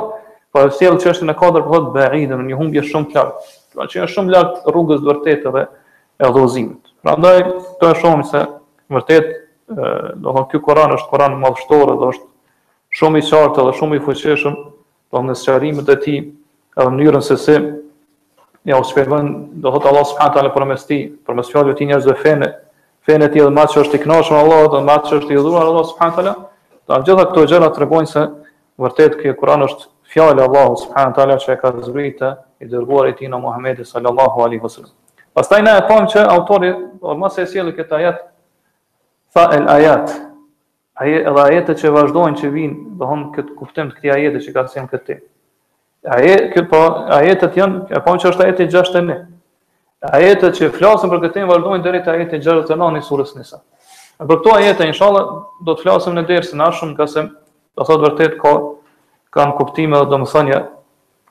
po 0.52 0.68
sjell 0.78 1.00
çështën 1.02 1.32
e 1.32 1.38
katërt 1.40 1.64
po 1.66 1.78
thot 1.78 1.92
ba'ida 1.96 2.36
në 2.38 2.50
një 2.50 2.60
humbje 2.60 2.84
shumë 2.90 3.12
të 3.12 3.18
lartë 3.22 3.54
pra 3.74 3.86
që 3.90 4.00
janë 4.00 4.12
shumë 4.14 4.34
lartë 4.34 4.72
rrugës 4.72 5.02
vërtetë 5.06 5.52
dhe 5.56 5.64
e 6.24 6.30
dhozimit. 6.36 6.80
Pra 7.04 7.16
ndaj, 7.18 7.42
e 7.88 7.90
shumë 8.00 8.28
se 8.30 8.44
vërtet, 8.94 9.32
do 9.66 10.30
thonë, 10.30 10.46
kjo 10.52 10.60
Kur'an 10.66 10.94
është 10.96 11.10
Koran 11.10 11.38
madhështore 11.42 11.96
dhe 12.00 12.10
është 12.14 12.28
shumë 12.98 13.20
i 13.22 13.26
qartë 13.28 13.66
dhe 13.66 13.76
shumë 13.80 13.96
i 13.98 14.02
fuqeshëm, 14.06 14.58
do 15.12 15.22
në 15.26 15.36
sëqarimet 15.42 15.90
e 15.90 15.96
ti, 16.04 16.16
edhe 16.78 16.92
mënyrën 16.94 17.24
se 17.26 17.36
si, 17.44 17.56
ja, 18.68 18.78
u 18.78 18.84
do 18.84 19.72
thotë 19.74 19.90
Allah 19.92 20.14
taala 20.34 20.52
për 20.54 20.68
mes 20.70 20.86
ti, 20.88 21.00
për 21.26 21.38
mes 21.40 21.50
fjallë 21.52 21.74
ti 21.78 21.88
njerëzve 21.90 22.14
fene, 22.24 22.52
fene 23.06 23.28
ti 23.32 23.42
edhe 23.42 23.50
ma 23.52 23.66
që 23.68 23.80
është 23.82 23.98
i 23.98 24.02
knashëm 24.06 24.38
Allah, 24.40 24.68
dhe 24.72 24.84
ma 24.86 24.98
që 25.04 25.18
është 25.20 25.34
i 25.36 25.42
dhuar 25.42 25.66
Allah 25.66 25.90
s.a. 25.90 26.36
Të 26.84 26.98
gjitha 27.08 27.24
këto 27.30 27.44
gjëra 27.50 27.70
tregojnë 27.74 28.10
se, 28.10 28.24
vërtet, 28.84 29.14
kjo 29.22 29.32
Koran 29.40 29.64
është 29.66 29.86
fjalë 30.14 30.46
Allahu 30.46 30.76
subhanahu 30.84 31.10
wa 31.12 31.18
taala 31.18 31.36
që 31.42 31.52
e 31.54 31.56
ka 31.60 31.72
zbritë 31.86 32.30
i 32.62 32.68
dërguar 32.70 33.10
i 33.10 33.16
tij 33.18 33.30
në 33.32 33.40
Muhamedi 33.42 33.84
sallallahu 33.88 34.44
alaihi 34.44 34.62
wasallam. 34.62 34.92
Pastaj 35.34 35.62
na 35.66 35.76
e 35.80 35.84
pam 35.88 36.06
që 36.10 36.22
autori 36.36 36.70
më 37.24 37.30
e 37.42 37.46
sjelli 37.50 37.74
këtë 37.74 37.96
ajat, 37.98 38.22
fa 39.34 39.48
el 39.58 39.66
ajat. 39.78 40.14
Ai 41.02 41.16
edhe 41.58 41.74
që 41.80 41.90
vazhdojnë 41.96 42.36
që 42.38 42.50
vinë, 42.54 42.76
do 43.00 43.06
këtë 43.36 43.54
kuptim 43.58 43.88
të 43.90 43.96
këtij 43.96 44.12
ajeti 44.16 44.42
që 44.44 44.52
ka 44.56 44.62
sjell 44.70 44.86
këtë. 44.92 45.16
Ai 46.16 46.34
kë 46.52 46.62
po 46.70 46.82
ajetet 47.18 47.56
janë 47.58 47.96
e 47.98 48.02
pam 48.06 48.18
që 48.22 48.30
është 48.30 48.44
ajeti 48.46 48.68
61. 48.76 49.10
Ajetet 50.14 50.54
që 50.60 50.68
flasin 50.78 51.10
për 51.10 51.24
këtë 51.24 51.48
vazhdojnë 51.50 51.82
deri 51.86 52.04
te 52.06 52.14
ajeti 52.14 52.38
69 52.46 53.00
i 53.00 53.02
surës 53.08 53.34
Nisa. 53.34 53.58
Për 54.20 54.28
këto 54.36 54.54
ajete 54.60 54.86
inshallah 54.86 55.42
do 55.66 55.74
të 55.74 55.82
flasim 55.82 56.14
në 56.14 56.26
dersën 56.30 56.60
e 56.62 56.66
ardhshëm, 56.68 56.94
ka 57.00 57.08
se 57.10 57.26
do 57.74 57.88
thotë 57.88 58.04
vërtet 58.06 58.38
ka 58.44 58.52
kanë 59.34 59.56
kuptime 59.58 59.98
dhe 60.00 60.06
domethënie 60.10 60.58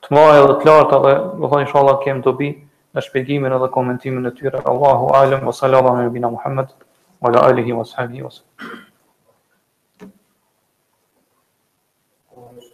të 0.06 0.12
mëdha 0.16 0.42
dhe 0.50 0.56
të 0.62 0.68
larta 0.68 0.98
dhe 1.06 1.12
do 1.38 1.48
thonë 1.52 1.64
inshallah 1.66 1.96
kem 2.04 2.20
dobi 2.26 2.50
në 2.94 3.04
shpjegimin 3.08 3.56
edhe 3.58 3.70
komentimin 3.78 4.30
e 4.30 4.34
tyre 4.40 4.62
Allahu 4.74 5.08
alem 5.22 5.48
wa 5.50 5.56
sallallahu 5.62 5.94
alaihi 5.96 6.12
wa 6.12 6.16
sallam 6.20 6.38
Muhammad 6.38 6.74
wa 7.24 7.30
ala 7.32 7.46
alihi 7.52 7.78
wa 7.80 7.88
sahbihi 7.96 8.28
wa 8.28 8.36
sallam 8.38 8.83